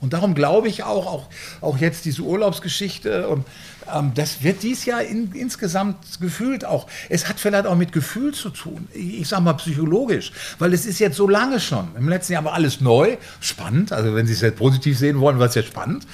Und 0.00 0.14
darum 0.14 0.34
glaube 0.34 0.66
ich 0.66 0.82
auch, 0.82 1.06
auch, 1.06 1.28
auch 1.60 1.78
jetzt 1.78 2.04
diese 2.04 2.22
Urlaubsgeschichte 2.22 3.28
und 3.28 3.46
ähm, 3.92 4.12
das 4.14 4.42
wird 4.42 4.62
dies 4.62 4.84
Jahr 4.84 5.02
in, 5.02 5.32
insgesamt 5.32 6.20
gefühlt 6.20 6.64
auch, 6.64 6.86
es 7.08 7.28
hat 7.28 7.40
vielleicht 7.40 7.66
auch 7.66 7.76
mit 7.76 7.92
Gefühl 7.92 8.34
zu 8.34 8.50
tun, 8.50 8.88
ich, 8.92 9.28
sage 9.28 9.42
mal 9.42 9.54
psychologisch, 9.54 10.32
weil 10.58 10.72
es 10.72 10.86
ist 10.86 10.98
jetzt 10.98 11.16
so 11.16 11.28
lange 11.28 11.60
schon. 11.60 11.88
Im 11.96 12.08
letzten 12.08 12.34
Jahr 12.34 12.44
war 12.44 12.54
alles 12.54 12.80
neu, 12.80 13.16
spannend, 13.40 13.92
also 13.92 14.14
wenn 14.14 14.26
Sie 14.26 14.32
es 14.32 14.40
jetzt 14.40 14.56
positiv 14.56 14.98
sehen 14.98 15.20
wollen, 15.20 15.38
war 15.38 15.46
es 15.46 15.54
jetzt 15.54 15.68
spannend. 15.68 16.06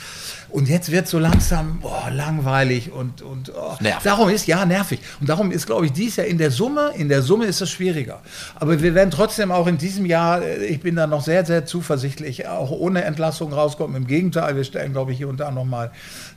Und 0.51 0.69
jetzt 0.69 0.91
wird 0.91 1.07
so 1.07 1.19
langsam 1.19 1.81
boah, 1.81 2.11
langweilig 2.11 2.91
und, 2.91 3.21
und 3.21 3.53
oh. 3.55 3.77
darum 4.03 4.31
ist, 4.31 4.47
ja, 4.47 4.65
nervig. 4.65 4.99
Und 5.21 5.29
darum 5.29 5.51
ist, 5.51 5.67
glaube 5.67 5.85
ich, 5.85 5.93
dies 5.93 6.17
Jahr 6.17 6.27
in 6.27 6.39
der 6.39 6.51
Summe, 6.51 6.93
in 6.97 7.11
der 7.11 7.21
Summe 7.21 7.45
ist 7.45 7.61
es 7.61 7.71
schwieriger. 7.71 8.21
Aber 8.55 8.81
wir 8.81 8.95
werden 8.95 9.11
trotzdem 9.11 9.53
auch 9.53 9.67
in 9.67 9.77
diesem 9.77 10.07
Jahr, 10.07 10.43
äh, 10.43 10.65
ich 10.65 10.81
bin 10.81 10.97
da 10.97 11.07
noch 11.07 11.23
sehr, 11.23 11.45
sehr 11.45 11.67
zuversichtlich, 11.67 12.49
auch 12.49 12.71
ohne 12.71 13.05
Entlassung 13.05 13.53
rauskommen. 13.53 13.95
Im 13.97 14.07
Gegenteil, 14.07 14.57
wir 14.57 14.65
stellen, 14.65 14.93
glaube 14.93 15.13
ich, 15.13 15.19
hier 15.19 15.29
und 15.29 15.39
da 15.39 15.51
nochmal 15.51 15.91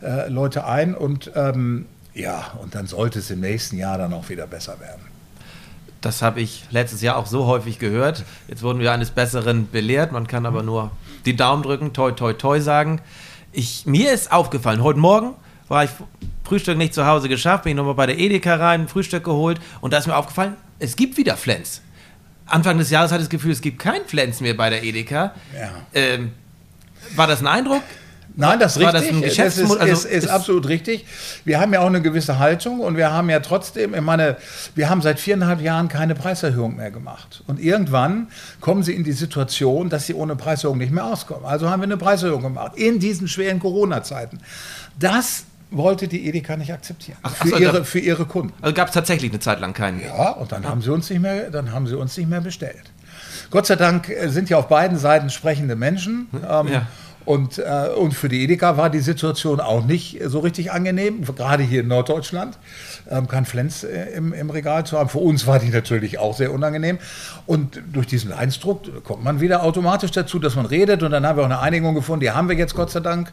äh, 0.03 0.27
Leute 0.27 0.65
ein 0.65 0.93
und 0.93 1.20
ähm, 1.35 1.85
ja, 2.13 2.51
und 2.61 2.75
dann 2.75 2.87
sollte 2.87 3.19
es 3.19 3.29
im 3.29 3.41
nächsten 3.41 3.77
Jahr 3.77 3.97
dann 3.97 4.13
auch 4.13 4.29
wieder 4.29 4.47
besser 4.47 4.79
werden. 4.79 5.01
Das 6.01 6.21
habe 6.21 6.41
ich 6.41 6.63
letztes 6.71 7.01
Jahr 7.01 7.17
auch 7.17 7.27
so 7.27 7.45
häufig 7.45 7.77
gehört. 7.77 8.23
Jetzt 8.47 8.63
wurden 8.63 8.79
wir 8.79 8.91
eines 8.91 9.11
Besseren 9.11 9.69
belehrt. 9.69 10.11
Man 10.11 10.25
kann 10.25 10.45
aber 10.45 10.63
nur 10.63 10.91
die 11.25 11.35
Daumen 11.35 11.61
drücken, 11.61 11.93
toi, 11.93 12.11
toi, 12.11 12.33
toi 12.33 12.59
sagen 12.59 13.01
ich, 13.51 13.85
mir 13.85 14.11
ist 14.11 14.31
aufgefallen, 14.31 14.83
heute 14.83 14.99
Morgen 14.99 15.35
war 15.67 15.83
ich 15.83 15.91
Frühstück 16.43 16.77
nicht 16.77 16.93
zu 16.93 17.05
Hause 17.05 17.29
geschafft, 17.29 17.63
bin 17.63 17.71
ich 17.71 17.77
nochmal 17.77 17.95
bei 17.95 18.05
der 18.05 18.17
Edeka 18.17 18.55
rein, 18.55 18.87
Frühstück 18.87 19.23
geholt 19.23 19.59
und 19.79 19.93
da 19.93 19.97
ist 19.97 20.07
mir 20.07 20.15
aufgefallen, 20.15 20.55
es 20.79 20.95
gibt 20.95 21.17
wieder 21.17 21.37
Flens. 21.37 21.81
Anfang 22.45 22.77
des 22.77 22.89
Jahres 22.89 23.11
hatte 23.11 23.21
ich 23.21 23.27
das 23.27 23.31
Gefühl, 23.31 23.51
es 23.51 23.61
gibt 23.61 23.79
kein 23.79 24.05
Flens 24.05 24.41
mehr 24.41 24.53
bei 24.53 24.69
der 24.69 24.83
Edeka. 24.83 25.33
Ja. 25.57 25.71
Ähm, 25.93 26.33
war 27.15 27.27
das 27.27 27.39
ein 27.39 27.47
Eindruck? 27.47 27.83
Nein, 28.35 28.59
das 28.59 28.77
ist 28.77 28.81
richtig. 28.81 29.21
Das, 29.21 29.35
das 29.35 29.57
ist, 29.57 29.71
also 29.71 29.85
ist, 29.85 30.05
ist, 30.05 30.27
absolut 30.29 30.67
richtig. 30.67 31.05
Wir 31.45 31.59
haben 31.59 31.73
ja 31.73 31.81
auch 31.81 31.87
eine 31.87 32.01
gewisse 32.01 32.39
Haltung 32.39 32.79
und 32.79 32.97
wir 32.97 33.11
haben 33.11 33.29
ja 33.29 33.39
trotzdem, 33.39 33.93
ich 33.93 34.01
meine, 34.01 34.37
wir 34.75 34.89
haben 34.89 35.01
seit 35.01 35.19
viereinhalb 35.19 35.61
Jahren 35.61 35.87
keine 35.87 36.15
Preiserhöhung 36.15 36.75
mehr 36.75 36.91
gemacht. 36.91 37.43
Und 37.47 37.59
irgendwann 37.59 38.27
kommen 38.59 38.83
sie 38.83 38.93
in 38.93 39.03
die 39.03 39.11
Situation, 39.11 39.89
dass 39.89 40.05
sie 40.05 40.13
ohne 40.13 40.35
Preiserhöhung 40.35 40.77
nicht 40.77 40.91
mehr 40.91 41.05
auskommen. 41.05 41.45
Also 41.45 41.69
haben 41.69 41.81
wir 41.81 41.85
eine 41.85 41.97
Preiserhöhung 41.97 42.41
gemacht 42.41 42.73
in 42.75 42.99
diesen 42.99 43.27
schweren 43.27 43.59
Corona-Zeiten. 43.59 44.39
Das 44.99 45.45
wollte 45.71 46.07
die 46.07 46.27
Edeka 46.27 46.57
nicht 46.57 46.73
akzeptieren. 46.73 47.17
Ach, 47.23 47.33
für, 47.33 47.47
so, 47.47 47.57
ihre, 47.57 47.85
für 47.85 47.99
ihre 47.99 48.25
Kunden. 48.25 48.53
Also 48.61 48.73
gab 48.73 48.89
es 48.89 48.93
tatsächlich 48.93 49.31
eine 49.31 49.39
Zeit 49.39 49.59
lang 49.59 49.73
keinen. 49.73 50.01
Ja, 50.01 50.31
und 50.31 50.51
dann 50.51 50.67
haben 50.67 50.81
sie 50.81 50.91
uns 50.91 51.09
nicht 51.09 51.21
mehr, 51.21 51.49
dann 51.49 51.71
haben 51.71 51.87
sie 51.87 51.97
uns 51.97 52.17
nicht 52.17 52.29
mehr 52.29 52.41
bestellt. 52.41 52.91
Gott 53.49 53.65
sei 53.65 53.75
Dank 53.75 54.09
äh, 54.09 54.29
sind 54.29 54.49
ja 54.49 54.57
auf 54.57 54.67
beiden 54.67 54.97
Seiten 54.97 55.29
sprechende 55.29 55.75
Menschen. 55.75 56.27
Ähm, 56.33 56.67
ja. 56.67 56.87
Und, 57.25 57.59
äh, 57.59 57.89
und 57.95 58.13
für 58.13 58.29
die 58.29 58.43
Edeka 58.43 58.77
war 58.77 58.89
die 58.89 58.99
Situation 58.99 59.59
auch 59.59 59.85
nicht 59.85 60.19
so 60.25 60.39
richtig 60.39 60.71
angenehm, 60.71 61.23
gerade 61.35 61.63
hier 61.63 61.81
in 61.81 61.87
Norddeutschland, 61.87 62.57
ähm, 63.09 63.27
kein 63.27 63.45
Flens 63.45 63.83
äh, 63.83 64.05
im, 64.15 64.33
im 64.33 64.49
Regal 64.49 64.85
zu 64.85 64.97
haben. 64.97 65.09
Für 65.09 65.19
uns 65.19 65.45
war 65.45 65.59
die 65.59 65.69
natürlich 65.69 66.19
auch 66.19 66.35
sehr 66.35 66.51
unangenehm. 66.51 66.97
Und 67.45 67.81
durch 67.91 68.07
diesen 68.07 68.31
Einsdruck 68.31 69.03
kommt 69.03 69.23
man 69.23 69.39
wieder 69.39 69.63
automatisch 69.63 70.11
dazu, 70.11 70.39
dass 70.39 70.55
man 70.55 70.65
redet. 70.65 71.03
Und 71.03 71.11
dann 71.11 71.25
haben 71.25 71.37
wir 71.37 71.43
auch 71.43 71.49
eine 71.49 71.59
Einigung 71.59 71.95
gefunden, 71.95 72.21
die 72.21 72.31
haben 72.31 72.49
wir 72.49 72.55
jetzt 72.55 72.75
Gott 72.75 72.91
sei 72.91 73.01
Dank. 73.01 73.31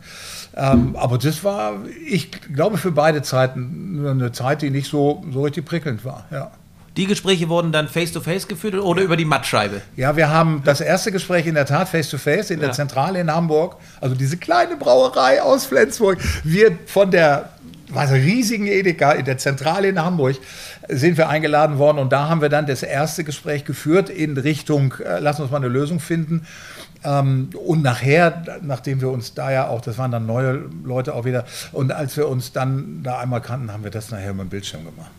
Ähm, 0.57 0.96
aber 0.96 1.18
das 1.18 1.44
war, 1.44 1.74
ich 2.07 2.31
glaube, 2.55 2.79
für 2.79 2.92
beide 2.92 3.22
Zeiten 3.22 4.07
eine 4.07 4.33
Zeit, 4.33 4.62
die 4.62 4.70
nicht 4.70 4.90
so, 4.90 5.24
so 5.33 5.42
richtig 5.42 5.64
prickelnd 5.64 6.05
war. 6.05 6.27
Ja. 6.31 6.51
Die 6.98 7.06
Gespräche 7.06 7.48
wurden 7.48 7.70
dann 7.70 7.87
face-to-face 7.87 8.42
-face 8.42 8.48
geführt 8.48 8.74
oder 8.74 9.02
über 9.02 9.16
die 9.16 9.24
Mattscheibe? 9.24 9.82
Ja, 9.94 10.16
wir 10.16 10.30
haben 10.30 10.62
das 10.64 10.80
erste 10.80 11.12
Gespräch 11.12 11.46
in 11.46 11.54
der 11.54 11.64
Tat 11.64 11.88
face-to-face 11.88 12.48
-face 12.48 12.50
in 12.50 12.58
der 12.58 12.72
Zentrale 12.72 13.20
in 13.20 13.32
Hamburg. 13.32 13.76
Also 14.00 14.16
diese 14.16 14.37
kleine 14.37 14.76
Brauerei 14.76 15.40
aus 15.40 15.64
Flensburg. 15.64 16.18
Wir 16.42 16.76
von 16.87 17.12
der 17.12 17.50
was, 17.90 18.11
riesigen 18.11 18.66
Edeka 18.66 19.12
in 19.12 19.24
der 19.24 19.38
Zentrale 19.38 19.88
in 19.88 20.02
Hamburg 20.02 20.38
sind 20.88 21.16
wir 21.16 21.28
eingeladen 21.28 21.78
worden 21.78 21.98
und 21.98 22.12
da 22.12 22.28
haben 22.28 22.42
wir 22.42 22.48
dann 22.48 22.66
das 22.66 22.82
erste 22.82 23.22
Gespräch 23.22 23.64
geführt 23.64 24.11
in 24.11 24.37
Richtung, 24.37 24.94
äh, 24.98 25.20
lass 25.20 25.38
uns 25.38 25.52
mal 25.52 25.58
eine 25.58 25.68
Lösung 25.68 26.00
finden. 26.00 26.46
Ähm, 27.04 27.50
und 27.64 27.82
nachher, 27.82 28.58
nachdem 28.61 29.00
wir 29.00 29.11
uns 29.11 29.34
da 29.34 29.52
ja 29.52 29.68
auch, 29.68 29.80
das 29.82 29.98
waren 29.98 30.11
dann 30.11 30.26
neue 30.26 30.64
Leute 30.84 31.14
auch 31.14 31.24
wieder, 31.24 31.44
und 31.70 31.92
als 31.92 32.16
wir 32.16 32.28
uns 32.28 32.52
dann 32.52 33.04
da 33.04 33.20
einmal 33.20 33.40
kannten, 33.40 33.72
haben 33.72 33.84
wir 33.84 33.92
das 33.92 34.11
nachher 34.11 34.30
über 34.30 34.44
den 34.44 34.50
Bildschirm 34.50 34.84
gemacht 34.84 35.12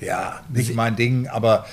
ja, 0.00 0.40
nicht 0.48 0.74
mein 0.74 0.96
Ding, 0.96 1.28
aber 1.28 1.66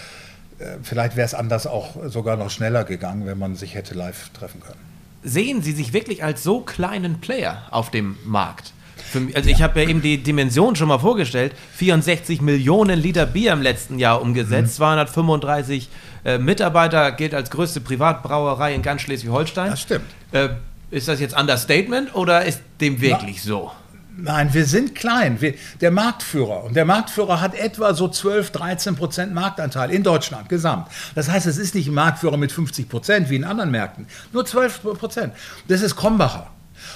äh, 0.59 0.77
vielleicht 0.83 1.15
wäre 1.15 1.25
es 1.25 1.33
anders 1.33 1.67
auch 1.67 1.95
sogar 2.07 2.37
noch 2.37 2.49
schneller 2.49 2.83
gegangen, 2.83 3.25
wenn 3.25 3.37
man 3.37 3.55
sich 3.55 3.75
hätte 3.75 3.93
live 3.93 4.29
treffen 4.29 4.61
können. 4.61 4.79
Sehen 5.23 5.61
Sie 5.61 5.71
sich 5.71 5.91
wirklich 5.93 6.23
als 6.23 6.43
so 6.43 6.61
kleinen 6.61 7.19
Player 7.19 7.63
auf 7.71 7.89
dem 7.89 8.17
Markt? 8.25 8.73
Mich, 9.13 9.35
also 9.35 9.49
ja. 9.49 9.55
ich 9.55 9.61
habe 9.61 9.81
ja 9.81 9.89
eben 9.89 10.01
die 10.01 10.21
Dimension 10.21 10.75
schon 10.75 10.87
mal 10.87 10.99
vorgestellt. 10.99 11.53
64 11.75 12.41
Millionen 12.41 12.99
Liter 12.99 13.25
Bier 13.25 13.53
im 13.53 13.61
letzten 13.61 13.97
Jahr 13.99 14.21
umgesetzt, 14.21 14.73
mhm. 14.73 14.77
235 14.77 15.89
äh, 16.25 16.37
Mitarbeiter, 16.37 17.11
gilt 17.11 17.33
als 17.33 17.49
größte 17.49 17.81
Privatbrauerei 17.81 18.75
in 18.75 18.81
ganz 18.81 19.01
Schleswig-Holstein. 19.01 19.71
Das 19.71 19.81
stimmt. 19.81 20.05
Äh, 20.31 20.49
ist 20.91 21.07
das 21.07 21.19
jetzt 21.19 21.37
Understatement 21.37 22.13
oder 22.15 22.45
ist 22.45 22.61
dem 22.81 23.01
wirklich 23.01 23.37
Na, 23.45 23.49
so? 23.49 23.71
Nein, 24.17 24.53
wir 24.53 24.65
sind 24.65 24.95
klein. 24.95 25.41
Wir, 25.41 25.55
der 25.81 25.91
Marktführer. 25.91 26.63
Und 26.63 26.75
der 26.75 26.85
Marktführer 26.85 27.41
hat 27.41 27.53
etwa 27.55 27.93
so 27.93 28.07
12, 28.07 28.51
13 28.51 28.95
Prozent 28.95 29.33
Marktanteil 29.33 29.91
in 29.91 30.03
Deutschland 30.03 30.47
gesamt. 30.47 30.87
Das 31.15 31.29
heißt, 31.29 31.45
es 31.47 31.57
ist 31.57 31.75
nicht 31.75 31.87
ein 31.87 31.93
Marktführer 31.93 32.37
mit 32.37 32.51
50 32.51 32.87
Prozent 32.87 33.29
wie 33.29 33.35
in 33.35 33.43
anderen 33.43 33.71
Märkten. 33.71 34.07
Nur 34.31 34.45
12 34.45 34.81
Prozent. 34.97 35.33
Das 35.67 35.81
ist 35.81 35.95
Krombacher. 35.95 36.47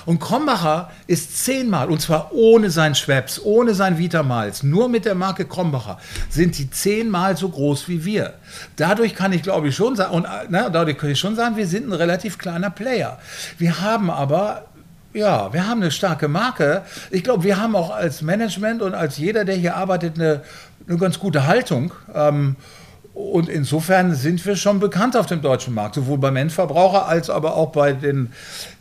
Und 0.05 0.19
Krombacher 0.19 0.91
ist 1.07 1.43
zehnmal, 1.43 1.89
und 1.89 2.01
zwar 2.01 2.31
ohne 2.33 2.69
sein 2.69 2.95
Schweppes, 2.95 3.43
ohne 3.43 3.73
sein 3.73 3.97
Vitamals, 3.97 4.63
nur 4.63 4.87
mit 4.89 5.05
der 5.05 5.15
Marke 5.15 5.45
Krombacher, 5.45 5.99
sind 6.29 6.57
die 6.57 6.69
zehnmal 6.69 7.37
so 7.37 7.49
groß 7.49 7.87
wie 7.87 8.05
wir. 8.05 8.35
Dadurch 8.75 9.15
kann 9.15 9.33
ich, 9.33 9.41
glaube 9.41 9.69
ich, 9.69 9.75
schon 9.75 9.95
sagen, 9.95 10.13
und 10.13 10.27
na, 10.49 10.69
dadurch 10.69 10.97
kann 10.97 11.09
ich 11.09 11.19
schon 11.19 11.35
sagen, 11.35 11.57
wir 11.57 11.67
sind 11.67 11.87
ein 11.87 11.93
relativ 11.93 12.37
kleiner 12.37 12.69
Player. 12.69 13.19
Wir 13.57 13.81
haben 13.81 14.09
aber 14.09 14.65
ja, 15.13 15.51
wir 15.53 15.67
haben 15.67 15.81
eine 15.81 15.91
starke 15.91 16.27
Marke. 16.27 16.83
Ich 17.11 17.23
glaube, 17.23 17.43
wir 17.43 17.59
haben 17.59 17.75
auch 17.75 17.89
als 17.89 18.21
Management 18.21 18.81
und 18.81 18.93
als 18.93 19.17
jeder, 19.17 19.45
der 19.45 19.55
hier 19.55 19.75
arbeitet, 19.75 20.15
eine, 20.15 20.41
eine 20.87 20.97
ganz 20.97 21.19
gute 21.19 21.47
Haltung. 21.47 21.93
Ähm, 22.13 22.55
und 23.19 23.49
insofern 23.49 24.15
sind 24.15 24.45
wir 24.45 24.55
schon 24.55 24.79
bekannt 24.79 25.17
auf 25.17 25.25
dem 25.25 25.41
deutschen 25.41 25.73
Markt, 25.73 25.95
sowohl 25.95 26.19
beim 26.19 26.37
Endverbraucher 26.37 27.05
als 27.05 27.29
aber 27.29 27.55
auch 27.55 27.71
bei 27.71 27.91
den, 27.91 28.31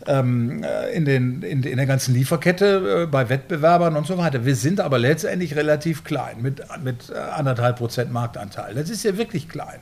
ähm, 0.06 0.62
äh, 0.62 0.92
in, 0.94 1.04
den, 1.04 1.42
in, 1.42 1.62
in, 1.64 1.76
der 1.76 1.86
ganzen 1.86 2.14
Lieferkette, 2.14 3.02
äh, 3.02 3.06
bei 3.06 3.28
Wettbewerbern 3.28 3.96
und 3.96 4.06
so 4.06 4.16
weiter. 4.16 4.44
Wir 4.44 4.54
sind 4.54 4.80
aber 4.80 4.98
letztendlich 4.98 5.56
relativ 5.56 6.04
klein, 6.04 6.36
mit, 6.40 6.62
mit 6.84 7.10
äh, 7.10 7.18
anderthalb 7.18 7.78
Prozent 7.78 8.12
Marktanteil. 8.12 8.74
Das 8.74 8.90
ist 8.90 9.02
ja 9.02 9.16
wirklich 9.16 9.48
klein. 9.48 9.80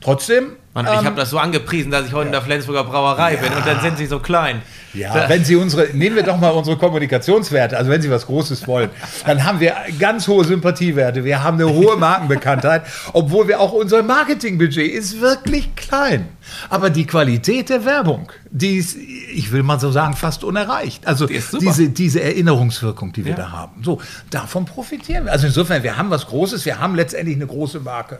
Trotzdem. 0.00 0.52
Mann, 0.72 0.86
ähm, 0.86 0.92
ich 1.00 1.04
habe 1.04 1.16
das 1.16 1.30
so 1.30 1.38
angepriesen, 1.38 1.90
dass 1.90 2.06
ich 2.06 2.12
heute 2.12 2.22
ja. 2.22 2.26
in 2.26 2.32
der 2.32 2.42
Flensburger 2.42 2.84
Brauerei 2.84 3.34
ja. 3.34 3.40
bin 3.40 3.52
und 3.52 3.66
dann 3.66 3.80
sind 3.80 3.98
sie 3.98 4.06
so 4.06 4.20
klein. 4.20 4.62
Ja, 4.92 5.28
wenn 5.28 5.44
Sie 5.44 5.54
unsere, 5.54 5.88
nehmen 5.96 6.16
wir 6.16 6.24
doch 6.24 6.38
mal 6.38 6.50
unsere 6.50 6.76
Kommunikationswerte, 6.76 7.76
also 7.76 7.90
wenn 7.90 8.02
Sie 8.02 8.10
was 8.10 8.26
Großes 8.26 8.66
wollen, 8.66 8.90
dann 9.24 9.44
haben 9.44 9.60
wir 9.60 9.74
ganz 10.00 10.26
hohe 10.26 10.44
Sympathiewerte, 10.44 11.24
wir 11.24 11.44
haben 11.44 11.60
eine 11.60 11.72
hohe 11.72 11.96
Markenbekanntheit, 11.96 12.82
obwohl 13.12 13.46
wir 13.46 13.60
auch 13.60 13.72
unser 13.72 14.02
Marketingbudget 14.02 14.92
ist 14.92 15.20
wirklich 15.20 15.74
klein. 15.76 16.28
Aber 16.68 16.90
die 16.90 17.06
Qualität 17.06 17.68
der 17.68 17.84
Werbung, 17.84 18.32
die 18.50 18.78
ist, 18.78 18.96
ich 18.96 19.52
will 19.52 19.62
mal 19.62 19.78
so 19.78 19.92
sagen, 19.92 20.14
fast 20.14 20.42
unerreicht. 20.42 21.06
Also 21.06 21.26
die 21.26 21.40
diese, 21.60 21.88
diese 21.90 22.20
Erinnerungswirkung, 22.20 23.12
die 23.12 23.24
wir 23.24 23.32
ja. 23.32 23.36
da 23.36 23.52
haben. 23.52 23.84
So, 23.84 24.00
davon 24.30 24.64
profitieren 24.64 25.26
wir. 25.26 25.32
Also 25.32 25.46
insofern, 25.46 25.84
wir 25.84 25.96
haben 25.96 26.10
was 26.10 26.26
Großes, 26.26 26.64
wir 26.64 26.80
haben 26.80 26.96
letztendlich 26.96 27.36
eine 27.36 27.46
große 27.46 27.78
Marke. 27.78 28.18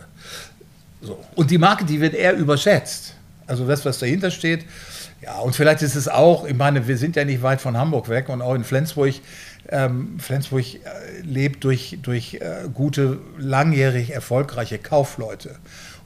So. 1.02 1.18
Und 1.34 1.50
die 1.50 1.58
Marke, 1.58 1.84
die 1.84 2.00
wird 2.00 2.14
eher 2.14 2.36
überschätzt. 2.36 3.14
Also 3.46 3.66
das, 3.66 3.84
was 3.84 3.98
dahinter 3.98 4.30
steht. 4.30 4.64
Ja, 5.22 5.38
und 5.40 5.54
vielleicht 5.54 5.82
ist 5.82 5.96
es 5.96 6.08
auch, 6.08 6.46
ich 6.46 6.54
meine, 6.54 6.88
wir 6.88 6.96
sind 6.96 7.16
ja 7.16 7.24
nicht 7.24 7.42
weit 7.42 7.60
von 7.60 7.76
Hamburg 7.76 8.08
weg 8.08 8.28
und 8.28 8.40
auch 8.40 8.54
in 8.54 8.64
Flensburg. 8.64 9.14
Ähm, 9.68 10.18
Flensburg 10.18 10.64
äh, 10.76 10.78
lebt 11.22 11.64
durch, 11.64 11.98
durch 12.02 12.34
äh, 12.34 12.68
gute, 12.72 13.18
langjährig 13.38 14.10
erfolgreiche 14.10 14.78
Kaufleute. 14.78 15.56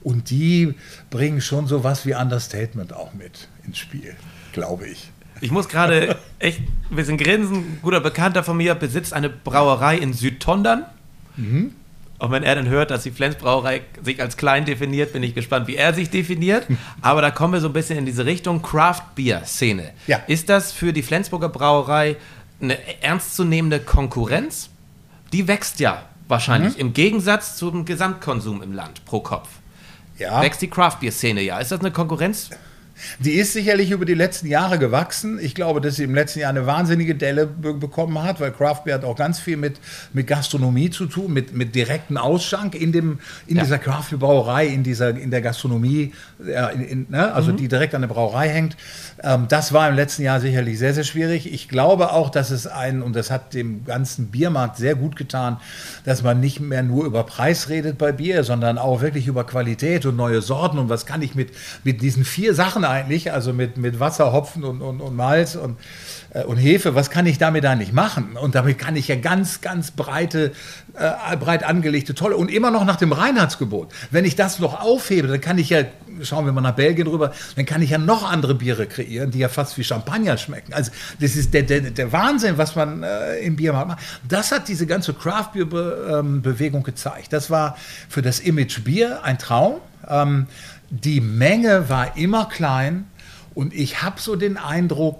Und 0.03 0.29
die 0.29 0.75
bringen 1.09 1.41
schon 1.41 1.67
so 1.67 1.83
was 1.83 2.05
wie 2.05 2.13
Understatement 2.13 2.93
auch 2.93 3.13
mit 3.13 3.47
ins 3.65 3.77
Spiel, 3.77 4.15
glaube 4.51 4.87
ich. 4.87 5.11
Ich 5.41 5.51
muss 5.51 5.69
gerade 5.69 6.17
echt 6.39 6.61
ein 6.89 6.95
bisschen 6.95 7.17
grinsen. 7.17 7.57
Ein 7.57 7.79
guter 7.81 8.01
Bekannter 8.01 8.43
von 8.43 8.57
mir 8.57 8.75
besitzt 8.75 9.13
eine 9.13 9.29
Brauerei 9.29 9.97
in 9.97 10.13
Südtondern. 10.13 10.85
Mhm. 11.37 11.73
Und 12.25 12.31
wenn 12.31 12.41
er 12.41 12.55
dann 12.55 12.67
hört, 12.67 12.89
dass 12.89 13.03
die 13.03 13.11
Flens 13.11 13.35
Brauerei 13.35 13.81
sich 14.03 14.19
als 14.19 14.35
klein 14.35 14.65
definiert, 14.65 15.13
bin 15.13 15.21
ich 15.21 15.35
gespannt, 15.35 15.67
wie 15.67 15.75
er 15.75 15.93
sich 15.93 16.09
definiert. 16.09 16.65
Aber 17.01 17.21
da 17.21 17.29
kommen 17.29 17.53
wir 17.53 17.61
so 17.61 17.67
ein 17.67 17.73
bisschen 17.73 17.99
in 17.99 18.05
diese 18.07 18.25
Richtung 18.25 18.63
Craft 18.63 19.03
Beer 19.13 19.45
Szene. 19.45 19.91
Ja. 20.07 20.17
Ist 20.25 20.49
das 20.49 20.71
für 20.71 20.91
die 20.91 21.03
Flensburger 21.03 21.49
Brauerei 21.49 22.15
eine 22.59 22.79
ernstzunehmende 23.03 23.79
Konkurrenz? 23.79 24.69
Die 25.33 25.47
wächst 25.47 25.79
ja 25.79 26.01
wahrscheinlich 26.27 26.73
mhm. 26.73 26.79
im 26.79 26.93
Gegensatz 26.93 27.57
zum 27.57 27.85
Gesamtkonsum 27.85 28.63
im 28.63 28.73
Land 28.73 29.05
pro 29.05 29.19
Kopf. 29.19 29.49
Ja. 30.17 30.41
Wächst 30.41 30.63
die 30.63 30.69
Craft 30.69 30.97
Beer 31.01 31.11
Szene 31.11 31.43
ja. 31.43 31.59
Ist 31.59 31.71
das 31.71 31.79
eine 31.79 31.91
Konkurrenz 31.91 32.49
die 33.19 33.33
ist 33.33 33.53
sicherlich 33.53 33.91
über 33.91 34.05
die 34.05 34.13
letzten 34.13 34.47
Jahre 34.47 34.79
gewachsen. 34.79 35.39
Ich 35.39 35.55
glaube, 35.55 35.81
dass 35.81 35.95
sie 35.95 36.03
im 36.03 36.15
letzten 36.15 36.39
Jahr 36.39 36.49
eine 36.49 36.65
wahnsinnige 36.65 37.15
Delle 37.15 37.45
be 37.45 37.73
bekommen 37.73 38.23
hat, 38.23 38.39
weil 38.39 38.51
Craft 38.51 38.83
Beer 38.85 38.95
hat 38.95 39.03
auch 39.03 39.15
ganz 39.15 39.39
viel 39.39 39.57
mit, 39.57 39.79
mit 40.13 40.27
Gastronomie 40.27 40.89
zu 40.89 41.05
tun, 41.05 41.33
mit, 41.33 41.53
mit 41.53 41.75
direktem 41.75 42.17
Ausschank 42.17 42.73
in, 42.73 42.91
dem, 42.91 43.19
in 43.47 43.57
ja. 43.57 43.63
dieser 43.63 43.79
Craft 43.79 44.11
Beer 44.11 44.19
Brauerei, 44.19 44.67
in, 44.67 44.83
dieser, 44.83 45.09
in 45.09 45.29
der 45.29 45.41
Gastronomie, 45.41 46.13
äh, 46.45 46.73
in, 46.73 46.81
in, 46.81 47.05
ne? 47.09 47.33
also 47.33 47.51
mhm. 47.51 47.57
die 47.57 47.67
direkt 47.67 47.93
an 47.95 48.01
der 48.01 48.07
Brauerei 48.07 48.49
hängt. 48.49 48.77
Ähm, 49.21 49.47
das 49.49 49.73
war 49.73 49.89
im 49.89 49.95
letzten 49.95 50.23
Jahr 50.23 50.39
sicherlich 50.39 50.79
sehr, 50.79 50.93
sehr 50.93 51.03
schwierig. 51.03 51.51
Ich 51.51 51.67
glaube 51.67 52.13
auch, 52.13 52.29
dass 52.29 52.49
es 52.49 52.65
ein, 52.65 53.01
und 53.01 53.15
das 53.15 53.29
hat 53.29 53.53
dem 53.53 53.85
ganzen 53.85 54.27
Biermarkt 54.27 54.77
sehr 54.77 54.95
gut 54.95 55.15
getan, 55.15 55.57
dass 56.05 56.23
man 56.23 56.39
nicht 56.39 56.59
mehr 56.59 56.83
nur 56.83 57.05
über 57.05 57.23
Preis 57.23 57.69
redet 57.69 57.97
bei 57.97 58.11
Bier, 58.11 58.43
sondern 58.43 58.77
auch 58.77 59.01
wirklich 59.01 59.27
über 59.27 59.43
Qualität 59.43 60.05
und 60.05 60.15
neue 60.15 60.41
Sorten 60.41 60.77
und 60.77 60.89
was 60.89 61.05
kann 61.05 61.21
ich 61.21 61.35
mit, 61.35 61.49
mit 61.83 62.01
diesen 62.01 62.23
vier 62.23 62.53
Sachen 62.53 62.84
eigentlich, 62.89 63.31
also 63.31 63.53
mit, 63.53 63.77
mit 63.77 63.99
Wasser, 63.99 64.33
Hopfen 64.33 64.63
und, 64.63 64.81
und, 64.81 65.01
und 65.01 65.15
Malz 65.15 65.55
und, 65.55 65.77
äh, 66.33 66.43
und 66.43 66.57
Hefe, 66.57 66.95
was 66.95 67.09
kann 67.09 67.25
ich 67.25 67.37
damit 67.37 67.65
eigentlich 67.65 67.93
machen? 67.93 68.37
Und 68.37 68.55
damit 68.55 68.77
kann 68.77 68.95
ich 68.95 69.07
ja 69.07 69.15
ganz, 69.15 69.61
ganz 69.61 69.91
breite, 69.91 70.51
äh, 70.93 71.37
breit 71.37 71.63
angelegte, 71.63 72.15
tolle 72.15 72.37
und 72.37 72.51
immer 72.51 72.71
noch 72.71 72.85
nach 72.85 72.95
dem 72.95 73.11
Reinheitsgebot. 73.11 73.91
Wenn 74.11 74.25
ich 74.25 74.35
das 74.35 74.59
noch 74.59 74.81
aufhebe, 74.81 75.27
dann 75.27 75.41
kann 75.41 75.57
ich 75.57 75.69
ja, 75.69 75.83
schauen 76.21 76.45
wir 76.45 76.53
mal 76.53 76.61
nach 76.61 76.75
Belgien 76.75 77.07
rüber, 77.07 77.31
dann 77.55 77.65
kann 77.65 77.81
ich 77.81 77.89
ja 77.89 77.97
noch 77.97 78.29
andere 78.29 78.55
Biere 78.55 78.85
kreieren, 78.87 79.31
die 79.31 79.39
ja 79.39 79.49
fast 79.49 79.77
wie 79.77 79.83
Champagner 79.83 80.37
schmecken. 80.37 80.73
Also 80.73 80.91
das 81.19 81.35
ist 81.35 81.53
der, 81.53 81.63
der, 81.63 81.81
der 81.81 82.11
Wahnsinn, 82.11 82.57
was 82.57 82.75
man 82.75 83.03
äh, 83.03 83.37
im 83.39 83.55
Biermarkt 83.55 83.87
macht. 83.87 83.99
Das 84.27 84.51
hat 84.51 84.67
diese 84.67 84.87
ganze 84.87 85.13
Craft-Bier-Bewegung 85.13 86.81
ähm, 86.81 86.83
gezeigt. 86.83 87.33
Das 87.33 87.49
war 87.49 87.77
für 88.09 88.21
das 88.21 88.39
Image 88.39 88.83
Bier 88.83 89.23
ein 89.23 89.37
Traum. 89.37 89.75
Ähm, 90.07 90.47
die 90.89 91.21
Menge 91.21 91.89
war 91.89 92.17
immer 92.17 92.45
klein 92.45 93.07
und 93.53 93.73
ich 93.73 94.01
habe 94.01 94.19
so 94.19 94.35
den 94.35 94.57
Eindruck, 94.57 95.19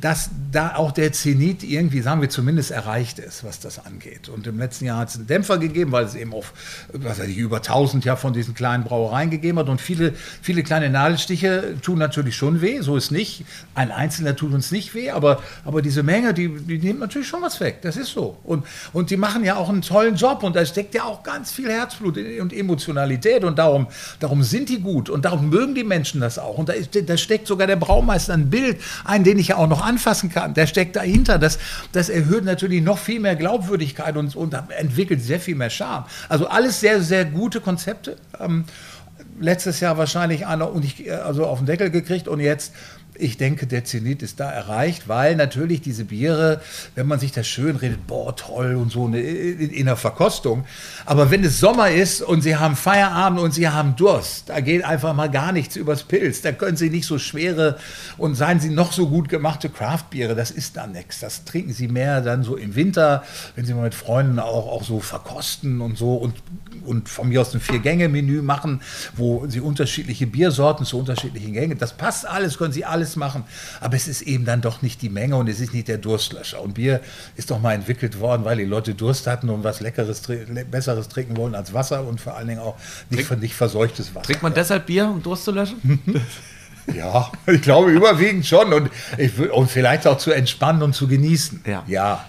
dass 0.00 0.30
da 0.52 0.76
auch 0.76 0.92
der 0.92 1.12
Zenit 1.12 1.62
irgendwie, 1.62 2.00
sagen 2.00 2.20
wir 2.20 2.28
zumindest, 2.28 2.70
erreicht 2.70 3.18
ist, 3.18 3.44
was 3.44 3.60
das 3.60 3.84
angeht. 3.84 4.28
Und 4.28 4.46
im 4.46 4.58
letzten 4.58 4.86
Jahr 4.86 4.98
hat 4.98 5.10
es 5.10 5.16
einen 5.16 5.26
Dämpfer 5.26 5.58
gegeben, 5.58 5.92
weil 5.92 6.04
es 6.04 6.14
eben 6.14 6.32
auf, 6.32 6.52
was 6.92 7.18
weiß 7.18 7.28
ich, 7.28 7.36
über 7.36 7.58
1000 7.58 8.04
ja 8.04 8.16
von 8.16 8.32
diesen 8.32 8.54
kleinen 8.54 8.84
Brauereien 8.84 9.30
gegeben 9.30 9.58
hat. 9.58 9.68
Und 9.68 9.80
viele, 9.80 10.14
viele 10.42 10.62
kleine 10.62 10.90
Nadelstiche 10.90 11.76
tun 11.82 11.98
natürlich 11.98 12.36
schon 12.36 12.60
weh, 12.60 12.80
so 12.80 12.96
ist 12.96 13.10
nicht. 13.10 13.44
Ein 13.74 13.90
Einzelner 13.90 14.36
tut 14.36 14.52
uns 14.52 14.70
nicht 14.70 14.94
weh, 14.94 15.10
aber, 15.10 15.42
aber 15.64 15.82
diese 15.82 16.02
Menge, 16.02 16.32
die, 16.32 16.48
die 16.48 16.78
nimmt 16.78 17.00
natürlich 17.00 17.28
schon 17.28 17.42
was 17.42 17.60
weg. 17.60 17.82
Das 17.82 17.96
ist 17.96 18.12
so. 18.12 18.38
Und, 18.44 18.64
und 18.92 19.10
die 19.10 19.16
machen 19.16 19.44
ja 19.44 19.56
auch 19.56 19.68
einen 19.68 19.82
tollen 19.82 20.16
Job 20.16 20.42
und 20.42 20.54
da 20.54 20.64
steckt 20.64 20.94
ja 20.94 21.04
auch 21.04 21.22
ganz 21.22 21.50
viel 21.50 21.70
Herzblut 21.70 22.16
und 22.40 22.52
Emotionalität 22.52 23.44
und 23.44 23.58
darum, 23.58 23.88
darum 24.20 24.42
sind 24.42 24.68
die 24.68 24.80
gut 24.80 25.10
und 25.10 25.24
darum 25.24 25.50
mögen 25.50 25.74
die 25.74 25.84
Menschen 25.84 26.20
das 26.20 26.38
auch. 26.38 26.58
Und 26.58 26.68
da, 26.68 26.72
ist, 26.74 26.90
da 27.08 27.16
steckt 27.16 27.46
sogar 27.46 27.66
der 27.66 27.76
Braumeister 27.76 28.34
ein 28.34 28.50
Bild 28.50 28.78
ein, 29.04 29.24
den 29.24 29.38
ich 29.38 29.48
ja 29.48 29.56
auch 29.56 29.68
noch 29.68 29.87
anfassen 29.88 30.30
kann, 30.30 30.54
der 30.54 30.66
steckt 30.66 30.96
dahinter. 30.96 31.38
Das, 31.38 31.58
das 31.92 32.08
erhöht 32.08 32.44
natürlich 32.44 32.82
noch 32.82 32.98
viel 32.98 33.20
mehr 33.20 33.36
Glaubwürdigkeit 33.36 34.16
und, 34.16 34.36
und 34.36 34.54
entwickelt 34.76 35.22
sehr 35.22 35.40
viel 35.40 35.54
mehr 35.54 35.70
Charme. 35.70 36.04
Also 36.28 36.46
alles 36.48 36.80
sehr, 36.80 37.00
sehr 37.00 37.24
gute 37.24 37.60
Konzepte. 37.60 38.16
Ähm, 38.38 38.64
letztes 39.40 39.80
Jahr 39.80 39.96
wahrscheinlich 39.98 40.46
einer 40.46 40.70
und 40.70 40.84
ich, 40.84 41.12
also 41.12 41.46
auf 41.46 41.58
den 41.58 41.66
Deckel 41.66 41.90
gekriegt 41.90 42.28
und 42.28 42.40
jetzt 42.40 42.72
ich 43.18 43.36
denke, 43.36 43.66
der 43.66 43.84
Zenit 43.84 44.22
ist 44.22 44.40
da 44.40 44.50
erreicht, 44.50 45.08
weil 45.08 45.36
natürlich 45.36 45.80
diese 45.80 46.04
Biere, 46.04 46.60
wenn 46.94 47.06
man 47.06 47.18
sich 47.18 47.32
das 47.32 47.46
schön 47.46 47.76
redet, 47.76 48.06
boah, 48.06 48.34
toll 48.34 48.76
und 48.76 48.90
so 48.90 49.06
eine, 49.06 49.20
in, 49.20 49.70
in 49.70 49.86
der 49.86 49.96
Verkostung. 49.96 50.64
Aber 51.04 51.30
wenn 51.30 51.42
es 51.44 51.58
Sommer 51.58 51.90
ist 51.90 52.22
und 52.22 52.42
Sie 52.42 52.56
haben 52.56 52.76
Feierabend 52.76 53.40
und 53.40 53.52
Sie 53.52 53.68
haben 53.68 53.96
Durst, 53.96 54.48
da 54.48 54.60
geht 54.60 54.84
einfach 54.84 55.14
mal 55.14 55.30
gar 55.30 55.52
nichts 55.52 55.76
übers 55.76 56.04
Pilz. 56.04 56.42
Da 56.42 56.52
können 56.52 56.76
Sie 56.76 56.90
nicht 56.90 57.06
so 57.06 57.18
schwere 57.18 57.78
und 58.16 58.36
seien 58.36 58.60
Sie 58.60 58.70
noch 58.70 58.92
so 58.92 59.08
gut 59.08 59.28
gemachte 59.28 59.68
Craftbiere, 59.68 60.34
das 60.34 60.50
ist 60.50 60.76
dann 60.76 60.92
nichts. 60.92 61.20
Das 61.20 61.44
trinken 61.44 61.72
Sie 61.72 61.88
mehr 61.88 62.20
dann 62.20 62.44
so 62.44 62.56
im 62.56 62.76
Winter, 62.76 63.24
wenn 63.56 63.64
Sie 63.64 63.74
mal 63.74 63.82
mit 63.82 63.94
Freunden 63.94 64.38
auch, 64.38 64.68
auch 64.68 64.84
so 64.84 65.00
verkosten 65.00 65.80
und 65.80 65.98
so 65.98 66.14
und, 66.14 66.34
und 66.84 67.08
von 67.08 67.28
mir 67.28 67.40
aus 67.40 67.54
ein 67.54 67.60
Vier-Gänge-Menü 67.60 68.42
machen, 68.42 68.80
wo 69.16 69.46
Sie 69.48 69.60
unterschiedliche 69.60 70.26
Biersorten 70.26 70.86
zu 70.86 70.98
unterschiedlichen 70.98 71.52
Gängen, 71.52 71.78
das 71.78 71.94
passt 71.94 72.26
alles, 72.26 72.58
können 72.58 72.72
Sie 72.72 72.84
alles 72.84 73.07
alles 73.08 73.16
machen, 73.16 73.44
aber 73.80 73.96
es 73.96 74.08
ist 74.08 74.22
eben 74.22 74.44
dann 74.44 74.60
doch 74.60 74.82
nicht 74.82 75.00
die 75.02 75.08
Menge 75.08 75.36
und 75.36 75.48
es 75.48 75.60
ist 75.60 75.72
nicht 75.72 75.88
der 75.88 75.98
Durstlöscher. 75.98 76.60
Und 76.60 76.74
Bier 76.74 77.00
ist 77.36 77.50
doch 77.50 77.60
mal 77.60 77.72
entwickelt 77.72 78.20
worden, 78.20 78.44
weil 78.44 78.58
die 78.58 78.64
Leute 78.64 78.94
Durst 78.94 79.26
hatten 79.26 79.48
und 79.48 79.64
was 79.64 79.80
Leckeres, 79.80 80.22
Besseres 80.70 81.08
trinken 81.08 81.36
wollen 81.36 81.54
als 81.54 81.72
Wasser 81.72 82.06
und 82.06 82.20
vor 82.20 82.36
allen 82.36 82.48
Dingen 82.48 82.60
auch 82.60 82.76
nicht, 83.10 83.28
Trink, 83.28 83.40
nicht 83.40 83.54
verseuchtes 83.54 84.14
Wasser. 84.14 84.26
Trinkt 84.26 84.42
man 84.42 84.54
deshalb 84.54 84.86
Bier, 84.86 85.08
um 85.08 85.22
Durst 85.22 85.44
zu 85.44 85.52
löschen? 85.52 86.00
Ja, 86.94 87.30
ich 87.46 87.60
glaube 87.60 87.90
überwiegend 87.90 88.46
schon 88.46 88.72
und, 88.72 88.90
ich, 89.18 89.38
und 89.38 89.70
vielleicht 89.70 90.06
auch 90.06 90.16
zu 90.16 90.32
entspannen 90.32 90.82
und 90.82 90.94
zu 90.94 91.06
genießen. 91.06 91.60
Ja, 91.66 91.84
ja 91.86 92.24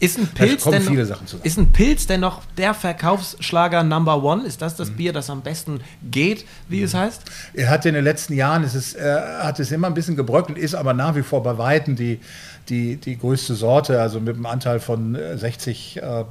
Ist 0.00 0.18
ein, 0.18 0.26
Pilz 0.28 0.64
denn 0.64 0.82
viele 0.82 1.02
noch, 1.02 1.08
Sachen 1.08 1.26
zusammen. 1.26 1.46
ist 1.46 1.58
ein 1.58 1.72
Pilz 1.72 2.06
denn 2.06 2.20
noch 2.20 2.42
der 2.56 2.74
Verkaufsschlager 2.74 3.82
Number 3.82 4.22
One? 4.22 4.44
Ist 4.44 4.62
das 4.62 4.76
das 4.76 4.90
Bier, 4.90 5.12
das 5.12 5.30
am 5.30 5.42
besten 5.42 5.80
geht, 6.10 6.44
wie 6.68 6.82
es 6.82 6.94
heißt? 6.94 7.22
Er 7.54 7.70
hat 7.70 7.86
in 7.86 7.94
den 7.94 8.04
letzten 8.04 8.34
Jahren, 8.34 8.64
es 8.64 8.74
ist, 8.74 8.96
äh, 8.96 9.20
hat 9.42 9.60
es 9.60 9.70
immer 9.72 9.86
ein 9.86 9.94
bisschen 9.94 10.16
gebröckelt, 10.16 10.58
ist 10.58 10.74
aber 10.74 10.94
nach 10.94 11.14
wie 11.16 11.22
vor 11.22 11.42
bei 11.42 11.58
Weitem 11.58 11.96
die, 11.96 12.20
die, 12.68 12.96
die 12.96 13.18
größte 13.18 13.54
Sorte, 13.54 14.00
also 14.00 14.20
mit 14.20 14.36
einem 14.36 14.46
Anteil 14.46 14.80
von 14.80 15.14
äh, 15.14 15.36
60 15.36 15.96
äh, 15.96 16.20
äh, 16.20 16.24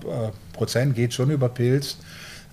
Prozent 0.54 0.96
geht 0.96 1.14
schon 1.14 1.30
über 1.30 1.50
Pilz. 1.50 1.98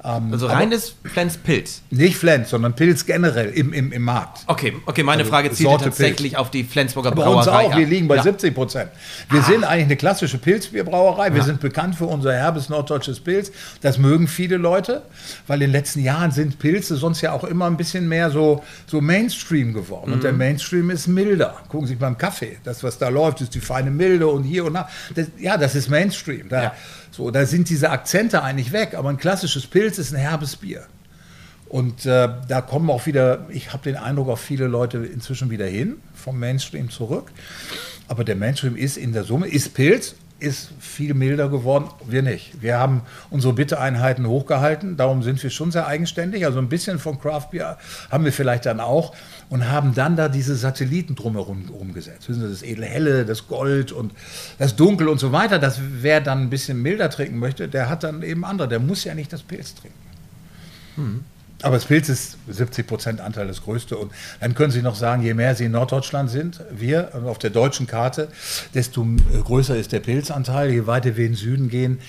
Ähm, 0.05 0.33
Also 0.33 0.47
reines 0.47 0.95
Flens 1.05 1.37
Pilz. 1.39 1.81
Nicht 1.91 2.17
Flens, 2.17 2.51
sondern 2.51 2.75
Pilz 2.75 3.07
generell 3.07 3.51
im, 3.51 3.73
im, 3.73 3.91
im 3.93 4.03
Markt. 4.03 4.41
Okay, 4.47 4.75
okay, 4.87 5.03
meine 5.03 5.23
Also 5.23 5.33
Frage 5.33 5.51
zielt 5.53 5.81
tatsächlich 5.81 6.37
auf 6.37 6.51
die 6.51 6.63
Flensburger 6.65 7.11
Bei 7.13 7.25
uns 7.27 7.47
Brauerei. 7.47 7.67
auch, 7.67 7.73
ab. 7.73 7.79
wir 7.79 7.87
liegen 7.87 8.07
bei 8.09 8.17
ja. 8.17 8.23
70 8.23 8.55
Prozent. 8.55 8.91
Wir 9.31 9.43
sind 9.43 9.65
eigentlich 9.65 9.85
eine 9.87 9.97
klassische 9.97 10.37
Pilzbierbrauerei. 10.39 11.35
Wir 11.35 11.43
sind 11.43 11.61
bekannt 11.61 11.97
für 11.97 12.05
unser 12.07 12.35
herbes 12.35 12.69
norddeutsches 12.69 13.21
Pilz. 13.21 13.51
Das 13.81 13.97
mögen 13.99 14.29
viele 14.29 14.57
Leute, 14.59 15.03
weil 15.47 15.63
in 15.63 15.69
den 15.69 15.73
letzten 15.73 16.01
Jahren 16.03 16.31
sind 16.33 16.59
Pilze 16.59 16.97
sonst 16.97 17.21
ja 17.23 17.33
auch 17.33 17.45
immer 17.45 17.67
ein 17.67 17.77
bisschen 17.77 18.09
mehr 18.09 18.31
so, 18.31 18.63
so 18.87 19.01
Mainstream 19.01 19.73
geworden. 19.73 20.13
Und 20.13 20.23
der 20.23 20.33
Mhm. 20.33 20.39
Mainstream 20.39 20.91
ist 20.91 21.07
milder. 21.07 21.57
Gucken 21.69 21.87
Sie 21.87 21.95
beim 21.95 22.19
Kaffee. 22.19 22.59
Das, 22.65 22.83
was 22.85 22.99
da 22.99 23.09
läuft, 23.09 23.41
ist 23.41 23.55
die 23.55 23.61
feine 23.61 23.91
Milde 23.91 24.27
und 24.27 24.43
hier 24.45 24.65
und 24.67 24.75
da. 24.75 24.89
Das, 25.15 25.29
ja, 25.39 25.57
das 25.57 25.75
ist 25.75 25.89
Mainstream. 25.89 26.49
Da, 26.51 26.63
Ja. 26.65 26.73
So, 27.15 27.31
da 27.31 27.47
sind 27.47 27.69
diese 27.69 27.91
Akzente 27.91 28.43
eigentlich 28.43 28.73
weg. 28.73 28.95
Aber 28.95 29.09
ein 29.09 29.19
klassisches 29.19 29.69
Pilz 29.69 29.99
ist 29.99 30.13
ein 30.13 30.19
herbes 30.19 30.57
Bier. 30.57 30.87
Und 31.69 32.07
äh, 32.07 32.29
da 32.49 32.61
kommen 32.61 32.91
auch 32.91 33.07
wieder, 33.07 33.47
ich 33.51 33.73
habe 33.73 33.85
den 33.85 33.97
Eindruck, 33.97 34.29
auch 34.29 34.39
viele 34.39 34.67
Leute 34.67 34.99
inzwischen 34.99 35.49
wieder 35.49 35.67
hin, 35.67 35.97
vom 36.13 36.41
Mainstream 36.41 36.91
zurück. 36.91 37.31
Aber 38.09 38.25
der 38.25 38.35
Mainstream 38.35 38.75
ist 38.75 38.97
in 38.97 39.13
der 39.13 39.23
Summe, 39.23 39.47
ist 39.47 39.75
Pilz, 39.75 40.17
ist 40.45 40.71
viel 40.79 41.15
milder 41.15 41.49
geworden. 41.49 41.89
Wir 42.07 42.23
nicht. 42.23 42.63
Wir 42.63 42.79
haben 42.79 43.03
unsere 43.31 43.55
Bitteeinheiten 43.55 44.27
hochgehalten, 44.27 44.97
darum 44.97 45.23
sind 45.23 45.43
wir 45.43 45.51
schon 45.51 45.73
sehr 45.73 45.87
eigenständig. 45.87 46.45
Also 46.45 46.59
ein 46.59 46.69
bisschen 46.69 46.99
von 46.99 47.19
Craft 47.19 47.49
Beer 47.51 47.79
haben 48.11 48.25
wir 48.25 48.33
vielleicht 48.33 48.67
dann 48.67 48.81
auch 48.81 49.15
und 49.49 49.71
haben 49.71 49.95
dann 49.95 50.17
da 50.17 50.29
diese 50.29 50.55
Satelliten 50.55 51.15
drumherum 51.15 51.71
umgesetzt. 51.71 52.29
Wissen 52.29 52.43
Sie, 52.43 52.49
das 52.49 52.63
edle 52.63 52.87
Helle, 52.87 53.25
das 53.25 53.49
Gold 53.49 53.93
und 53.93 54.13
das 54.59 54.77
Dunkel 54.77 55.09
und 55.09 55.19
so 55.19 55.33
weiter. 55.33 55.59
Das, 55.59 55.81
wer 55.81 56.21
dann 56.21 56.43
ein 56.43 56.51
bisschen 56.51 56.81
milder 56.83 57.11
trinken 57.11 57.39
möchte, 57.39 57.69
der 57.69 57.89
hat 57.89 58.05
dann 58.05 58.23
eben 58.23 58.45
andere. 58.45 58.69
Der 58.69 58.81
muss 58.81 59.05
ja 59.05 59.15
nicht 59.15 59.33
das 59.33 59.43
Pilz 59.43 59.75
trinken. 59.75 59.99
Aber 61.65 61.77
das 61.77 61.87
Pilz 61.87 62.11
ist 62.11 62.37
70 62.47 62.87
Prozent 62.87 63.21
Anteil 63.23 63.47
das 63.47 63.63
größte. 63.63 63.97
Und 63.97 64.13
dann 64.41 64.55
können 64.55 64.71
Sie 64.71 64.83
noch 64.83 64.97
sagen, 64.97 65.23
je 65.23 65.33
mehr 65.33 65.55
Sie 65.55 65.65
in 65.65 65.73
Norddeutschland 65.73 66.29
sind, 66.29 66.61
wir 66.71 67.15
also 67.15 67.27
auf 67.29 67.39
der 67.39 67.49
deutschen 67.49 67.87
Karte, 67.87 68.29
desto 68.75 69.03
äh, 69.03 69.39
größer 69.43 69.75
ist 69.75 69.93
der 69.93 70.01
Pilzanteil. 70.01 70.71
Je 70.71 70.87
weiter 70.87 71.17
wir 71.17 71.25
in 71.25 71.33
den 71.33 71.39
Süden 71.39 71.71
gehen, 71.71 72.01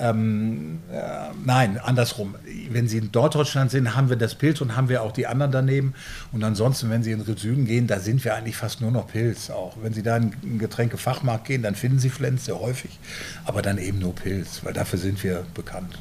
ähm, 0.00 0.80
äh, 0.92 1.00
nein, 1.44 1.78
andersrum. 1.78 2.34
Wenn 2.70 2.88
Sie 2.88 2.98
in 2.98 3.10
Norddeutschland 3.14 3.70
sind, 3.70 3.94
haben 3.94 4.08
wir 4.08 4.16
das 4.16 4.34
Pilz 4.34 4.60
und 4.60 4.74
haben 4.74 4.88
wir 4.88 5.02
auch 5.02 5.12
die 5.12 5.28
anderen 5.28 5.52
daneben. 5.52 5.94
Und 6.32 6.42
ansonsten, 6.42 6.90
wenn 6.90 7.04
Sie 7.04 7.12
in 7.12 7.24
den 7.24 7.36
Süden 7.36 7.66
gehen, 7.66 7.86
da 7.86 8.00
sind 8.00 8.24
wir 8.24 8.34
eigentlich 8.34 8.56
fast 8.56 8.80
nur 8.80 8.90
noch 8.90 9.06
Pilz. 9.06 9.48
Auch 9.48 9.76
wenn 9.80 9.92
Sie 9.92 10.02
da 10.02 10.16
in 10.16 10.34
einen 10.42 10.58
Getränkefachmarkt 10.58 11.44
gehen, 11.44 11.62
dann 11.62 11.76
finden 11.76 12.00
Sie 12.00 12.10
Flens 12.10 12.46
sehr 12.46 12.58
häufig, 12.58 12.98
aber 13.44 13.62
dann 13.62 13.78
eben 13.78 14.00
nur 14.00 14.12
Pilz, 14.12 14.62
weil 14.64 14.72
dafür 14.72 14.98
sind 14.98 15.22
wir 15.22 15.44
bekannt. 15.54 16.00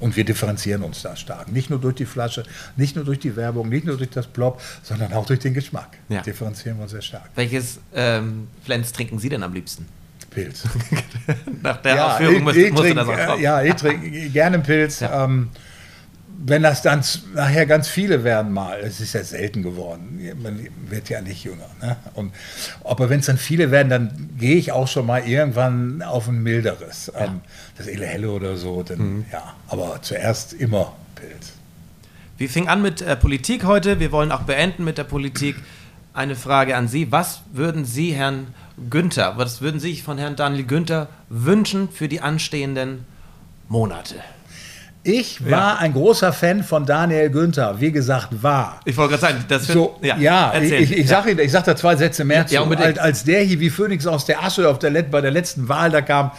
Und 0.00 0.16
wir 0.16 0.24
differenzieren 0.24 0.82
uns 0.82 1.02
da 1.02 1.14
stark. 1.14 1.52
Nicht 1.52 1.70
nur 1.70 1.78
durch 1.78 1.94
die 1.94 2.06
Flasche, 2.06 2.42
nicht 2.76 2.96
nur 2.96 3.04
durch 3.04 3.18
die 3.18 3.36
Werbung, 3.36 3.68
nicht 3.68 3.84
nur 3.84 3.96
durch 3.96 4.10
das 4.10 4.26
Blob, 4.26 4.60
sondern 4.82 5.12
auch 5.12 5.26
durch 5.26 5.40
den 5.40 5.54
Geschmack. 5.54 5.98
Ja. 6.08 6.22
Differenzieren 6.22 6.78
wir 6.78 6.84
uns 6.84 6.92
sehr 6.92 7.02
stark. 7.02 7.30
Welches 7.34 7.78
ähm, 7.94 8.48
Flens 8.64 8.92
trinken 8.92 9.18
Sie 9.18 9.28
denn 9.28 9.42
am 9.42 9.52
liebsten? 9.52 9.86
Pilz. 10.30 10.64
Nach 11.62 11.76
der 11.78 12.06
Ausführung 12.06 12.42
muss, 12.44 12.54
musste 12.54 12.72
trink, 12.74 12.96
das 12.96 13.08
auch 13.08 13.26
kommen. 13.26 13.40
äh, 13.40 13.42
ja, 13.42 13.62
ich 13.62 13.74
trinke 13.74 14.30
gerne 14.30 14.58
Pilz. 14.60 15.00
Ja. 15.00 15.24
Ähm, 15.24 15.50
wenn 16.42 16.62
das 16.62 16.80
dann 16.80 17.02
nachher 17.34 17.66
ganz 17.66 17.86
viele 17.88 18.24
werden 18.24 18.52
mal, 18.52 18.80
es 18.80 19.00
ist 19.00 19.12
ja 19.12 19.22
selten 19.22 19.62
geworden, 19.62 20.20
man 20.42 20.66
wird 20.88 21.10
ja 21.10 21.20
nicht 21.20 21.44
jünger. 21.44 21.68
Ne? 21.82 21.96
Und, 22.14 22.32
aber 22.82 23.10
wenn 23.10 23.20
es 23.20 23.26
dann 23.26 23.36
viele 23.36 23.70
werden, 23.70 23.90
dann 23.90 24.30
gehe 24.38 24.56
ich 24.56 24.72
auch 24.72 24.88
schon 24.88 25.04
mal 25.04 25.26
irgendwann 25.26 26.00
auf 26.00 26.28
ein 26.28 26.42
milderes. 26.42 27.12
Ähm, 27.14 27.42
das 27.76 27.86
Ele 27.86 28.06
Helle 28.06 28.30
oder 28.30 28.56
so, 28.56 28.82
dann, 28.82 28.98
Mhm. 28.98 29.24
ja. 29.30 29.54
Aber 29.68 30.00
zuerst 30.00 30.54
immer 30.54 30.94
Pilz. 31.14 31.52
Wir 32.38 32.48
fingen 32.48 32.68
an 32.68 32.80
mit 32.80 33.02
äh, 33.02 33.16
Politik 33.16 33.64
heute. 33.64 34.00
Wir 34.00 34.10
wollen 34.10 34.32
auch 34.32 34.42
beenden 34.42 34.82
mit 34.84 34.96
der 34.96 35.04
Politik. 35.04 35.56
Eine 36.14 36.36
Frage 36.36 36.74
an 36.74 36.88
Sie. 36.88 37.12
Was 37.12 37.42
würden 37.52 37.84
Sie, 37.84 38.12
Herrn 38.14 38.54
Günther, 38.88 39.34
was 39.36 39.60
würden 39.60 39.78
Sie 39.78 39.90
sich 39.90 40.02
von 40.02 40.16
Herrn 40.16 40.36
Daniel 40.36 40.64
Günther 40.64 41.08
wünschen 41.28 41.90
für 41.90 42.08
die 42.08 42.22
anstehenden 42.22 43.04
Monate? 43.68 44.14
Ich 45.02 45.48
war 45.50 45.78
ein 45.78 45.94
großer 45.94 46.30
Fan 46.30 46.62
von 46.62 46.84
Daniel 46.84 47.30
Günther, 47.30 47.80
wie 47.80 47.90
gesagt, 47.90 48.42
war. 48.42 48.80
Ich 48.84 48.94
wollte 48.98 49.16
gerade 49.16 49.34
sagen, 49.34 49.44
das 49.48 49.66
wird, 49.66 49.78
So, 49.78 49.98
ja, 50.02 50.52
ich, 50.52 50.62
erzählen 50.62 50.82
ich, 50.82 50.92
ich 50.98 51.08
sage 51.08 51.48
sag 51.48 51.64
da 51.64 51.74
zwei 51.74 51.96
Sätze 51.96 52.22
mehr 52.24 52.46
zu. 52.46 52.54
Ja, 52.54 52.64
als, 52.64 52.98
als 52.98 53.24
der 53.24 53.40
hier 53.42 53.60
wie 53.60 53.70
Phönix 53.70 54.06
aus 54.06 54.26
der 54.26 54.42
Asche 54.42 54.68
auf 54.68 54.78
der, 54.78 54.90
bei 55.04 55.22
der 55.22 55.30
letzten 55.30 55.70
Wahl 55.70 55.90
da 55.90 56.02
kam, 56.02 56.32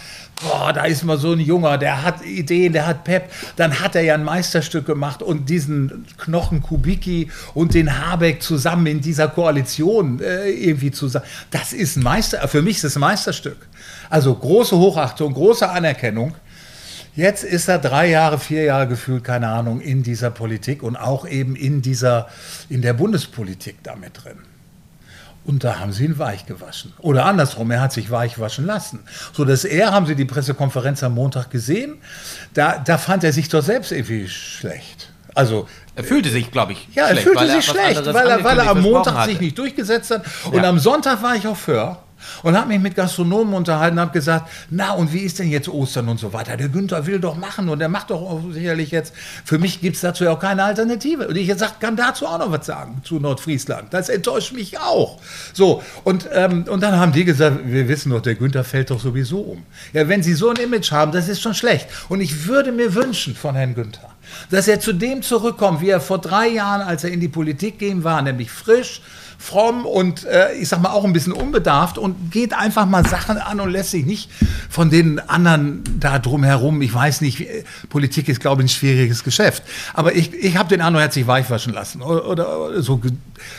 boah, 0.43 0.71
da 0.73 0.85
ist 0.85 1.03
mal 1.03 1.17
so 1.17 1.31
ein 1.31 1.39
Junger, 1.39 1.79
der 1.79 2.03
hat 2.03 2.23
Ideen, 2.23 2.73
der 2.73 2.85
hat 2.85 3.03
Pep. 3.03 3.31
Dann 3.55 3.79
hat 3.79 3.95
er 3.95 4.03
ja 4.03 4.13
ein 4.13 4.23
Meisterstück 4.23 4.85
gemacht 4.85 5.23
und 5.23 5.49
diesen 5.49 6.05
Knochen 6.19 6.61
Kubicki 6.61 7.31
und 7.55 7.73
den 7.73 8.05
Habeck 8.05 8.43
zusammen 8.43 8.85
in 8.85 9.01
dieser 9.01 9.27
Koalition 9.27 10.19
äh, 10.19 10.49
irgendwie 10.49 10.91
zusammen. 10.91 11.25
Das 11.49 11.73
ist 11.73 11.95
ein 11.95 12.03
Meister, 12.03 12.47
für 12.47 12.61
mich 12.61 12.75
ist 12.75 12.83
das 12.83 12.95
ein 12.95 13.01
Meisterstück. 13.01 13.57
Also 14.11 14.35
große 14.35 14.77
Hochachtung, 14.77 15.33
große 15.33 15.67
Anerkennung. 15.67 16.35
Jetzt 17.15 17.43
ist 17.43 17.67
er 17.67 17.77
drei 17.77 18.09
Jahre, 18.09 18.39
vier 18.39 18.63
Jahre 18.63 18.87
gefühlt, 18.87 19.23
keine 19.23 19.49
Ahnung, 19.49 19.81
in 19.81 20.01
dieser 20.03 20.31
Politik 20.31 20.81
und 20.81 20.95
auch 20.95 21.27
eben 21.27 21.55
in 21.55 21.81
dieser, 21.81 22.27
in 22.69 22.81
der 22.81 22.93
Bundespolitik 22.93 23.77
damit 23.83 24.23
drin. 24.23 24.37
Und 25.43 25.63
da 25.63 25.79
haben 25.79 25.91
sie 25.91 26.05
ihn 26.05 26.19
weich 26.19 26.45
gewaschen. 26.45 26.93
Oder 26.99 27.25
andersrum, 27.25 27.71
er 27.71 27.81
hat 27.81 27.91
sich 27.91 28.11
weich 28.11 28.39
waschen 28.39 28.65
lassen. 28.65 28.99
So 29.33 29.43
dass 29.43 29.65
er, 29.65 29.91
haben 29.91 30.05
Sie 30.05 30.15
die 30.15 30.25
Pressekonferenz 30.25 31.01
am 31.03 31.15
Montag 31.15 31.49
gesehen, 31.49 31.95
da, 32.53 32.77
da 32.77 32.97
fand 32.99 33.23
er 33.23 33.33
sich 33.33 33.49
doch 33.49 33.63
selbst 33.63 33.91
irgendwie 33.91 34.29
schlecht. 34.29 35.09
Also 35.33 35.67
er 35.95 36.03
fühlte 36.03 36.29
sich, 36.29 36.51
glaube 36.51 36.73
ich, 36.73 36.87
ja, 36.93 37.05
er 37.05 37.09
schlecht, 37.11 37.23
fühlte 37.23 37.39
weil 37.41 37.47
sich 37.47 37.57
was 37.57 37.65
schlecht, 37.75 38.05
weil 38.13 38.27
er, 38.29 38.43
weil 38.43 38.59
er 38.59 38.69
am 38.69 38.81
Montag 38.81 39.03
versprochen 39.03 39.25
sich 39.25 39.35
hatte. 39.35 39.43
nicht 39.43 39.57
durchgesetzt 39.57 40.11
hat. 40.11 40.23
Und 40.45 40.55
Ja. 40.61 40.69
am 40.69 40.77
Sonntag 40.77 41.23
war 41.23 41.35
ich 41.35 41.47
auf 41.47 41.57
Föhr 41.59 41.97
und 42.43 42.57
habe 42.57 42.67
mich 42.67 42.79
mit 42.79 42.95
Gastronomen 42.95 43.53
unterhalten 43.53 43.97
und 43.97 44.01
habe 44.01 44.11
gesagt, 44.11 44.49
na 44.69 44.93
und 44.93 45.13
wie 45.13 45.19
ist 45.19 45.39
denn 45.39 45.49
jetzt 45.49 45.67
Ostern 45.67 46.09
und 46.09 46.19
so 46.19 46.33
weiter? 46.33 46.57
Der 46.57 46.69
Günther 46.69 47.05
will 47.05 47.19
doch 47.19 47.35
machen 47.35 47.69
und 47.69 47.81
er 47.81 47.89
macht 47.89 48.09
doch 48.09 48.41
sicherlich 48.51 48.91
jetzt, 48.91 49.13
für 49.45 49.57
mich 49.57 49.81
gibt 49.81 49.95
es 49.95 50.01
dazu 50.01 50.23
ja 50.23 50.31
auch 50.31 50.39
keine 50.39 50.63
Alternative. 50.63 51.27
Und 51.27 51.35
ich 51.35 51.51
sag, 51.57 51.79
kann 51.79 51.95
dazu 51.95 52.25
auch 52.25 52.39
noch 52.39 52.51
was 52.51 52.65
sagen, 52.65 53.01
zu 53.03 53.19
Nordfriesland. 53.19 53.93
Das 53.93 54.09
enttäuscht 54.09 54.53
mich 54.53 54.79
auch. 54.79 55.19
So, 55.53 55.83
und, 56.03 56.29
ähm, 56.33 56.65
und 56.69 56.81
dann 56.81 56.97
haben 56.97 57.11
die 57.11 57.25
gesagt, 57.25 57.59
wir 57.65 57.87
wissen 57.87 58.11
doch, 58.11 58.21
der 58.21 58.35
Günther 58.35 58.63
fällt 58.63 58.91
doch 58.91 58.99
sowieso 58.99 59.39
um. 59.39 59.63
Ja, 59.93 60.07
wenn 60.07 60.23
sie 60.23 60.33
so 60.33 60.49
ein 60.49 60.57
Image 60.57 60.91
haben, 60.91 61.11
das 61.11 61.27
ist 61.27 61.41
schon 61.41 61.53
schlecht. 61.53 61.87
Und 62.09 62.21
ich 62.21 62.47
würde 62.47 62.71
mir 62.71 62.93
wünschen 62.95 63.35
von 63.35 63.55
Herrn 63.55 63.75
Günther, 63.75 64.09
dass 64.49 64.67
er 64.67 64.79
zu 64.79 64.93
dem 64.93 65.21
zurückkommt, 65.21 65.81
wie 65.81 65.89
er 65.89 66.01
vor 66.01 66.19
drei 66.19 66.47
Jahren, 66.47 66.81
als 66.81 67.03
er 67.03 67.11
in 67.11 67.19
die 67.19 67.27
Politik 67.27 67.79
ging, 67.79 68.03
war, 68.03 68.21
nämlich 68.21 68.51
frisch, 68.51 69.01
fromm 69.41 69.85
und 69.87 70.23
äh, 70.25 70.53
ich 70.53 70.69
sag 70.69 70.81
mal 70.81 70.91
auch 70.91 71.03
ein 71.03 71.13
bisschen 71.13 71.33
unbedarft 71.33 71.97
und 71.97 72.31
geht 72.31 72.53
einfach 72.53 72.85
mal 72.85 73.05
Sachen 73.07 73.37
an 73.37 73.59
und 73.59 73.71
lässt 73.71 73.89
sich 73.91 74.05
nicht 74.05 74.29
von 74.69 74.91
den 74.91 75.19
anderen 75.19 75.83
da 75.99 76.19
drumherum, 76.19 76.81
ich 76.83 76.93
weiß 76.93 77.21
nicht, 77.21 77.39
wie, 77.39 77.63
Politik 77.89 78.29
ist 78.29 78.39
glaube 78.39 78.61
ich 78.61 78.67
ein 78.67 78.69
schwieriges 78.69 79.23
Geschäft, 79.23 79.63
aber 79.93 80.15
ich, 80.15 80.31
ich 80.33 80.57
habe 80.57 80.69
den 80.69 80.81
hat 81.01 81.13
sich 81.13 81.25
weichwaschen 81.25 81.73
lassen 81.73 82.03
oder, 82.03 82.27
oder, 82.27 82.81
so 82.83 83.01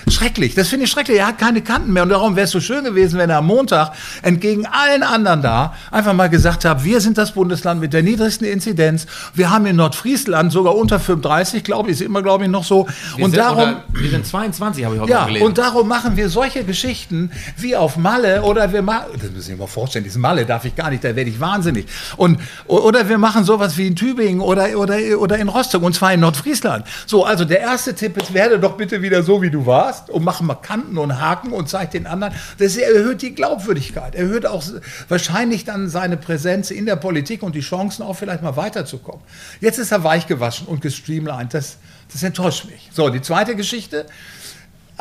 schrecklich, 0.09 0.55
das 0.55 0.69
finde 0.69 0.85
ich 0.85 0.91
schrecklich, 0.91 1.19
er 1.19 1.29
hat 1.29 1.39
keine 1.39 1.63
Kanten 1.63 1.93
mehr 1.93 2.03
und 2.03 2.09
darum 2.09 2.37
wäre 2.37 2.45
es 2.45 2.51
so 2.51 2.61
schön 2.61 2.85
gewesen, 2.85 3.19
wenn 3.19 3.31
er 3.31 3.39
am 3.39 3.47
Montag 3.47 3.93
entgegen 4.23 4.67
allen 4.67 5.03
anderen 5.03 5.43
da 5.43 5.75
einfach 5.91 6.13
mal 6.13 6.29
gesagt 6.29 6.65
hat, 6.65 6.85
wir 6.85 7.01
sind 7.01 7.19
das 7.19 7.33
Bundesland 7.33 7.81
mit 7.81 7.93
der 7.93 8.03
niedrigsten 8.03 8.47
Inzidenz, 8.47 9.07
wir 9.35 9.51
haben 9.51 9.67
in 9.67 9.77
Nordfriesland 9.77 10.53
sogar 10.53 10.77
unter 10.77 11.01
35, 11.01 11.65
glaube 11.65 11.91
ich, 11.91 12.01
ist 12.01 12.03
immer 12.03 12.23
glaube 12.23 12.45
ich 12.45 12.51
noch 12.51 12.65
so 12.65 12.87
Wir 13.17 13.25
und 13.25 13.31
sind, 13.33 13.41
darum 13.41 13.59
oder, 13.59 13.85
wir 13.93 14.11
sind 14.11 14.27
22, 14.27 14.85
habe 14.85 14.95
ich 14.95 15.01
heute 15.01 15.11
ja, 15.11 15.25
gelesen. 15.27 15.47
und 15.47 15.59
darum 15.59 15.89
machen 15.89 16.17
wir 16.17 16.29
solche 16.29 16.65
Geschichten 16.65 17.31
wie 17.57 17.77
auf 17.77 17.97
Malle 17.97 18.43
oder 18.43 18.73
wir 18.73 18.83
machen, 18.83 19.07
das 19.15 19.31
müssen 19.31 19.43
sich 19.43 19.59
mal 19.59 19.67
vorstellen, 19.67 20.05
diesen 20.05 20.23
Malle 20.23 20.47
darf 20.47 20.65
ich 20.65 20.75
gar 20.75 20.91
nicht, 20.91 21.05
da 21.05 21.15
werde 21.15 21.31
ich 21.31 21.41
wahnsinnig. 21.41 21.87
Und, 22.17 22.39
oder 22.67 23.09
wir 23.09 23.19
machen 23.19 23.45
sowas 23.45 23.77
wie 23.77 23.87
in 23.87 23.97
Tübingen 23.97 24.41
oder, 24.41 24.79
oder, 24.79 24.97
oder 25.19 25.39
in 25.39 25.49
Rostock 25.49 25.83
und 25.83 25.95
zwar 25.95 26.13
in 26.13 26.21
Nordfriesland. 26.21 26.87
So, 27.07 27.25
also 27.25 27.45
der 27.45 27.61
erste 27.61 27.95
Tipp 27.95 28.17
ist, 28.17 28.33
werde 28.35 28.59
doch 28.59 28.77
bitte 28.77 29.03
wieder 29.03 29.23
so, 29.23 29.43
wie 29.43 29.51
du 29.51 29.67
warst 29.67 29.72
und 30.09 30.25
mach 30.25 30.41
mal 30.41 30.55
Kanten 30.55 30.99
und 30.99 31.21
Haken 31.21 31.53
und 31.53 31.69
zeig 31.69 31.91
den 31.91 32.07
anderen. 32.07 32.35
Das 32.59 32.77
erhöht 32.77 33.23
die 33.23 33.35
Glaubwürdigkeit, 33.35 34.15
erhöht 34.15 34.47
auch 34.47 34.63
wahrscheinlich 35.09 35.65
dann 35.65 35.89
seine 35.89 36.17
Präsenz 36.17 36.71
in 36.71 36.87
der 36.87 36.97
Politik 36.97 37.43
und 37.43 37.55
die 37.55 37.61
Chancen 37.61 38.03
auch 38.03 38.15
vielleicht 38.15 38.43
mal 38.43 38.57
weiterzukommen. 38.57 39.23
Jetzt 39.61 39.79
ist 39.79 39.93
er 39.93 40.05
weich 40.05 40.27
gewaschen 40.27 40.67
und 40.67 40.81
gestreamlined, 40.81 41.55
das, 41.55 41.79
das 42.13 42.23
enttäuscht 42.23 42.67
mich. 42.67 42.91
So, 42.93 43.09
die 43.09 43.23
zweite 43.23 43.57
Geschichte 43.57 44.07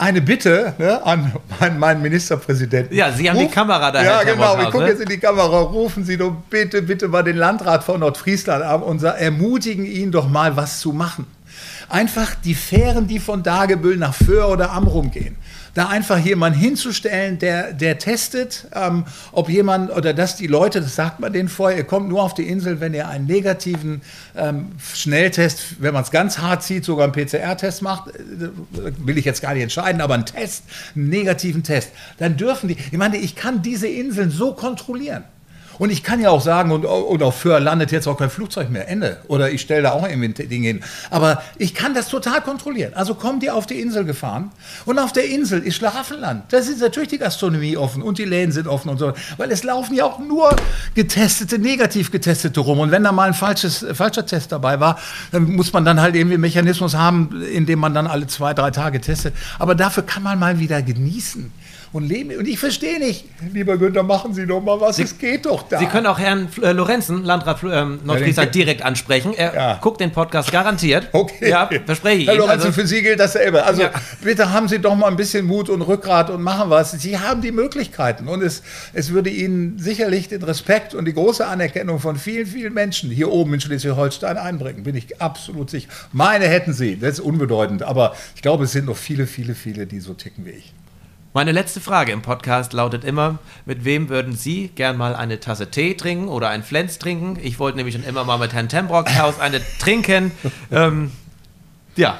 eine 0.01 0.21
Bitte 0.21 0.73
ne, 0.77 1.05
an 1.05 1.31
meinen, 1.59 1.79
meinen 1.79 2.01
Ministerpräsidenten. 2.01 2.95
Ja, 2.95 3.11
Sie 3.11 3.29
haben 3.29 3.37
Ruf, 3.37 3.47
die 3.47 3.53
Kamera 3.53 3.91
da. 3.91 4.03
Ja, 4.03 4.23
genau. 4.23 4.57
Wir 4.57 4.65
gucken 4.65 4.87
jetzt 4.87 5.01
in 5.01 5.09
die 5.09 5.19
Kamera. 5.19 5.59
Rufen 5.59 6.03
Sie 6.05 6.17
doch 6.17 6.31
bitte, 6.49 6.81
bitte 6.81 7.07
mal 7.07 7.23
den 7.23 7.37
Landrat 7.37 7.83
von 7.83 7.99
Nordfriesland 7.99 8.63
an 8.63 8.81
und 8.81 9.03
ermutigen 9.03 9.85
ihn 9.85 10.11
doch 10.11 10.27
mal, 10.27 10.55
was 10.55 10.79
zu 10.79 10.91
machen. 10.93 11.27
Einfach 11.91 12.35
die 12.35 12.55
Fähren, 12.55 13.05
die 13.07 13.19
von 13.19 13.43
Dagebüll 13.43 13.97
nach 13.97 14.13
Föhr 14.13 14.47
oder 14.47 14.71
Amrum 14.71 15.11
gehen. 15.11 15.35
Da 15.73 15.89
einfach 15.89 16.17
jemanden 16.17 16.57
hinzustellen, 16.57 17.37
der, 17.37 17.73
der 17.73 17.97
testet, 17.97 18.67
ähm, 18.73 19.03
ob 19.33 19.49
jemand 19.49 19.91
oder 19.91 20.13
dass 20.13 20.37
die 20.37 20.47
Leute, 20.47 20.79
das 20.79 20.95
sagt 20.95 21.19
man 21.19 21.33
denen 21.33 21.49
vorher, 21.49 21.77
ihr 21.77 21.83
kommt 21.83 22.07
nur 22.07 22.23
auf 22.23 22.33
die 22.33 22.47
Insel, 22.47 22.79
wenn 22.79 22.93
ihr 22.93 23.09
einen 23.09 23.25
negativen 23.25 24.01
ähm, 24.37 24.71
Schnelltest, 24.93 25.81
wenn 25.81 25.93
man 25.93 26.03
es 26.03 26.11
ganz 26.11 26.37
hart 26.37 26.63
zieht, 26.63 26.85
sogar 26.85 27.11
einen 27.11 27.13
PCR-Test 27.13 27.81
macht, 27.81 28.07
äh, 28.07 28.49
will 28.97 29.17
ich 29.17 29.25
jetzt 29.25 29.41
gar 29.41 29.53
nicht 29.53 29.63
entscheiden, 29.63 29.99
aber 29.99 30.13
einen 30.13 30.25
Test, 30.25 30.63
einen 30.95 31.09
negativen 31.09 31.63
Test, 31.63 31.91
dann 32.19 32.37
dürfen 32.37 32.69
die, 32.69 32.77
ich 32.77 32.97
meine, 32.97 33.17
ich 33.17 33.35
kann 33.35 33.61
diese 33.61 33.89
Inseln 33.89 34.31
so 34.31 34.53
kontrollieren. 34.53 35.25
Und 35.81 35.89
ich 35.89 36.03
kann 36.03 36.21
ja 36.21 36.29
auch 36.29 36.41
sagen, 36.41 36.71
und, 36.71 36.85
und 36.85 37.23
auf 37.23 37.39
Föhr 37.39 37.59
landet 37.59 37.91
jetzt 37.91 38.07
auch 38.07 38.15
kein 38.15 38.29
Flugzeug 38.29 38.69
mehr, 38.69 38.87
Ende. 38.87 39.17
Oder 39.27 39.49
ich 39.49 39.61
stelle 39.61 39.81
da 39.81 39.93
auch 39.93 40.07
irgendwie 40.07 40.31
Dinge 40.31 40.67
hin. 40.67 40.83
Aber 41.09 41.41
ich 41.57 41.73
kann 41.73 41.95
das 41.95 42.07
total 42.07 42.41
kontrollieren. 42.41 42.93
Also 42.93 43.15
kommen 43.15 43.39
die 43.39 43.49
auf 43.49 43.65
die 43.65 43.81
Insel 43.81 44.05
gefahren 44.05 44.51
und 44.85 44.99
auf 44.99 45.11
der 45.11 45.25
Insel 45.25 45.63
ist 45.63 45.77
Schlaraffenland. 45.77 46.43
Da 46.53 46.59
ist 46.59 46.79
natürlich 46.79 47.09
die 47.09 47.17
Gastronomie 47.17 47.77
offen 47.77 48.03
und 48.03 48.19
die 48.19 48.25
Läden 48.25 48.51
sind 48.51 48.67
offen 48.67 48.89
und 48.89 48.99
so. 48.99 49.13
Weil 49.37 49.49
es 49.49 49.63
laufen 49.63 49.95
ja 49.95 50.05
auch 50.05 50.19
nur 50.19 50.55
getestete, 50.93 51.57
negativ 51.57 52.11
getestete 52.11 52.59
rum. 52.59 52.77
Und 52.77 52.91
wenn 52.91 53.03
da 53.03 53.11
mal 53.11 53.29
ein 53.29 53.33
falsches, 53.33 53.83
falscher 53.93 54.27
Test 54.27 54.51
dabei 54.51 54.79
war, 54.79 54.99
dann 55.31 55.45
muss 55.45 55.73
man 55.73 55.83
dann 55.83 55.99
halt 55.99 56.13
irgendwie 56.15 56.35
einen 56.35 56.41
Mechanismus 56.41 56.93
haben, 56.93 57.41
in 57.51 57.65
dem 57.65 57.79
man 57.79 57.95
dann 57.95 58.05
alle 58.05 58.27
zwei, 58.27 58.53
drei 58.53 58.69
Tage 58.69 59.01
testet. 59.01 59.33
Aber 59.57 59.73
dafür 59.73 60.03
kann 60.03 60.21
man 60.21 60.37
mal 60.37 60.59
wieder 60.59 60.79
genießen 60.83 61.51
und 61.93 62.07
leben. 62.07 62.37
Und 62.37 62.47
ich 62.47 62.57
verstehe 62.57 62.99
nicht, 62.99 63.25
lieber 63.53 63.77
Günther, 63.77 64.03
machen 64.03 64.33
Sie 64.33 64.47
doch 64.47 64.61
mal 64.61 64.79
was, 64.79 64.95
Sie, 64.95 65.03
es 65.03 65.17
geht 65.17 65.45
doch 65.45 65.63
da. 65.67 65.77
Sie 65.77 65.85
können 65.85 66.07
auch 66.07 66.19
Herrn 66.19 66.47
äh, 66.61 66.71
Lorenzen, 66.71 67.23
Landrat 67.23 67.63
ähm, 67.63 67.99
Nordfriesland, 68.03 68.47
ja, 68.47 68.51
direkt 68.51 68.81
ansprechen. 68.83 69.33
Er 69.33 69.53
ja. 69.53 69.79
guckt 69.81 69.99
den 69.99 70.11
Podcast 70.11 70.51
garantiert. 70.51 71.09
Okay. 71.11 71.49
Ja, 71.49 71.69
verspreche 71.85 72.21
ich 72.21 72.27
Herr 72.27 72.35
Lorenzen, 72.35 72.67
also, 72.67 72.81
für 72.81 72.87
Sie 72.87 73.01
gilt 73.01 73.19
dasselbe. 73.19 73.63
Also 73.65 73.83
ja. 73.83 73.91
bitte 74.23 74.51
haben 74.51 74.67
Sie 74.67 74.79
doch 74.79 74.95
mal 74.95 75.07
ein 75.07 75.17
bisschen 75.17 75.45
Mut 75.45 75.69
und 75.69 75.81
Rückgrat 75.81 76.29
und 76.29 76.41
machen 76.41 76.69
was. 76.69 76.91
Sie 76.91 77.19
haben 77.19 77.41
die 77.41 77.51
Möglichkeiten 77.51 78.27
und 78.27 78.41
es, 78.41 78.63
es 78.93 79.11
würde 79.11 79.29
Ihnen 79.29 79.77
sicherlich 79.77 80.29
den 80.29 80.43
Respekt 80.43 80.93
und 80.93 81.05
die 81.05 81.13
große 81.13 81.45
Anerkennung 81.45 81.99
von 81.99 82.15
vielen, 82.15 82.45
vielen 82.45 82.73
Menschen 82.73 83.11
hier 83.11 83.29
oben 83.29 83.53
in 83.53 83.61
Schleswig-Holstein 83.61 84.37
einbringen, 84.37 84.83
bin 84.83 84.95
ich 84.95 85.21
absolut 85.21 85.69
sicher. 85.69 85.89
Meine 86.13 86.47
hätten 86.47 86.73
Sie, 86.73 86.97
das 86.97 87.13
ist 87.13 87.19
unbedeutend, 87.19 87.83
aber 87.83 88.15
ich 88.35 88.41
glaube, 88.41 88.63
es 88.63 88.71
sind 88.71 88.85
noch 88.85 88.97
viele, 88.97 89.27
viele, 89.27 89.55
viele, 89.55 89.85
die 89.85 89.99
so 89.99 90.13
ticken 90.13 90.45
wie 90.45 90.51
ich. 90.51 90.73
Meine 91.33 91.53
letzte 91.53 91.79
Frage 91.79 92.11
im 92.11 92.21
Podcast 92.21 92.73
lautet 92.73 93.05
immer: 93.05 93.39
Mit 93.65 93.85
wem 93.85 94.09
würden 94.09 94.35
Sie 94.35 94.67
gern 94.67 94.97
mal 94.97 95.15
eine 95.15 95.39
Tasse 95.39 95.71
Tee 95.71 95.93
trinken 95.93 96.27
oder 96.27 96.49
ein 96.49 96.61
Flens 96.61 96.99
trinken? 96.99 97.39
Ich 97.41 97.57
wollte 97.57 97.77
nämlich 97.77 97.95
schon 97.95 98.03
immer 98.03 98.25
mal 98.25 98.37
mit 98.37 98.51
Herrn 98.51 98.67
Tembrockhaus 98.67 99.39
eine 99.39 99.61
trinken. 99.79 100.31
Ähm, 100.71 101.11
ja, 101.95 102.19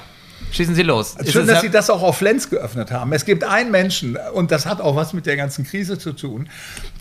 Schießen 0.51 0.75
Sie 0.75 0.83
los. 0.83 1.15
Schön, 1.27 1.47
dass 1.47 1.61
Sie 1.61 1.69
das 1.69 1.89
auch 1.89 2.01
auf 2.01 2.17
Flens 2.17 2.49
geöffnet 2.49 2.91
haben. 2.91 3.13
Es 3.13 3.25
gibt 3.25 3.43
einen 3.43 3.71
Menschen, 3.71 4.17
und 4.33 4.51
das 4.51 4.65
hat 4.65 4.81
auch 4.81 4.95
was 4.95 5.13
mit 5.13 5.25
der 5.25 5.37
ganzen 5.37 5.65
Krise 5.65 5.97
zu 5.97 6.11
tun, 6.13 6.49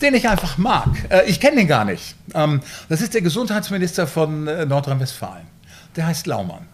den 0.01 0.13
ich 0.13 0.29
einfach 0.29 0.57
mag. 0.57 0.87
Äh, 1.09 1.29
ich 1.29 1.39
kenne 1.39 1.57
den 1.57 1.67
gar 1.67 1.83
nicht. 1.83 2.15
Ähm, 2.33 2.61
das 2.87 3.01
ist 3.01 3.13
der 3.13 3.21
Gesundheitsminister 3.21 4.07
von 4.07 4.47
äh, 4.47 4.65
Nordrhein-Westfalen. 4.65 5.47
Der 5.95 6.07
heißt 6.07 6.27
Laumann. 6.27 6.67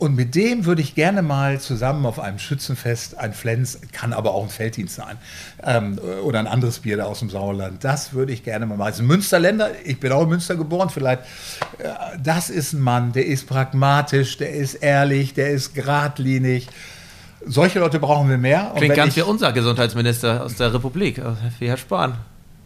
Und 0.00 0.16
mit 0.16 0.34
dem 0.34 0.64
würde 0.64 0.80
ich 0.80 0.94
gerne 0.94 1.20
mal 1.20 1.60
zusammen 1.60 2.06
auf 2.06 2.18
einem 2.18 2.38
Schützenfest 2.38 3.18
ein 3.18 3.34
Flens, 3.34 3.78
kann 3.92 4.14
aber 4.14 4.32
auch 4.32 4.42
ein 4.42 4.48
Felddienst 4.48 4.94
sein, 4.94 5.18
ähm, 5.62 5.98
oder 6.24 6.38
ein 6.38 6.46
anderes 6.46 6.78
Bier 6.78 6.96
da 6.96 7.04
aus 7.04 7.18
dem 7.18 7.28
Sauerland. 7.28 7.84
Das 7.84 8.14
würde 8.14 8.32
ich 8.32 8.42
gerne 8.42 8.64
mal 8.64 8.78
machen. 8.78 8.94
Ein 8.98 9.06
Münsterländer, 9.06 9.72
ich 9.84 10.00
bin 10.00 10.10
auch 10.10 10.22
in 10.22 10.30
Münster 10.30 10.56
geboren, 10.56 10.88
vielleicht. 10.88 11.20
Äh, 11.78 11.88
das 12.22 12.48
ist 12.48 12.72
ein 12.72 12.80
Mann, 12.80 13.12
der 13.12 13.26
ist 13.26 13.46
pragmatisch, 13.46 14.38
der 14.38 14.54
ist 14.54 14.76
ehrlich, 14.76 15.34
der 15.34 15.50
ist 15.50 15.74
geradlinig. 15.74 16.68
Solche 17.44 17.78
Leute 17.78 18.00
brauchen 18.00 18.30
wir 18.30 18.38
mehr. 18.38 18.72
Klingt 18.76 18.94
ganz 18.94 19.16
wie 19.16 19.22
unser 19.22 19.52
Gesundheitsminister 19.52 20.44
aus 20.44 20.54
der 20.54 20.72
Republik, 20.72 21.18
äh, 21.18 21.24
wie 21.58 21.68
Herr 21.68 21.76
Spahn 21.76 22.14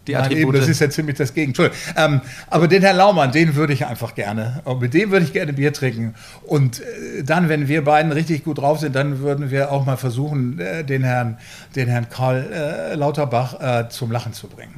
die 0.07 0.16
Attribute. 0.16 0.38
Nein, 0.38 0.48
eben, 0.48 0.52
das 0.61 0.68
ist 0.68 0.80
ja 0.80 0.90
ziemlich 0.90 1.16
das 1.16 1.34
Gegenteil. 1.34 1.70
Ähm, 1.96 2.20
aber 2.48 2.68
den 2.68 2.82
Herrn 2.82 2.96
Laumann, 2.96 3.32
den 3.32 3.55
würde 3.55 3.72
ich 3.72 3.86
einfach 3.86 4.14
gerne. 4.14 4.62
Und 4.64 4.80
mit 4.80 4.94
dem 4.94 5.11
würde 5.11 5.24
ich 5.24 5.32
gerne 5.32 5.52
Bier 5.52 5.72
trinken. 5.72 6.14
Und 6.46 6.80
äh, 6.80 7.22
dann, 7.24 7.48
wenn 7.48 7.68
wir 7.68 7.84
beiden 7.84 8.12
richtig 8.12 8.44
gut 8.44 8.59
drauf 8.59 8.80
sind, 8.80 8.94
dann 8.94 9.20
würden 9.20 9.50
wir 9.50 9.72
auch 9.72 9.84
mal 9.86 9.96
versuchen, 9.96 10.59
äh, 10.59 10.84
den 10.84 11.05
Herrn, 11.05 11.38
den 11.76 11.88
Herrn 11.88 12.09
Karl 12.09 12.50
äh, 12.52 12.94
Lauterbach 12.94 13.61
äh, 13.61 13.88
zum 13.88 14.11
Lachen 14.11 14.32
zu 14.32 14.48
bringen. 14.48 14.74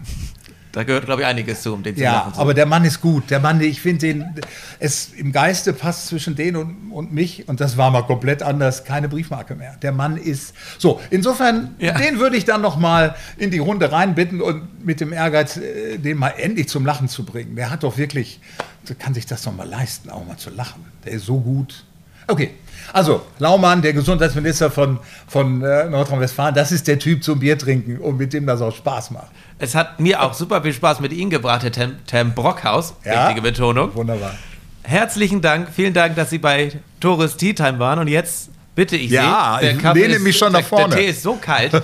Da 0.76 0.84
gehört, 0.84 1.06
glaube 1.06 1.22
ich, 1.22 1.26
einiges 1.26 1.62
zu, 1.62 1.72
um 1.72 1.82
den 1.82 1.96
zu 1.96 2.02
ja, 2.02 2.12
machen. 2.12 2.32
Ja, 2.34 2.40
aber 2.42 2.52
der 2.52 2.66
Mann 2.66 2.84
ist 2.84 3.00
gut. 3.00 3.30
Der 3.30 3.40
Mann, 3.40 3.62
ich 3.62 3.80
finde 3.80 4.08
den, 4.08 4.34
es 4.78 5.10
im 5.16 5.32
Geiste 5.32 5.72
passt 5.72 6.08
zwischen 6.08 6.36
den 6.36 6.54
und, 6.54 6.92
und 6.92 7.14
mich, 7.14 7.48
und 7.48 7.62
das 7.62 7.78
war 7.78 7.90
mal 7.90 8.02
komplett 8.02 8.42
anders, 8.42 8.84
keine 8.84 9.08
Briefmarke 9.08 9.54
mehr. 9.54 9.78
Der 9.80 9.92
Mann 9.92 10.18
ist, 10.18 10.52
so, 10.76 11.00
insofern, 11.08 11.74
ja. 11.78 11.96
den 11.96 12.18
würde 12.18 12.36
ich 12.36 12.44
dann 12.44 12.60
noch 12.60 12.76
mal 12.76 13.16
in 13.38 13.50
die 13.50 13.58
Runde 13.58 13.90
reinbitten 13.90 14.42
und 14.42 14.84
mit 14.84 15.00
dem 15.00 15.14
Ehrgeiz, 15.14 15.56
äh, 15.56 15.96
den 15.96 16.18
mal 16.18 16.34
endlich 16.36 16.68
zum 16.68 16.84
Lachen 16.84 17.08
zu 17.08 17.24
bringen. 17.24 17.56
Der 17.56 17.70
hat 17.70 17.82
doch 17.82 17.96
wirklich, 17.96 18.38
der 18.86 18.96
kann 18.96 19.14
sich 19.14 19.24
das 19.24 19.44
doch 19.44 19.56
mal 19.56 19.66
leisten, 19.66 20.10
auch 20.10 20.26
mal 20.26 20.36
zu 20.36 20.50
lachen. 20.50 20.84
Der 21.06 21.12
ist 21.12 21.24
so 21.24 21.40
gut. 21.40 21.85
Okay, 22.28 22.50
also 22.92 23.22
Laumann, 23.38 23.82
der 23.82 23.92
Gesundheitsminister 23.92 24.70
von, 24.70 24.98
von 25.28 25.62
äh, 25.62 25.88
Nordrhein-Westfalen, 25.88 26.54
das 26.54 26.72
ist 26.72 26.88
der 26.88 26.98
Typ 26.98 27.22
zum 27.22 27.40
Bier 27.40 27.58
trinken 27.58 27.98
und 27.98 28.16
mit 28.16 28.32
dem 28.32 28.46
das 28.46 28.62
auch 28.62 28.74
Spaß 28.74 29.10
macht. 29.10 29.28
Es 29.58 29.74
hat 29.74 30.00
mir 30.00 30.22
auch 30.22 30.34
super 30.34 30.62
viel 30.62 30.72
Spaß 30.72 31.00
mit 31.00 31.12
Ihnen 31.12 31.30
gebracht, 31.30 31.62
Herr 31.62 31.72
Tem, 31.72 31.96
Tem 32.06 32.32
Brockhaus. 32.32 32.94
Ja, 33.04 33.24
Richtige 33.24 33.42
Betonung. 33.42 33.94
Wunderbar. 33.94 34.34
Herzlichen 34.82 35.40
Dank, 35.40 35.68
vielen 35.74 35.94
Dank, 35.94 36.16
dass 36.16 36.30
Sie 36.30 36.38
bei 36.38 36.72
Tores 37.00 37.36
Tea 37.36 37.54
Time 37.54 37.78
waren. 37.78 37.98
Und 37.98 38.08
jetzt 38.08 38.50
bitte 38.74 38.96
ich 38.96 39.10
ja, 39.10 39.58
Sie. 39.60 39.66
Ja, 39.66 39.72
ich 39.72 39.94
lehne 39.94 40.18
mich 40.18 40.36
schon 40.36 40.52
nach 40.52 40.62
vorne. 40.62 40.94
Der 40.94 41.04
Tee 41.04 41.10
ist 41.10 41.22
so 41.22 41.34
kalt. 41.34 41.72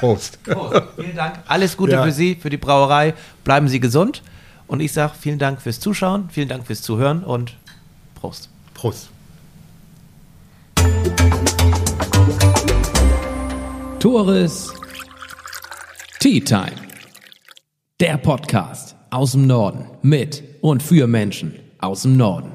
Prost. 0.00 0.42
Prost. 0.44 0.82
Vielen 0.96 1.16
Dank. 1.16 1.40
Alles 1.46 1.76
Gute 1.76 1.92
ja. 1.92 2.02
für 2.02 2.12
Sie, 2.12 2.36
für 2.40 2.50
die 2.50 2.56
Brauerei. 2.56 3.14
Bleiben 3.44 3.68
Sie 3.68 3.80
gesund. 3.80 4.22
Und 4.66 4.80
ich 4.80 4.92
sage 4.92 5.12
vielen 5.18 5.38
Dank 5.38 5.62
fürs 5.62 5.80
Zuschauen, 5.80 6.28
vielen 6.30 6.48
Dank 6.48 6.66
fürs 6.66 6.82
Zuhören 6.82 7.24
und 7.24 7.56
Prost. 8.14 8.50
Prost. 8.74 9.08
Tores 14.00 14.74
Tea 16.20 16.40
Time. 16.40 16.76
Der 18.00 18.16
Podcast 18.18 18.96
aus 19.10 19.32
dem 19.32 19.46
Norden 19.46 19.86
mit 20.02 20.42
und 20.60 20.82
für 20.82 21.06
Menschen 21.06 21.58
aus 21.78 22.02
dem 22.02 22.16
Norden. 22.16 22.52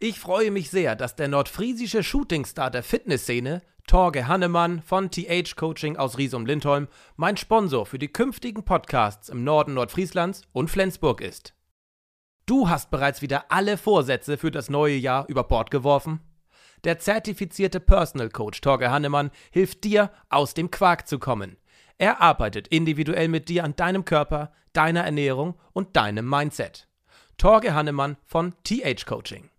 Ich 0.00 0.18
freue 0.18 0.50
mich 0.50 0.70
sehr, 0.70 0.96
dass 0.96 1.16
der 1.16 1.28
nordfriesische 1.28 2.02
Shootingstar 2.02 2.70
der 2.70 2.82
Fitnessszene, 2.82 3.62
Torge 3.86 4.26
Hannemann 4.26 4.82
von 4.82 5.10
TH 5.10 5.56
Coaching 5.56 5.96
aus 5.96 6.18
Riesum-Lindholm, 6.18 6.88
mein 7.16 7.36
Sponsor 7.36 7.86
für 7.86 7.98
die 7.98 8.12
künftigen 8.12 8.64
Podcasts 8.64 9.28
im 9.28 9.44
Norden 9.44 9.74
Nordfrieslands 9.74 10.42
und 10.52 10.68
Flensburg 10.68 11.20
ist. 11.20 11.54
Du 12.46 12.68
hast 12.68 12.90
bereits 12.90 13.22
wieder 13.22 13.46
alle 13.50 13.76
Vorsätze 13.76 14.36
für 14.36 14.50
das 14.50 14.68
neue 14.68 14.96
Jahr 14.96 15.26
über 15.28 15.44
Bord 15.44 15.70
geworfen? 15.70 16.20
Der 16.86 16.98
zertifizierte 16.98 17.80
Personal 17.80 18.30
Coach 18.30 18.62
Torge 18.62 18.90
Hannemann 18.90 19.30
hilft 19.50 19.84
dir, 19.84 20.10
aus 20.30 20.54
dem 20.54 20.70
Quark 20.70 21.06
zu 21.06 21.18
kommen– 21.18 21.58
er 21.98 22.20
arbeitet 22.20 22.68
individuell 22.68 23.28
mit 23.28 23.48
dir 23.48 23.64
an 23.64 23.74
deinem 23.74 24.04
Körper, 24.04 24.52
deiner 24.72 25.04
Ernährung 25.04 25.54
und 25.72 25.96
deinem 25.96 26.28
Mindset. 26.28 26.88
Torge 27.38 27.74
Hannemann 27.74 28.16
von 28.24 28.54
TH 28.64 29.06
Coaching. 29.06 29.50